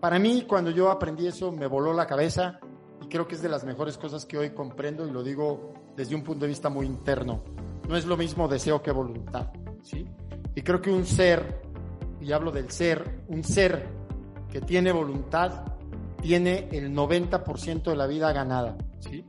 Para 0.00 0.18
mí, 0.18 0.44
cuando 0.48 0.70
yo 0.70 0.90
aprendí 0.90 1.26
eso, 1.26 1.52
me 1.52 1.66
voló 1.66 1.92
la 1.92 2.06
cabeza 2.06 2.58
y 3.00 3.08
creo 3.08 3.28
que 3.28 3.36
es 3.36 3.42
de 3.42 3.48
las 3.48 3.64
mejores 3.64 3.96
cosas 3.98 4.26
que 4.26 4.36
hoy 4.36 4.50
comprendo 4.50 5.06
y 5.06 5.10
lo 5.10 5.22
digo 5.22 5.72
desde 5.96 6.14
un 6.14 6.22
punto 6.22 6.42
de 6.44 6.48
vista 6.48 6.68
muy 6.68 6.86
interno. 6.86 7.42
No 7.88 7.96
es 7.96 8.06
lo 8.06 8.16
mismo 8.16 8.48
deseo 8.48 8.82
que 8.82 8.90
voluntad, 8.90 9.50
¿sí? 9.82 10.06
Y 10.54 10.62
creo 10.62 10.80
que 10.80 10.90
un 10.90 11.06
ser, 11.06 11.62
y 12.20 12.32
hablo 12.32 12.50
del 12.50 12.70
ser, 12.70 13.22
un 13.28 13.44
ser 13.44 13.88
que 14.50 14.60
tiene 14.60 14.92
voluntad, 14.92 15.64
tiene 16.20 16.68
el 16.72 16.94
90% 16.94 17.82
de 17.82 17.96
la 17.96 18.06
vida 18.06 18.32
ganada, 18.32 18.76
¿sí? 19.00 19.24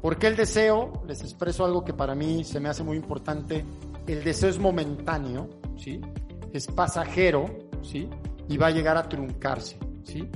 ¿Por 0.00 0.18
qué 0.18 0.28
el 0.28 0.36
deseo? 0.36 1.02
Les 1.06 1.22
expreso 1.22 1.64
algo 1.64 1.84
que 1.84 1.92
para 1.92 2.14
mí 2.14 2.44
se 2.44 2.60
me 2.60 2.68
hace 2.68 2.84
muy 2.84 2.96
importante. 2.96 3.64
El 4.08 4.24
deseo 4.24 4.48
es 4.48 4.58
momentáneo, 4.58 5.50
¿sí? 5.76 6.00
Es 6.52 6.66
pasajero, 6.66 7.46
¿sí? 7.82 8.08
Y 8.48 8.56
va 8.56 8.68
a 8.68 8.70
llegar 8.70 8.96
a 8.96 9.08
truncarse, 9.08 9.78
¿sí? 10.02 10.28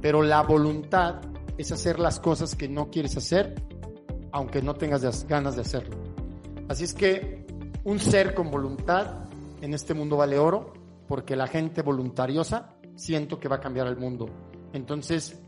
Pero 0.00 0.22
la 0.22 0.42
voluntad 0.42 1.20
es 1.56 1.70
hacer 1.70 2.00
las 2.00 2.18
cosas 2.18 2.56
que 2.56 2.68
no 2.68 2.90
quieres 2.90 3.16
hacer, 3.16 3.54
aunque 4.32 4.60
no 4.60 4.74
tengas 4.74 5.02
las 5.02 5.26
ganas 5.28 5.54
de 5.54 5.62
hacerlo. 5.62 5.96
Así 6.68 6.84
es 6.84 6.92
que 6.92 7.46
un 7.84 8.00
ser 8.00 8.34
con 8.34 8.50
voluntad 8.50 9.24
en 9.60 9.74
este 9.74 9.94
mundo 9.94 10.16
vale 10.16 10.38
oro, 10.38 10.72
porque 11.06 11.36
la 11.36 11.46
gente 11.46 11.82
voluntariosa 11.82 12.74
siento 12.96 13.38
que 13.38 13.48
va 13.48 13.56
a 13.56 13.60
cambiar 13.60 13.86
el 13.86 13.96
mundo. 13.96 14.26
Entonces, 14.72 15.40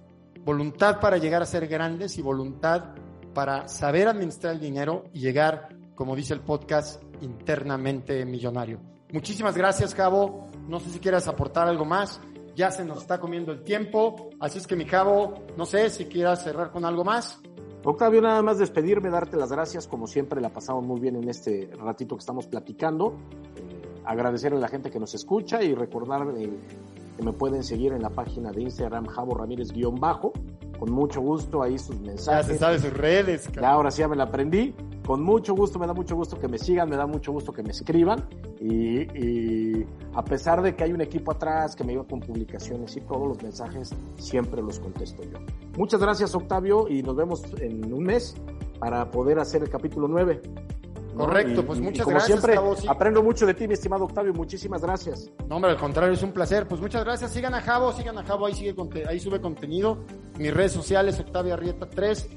voluntad 0.45 1.01
para 1.01 1.19
llegar 1.19 1.43
a 1.43 1.47
ser 1.47 1.67
grandes 1.67 2.17
y 2.17 2.23
voluntad 2.23 2.95
para 3.35 3.67
saber 3.69 4.07
administrar 4.07 4.55
el 4.55 4.61
dinero 4.61 5.05
y 5.13 5.21
llegar, 5.21 5.69
como 5.97 6.15
dice 6.15 6.35
el 6.35 6.41
podcast, 6.41 7.03
internamente 7.23 8.25
millonario. 8.25 8.79
Muchísimas 9.13 9.57
gracias, 9.57 9.95
Cabo. 9.95 10.47
No 10.69 10.79
sé 10.79 10.91
si 10.91 11.01
quieras 11.01 11.27
aportar 11.27 11.67
algo 11.67 11.85
más. 11.85 12.21
Ya 12.55 12.71
se 12.71 12.85
nos 12.85 12.99
está 12.99 13.19
comiendo 13.19 13.51
el 13.51 13.65
tiempo. 13.65 14.31
Así 14.39 14.59
es 14.59 14.67
que, 14.67 14.77
mi 14.77 14.85
Cabo, 14.85 15.47
no 15.57 15.65
sé 15.67 15.91
si 15.91 16.05
quieras 16.05 16.45
cerrar 16.45 16.71
con 16.71 16.85
algo 16.85 17.03
más. 17.03 17.41
Octavio, 17.85 18.21
nada 18.21 18.43
más 18.43 18.59
despedirme, 18.59 19.11
darte 19.11 19.37
las 19.37 19.51
gracias. 19.51 19.87
Como 19.87 20.07
siempre, 20.07 20.41
la 20.41 20.51
pasamos 20.51 20.85
muy 20.85 21.01
bien 21.01 21.17
en 21.17 21.29
este 21.29 21.71
ratito 21.79 22.17
que 22.17 22.21
estamos 22.21 22.47
platicando. 22.47 23.17
Eh, 23.57 24.03
agradecer 24.05 24.53
a 24.53 24.57
la 24.57 24.69
gente 24.69 24.91
que 24.91 24.99
nos 24.99 25.15
escucha 25.15 25.63
y 25.63 25.73
recordar 25.73 26.27
eh, 26.37 26.51
que 27.17 27.23
me 27.23 27.33
pueden 27.33 27.63
seguir 27.65 27.93
en 27.93 28.03
la 28.03 28.11
página 28.11 28.53
de 28.53 28.63
Instagram, 28.63 29.07
Javo 29.07 29.35
Ramírez-bajo. 29.35 30.33
Con 30.79 30.93
mucho 30.93 31.21
gusto, 31.23 31.63
ahí 31.63 31.79
sus 31.79 31.97
Ya 32.01 32.07
mensajes. 32.07 32.47
se 32.47 32.59
sabe 32.59 32.79
sus 32.79 32.93
redes. 32.93 33.51
Ya 33.53 33.71
ahora 33.71 33.91
sí 33.91 34.01
ya 34.01 34.09
me 34.09 34.17
la 34.17 34.25
aprendí. 34.25 34.75
Con 35.07 35.23
mucho 35.23 35.55
gusto, 35.55 35.79
me 35.79 35.87
da 35.87 35.95
mucho 35.95 36.17
gusto 36.17 36.39
que 36.39 36.49
me 36.49 36.59
sigan, 36.59 36.89
me 36.91 36.97
da 36.97 37.07
mucho 37.07 37.33
gusto 37.33 37.53
que 37.53 37.63
me 37.63 37.71
escriban. 37.71 38.29
Y, 38.61 39.03
y 39.19 39.87
a 40.15 40.23
pesar 40.25 40.61
de 40.63 40.75
que 40.75 40.85
hay 40.85 40.93
un 40.93 41.01
equipo 41.01 41.31
atrás 41.33 41.75
que 41.77 41.85
me 41.85 41.93
ayuda 41.93 42.05
con 42.09 42.21
publicaciones 42.21 42.97
y 42.97 43.01
todos 43.01 43.27
los 43.29 43.43
mensajes, 43.43 43.95
siempre 44.19 44.61
los 44.61 44.79
contesto 44.81 45.23
yo. 45.23 45.39
Muchas 45.79 46.01
gracias, 46.01 46.35
Octavio, 46.35 46.89
y 46.89 47.03
nos 47.03 47.17
vemos 47.17 47.43
en 47.61 47.93
un 47.93 48.03
mes 48.03 48.35
para 48.79 49.11
poder 49.11 49.39
hacer 49.39 49.63
el 49.63 49.71
capítulo 49.71 50.09
9. 50.09 50.43
Correcto, 51.17 51.65
pues 51.67 51.79
y- 51.79 51.83
muchas 51.83 52.01
y 52.01 52.03
como 52.05 52.17
gracias, 52.17 52.41
siempre, 52.41 52.61
sí. 52.81 52.87
aprendo 52.89 53.23
mucho 53.23 53.47
de 53.47 53.55
ti, 53.55 53.67
mi 53.67 53.75
estimado 53.75 54.05
Octavio. 54.05 54.33
Muchísimas 54.35 54.83
gracias. 54.83 55.31
No, 55.49 55.57
hombre, 55.57 55.71
al 55.73 55.77
contrario, 55.79 56.13
es 56.15 56.23
un 56.23 56.33
placer. 56.33 56.67
Pues 56.69 56.81
muchas 56.81 57.05
gracias. 57.05 57.33
Sigan 57.33 57.55
a 57.55 57.61
Javo, 57.63 57.93
sigan 57.93 58.19
a 58.19 58.25
Javo, 58.25 58.47
ahí, 58.47 58.55
sigue, 58.55 58.75
ahí 59.09 59.19
sube 59.21 59.41
contenido. 59.41 59.99
Mis 60.39 60.53
redes 60.53 60.73
sociales, 60.73 61.19
Octavio 61.19 61.55
Arrieta 61.55 61.89
3, 61.89 62.29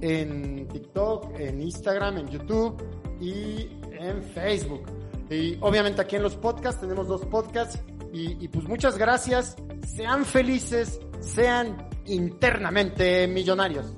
en 0.00 0.68
TikTok, 0.68 1.38
en 1.38 1.60
Instagram, 1.60 2.18
en 2.18 2.28
YouTube 2.28 2.82
y 3.20 3.68
en 3.92 4.22
Facebook. 4.22 4.82
Y 5.30 5.58
obviamente 5.60 6.00
aquí 6.00 6.16
en 6.16 6.22
los 6.22 6.36
podcasts, 6.36 6.80
tenemos 6.80 7.08
dos 7.08 7.24
podcasts. 7.26 7.80
Y, 8.12 8.42
y 8.44 8.48
pues 8.48 8.66
muchas 8.68 8.96
gracias. 8.96 9.56
Sean 9.96 10.24
felices, 10.24 11.00
sean 11.20 11.88
internamente 12.06 13.26
millonarios. 13.28 13.92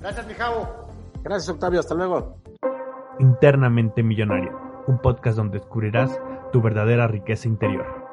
Gracias, 0.00 0.26
mi 0.26 0.34
Javo. 0.34 0.68
Gracias, 1.22 1.48
Octavio. 1.48 1.80
Hasta 1.80 1.94
luego. 1.94 2.36
Internamente 3.18 4.02
Millonario, 4.02 4.84
un 4.86 4.98
podcast 4.98 5.36
donde 5.36 5.58
descubrirás 5.58 6.20
tu 6.52 6.60
verdadera 6.60 7.08
riqueza 7.08 7.48
interior. 7.48 8.05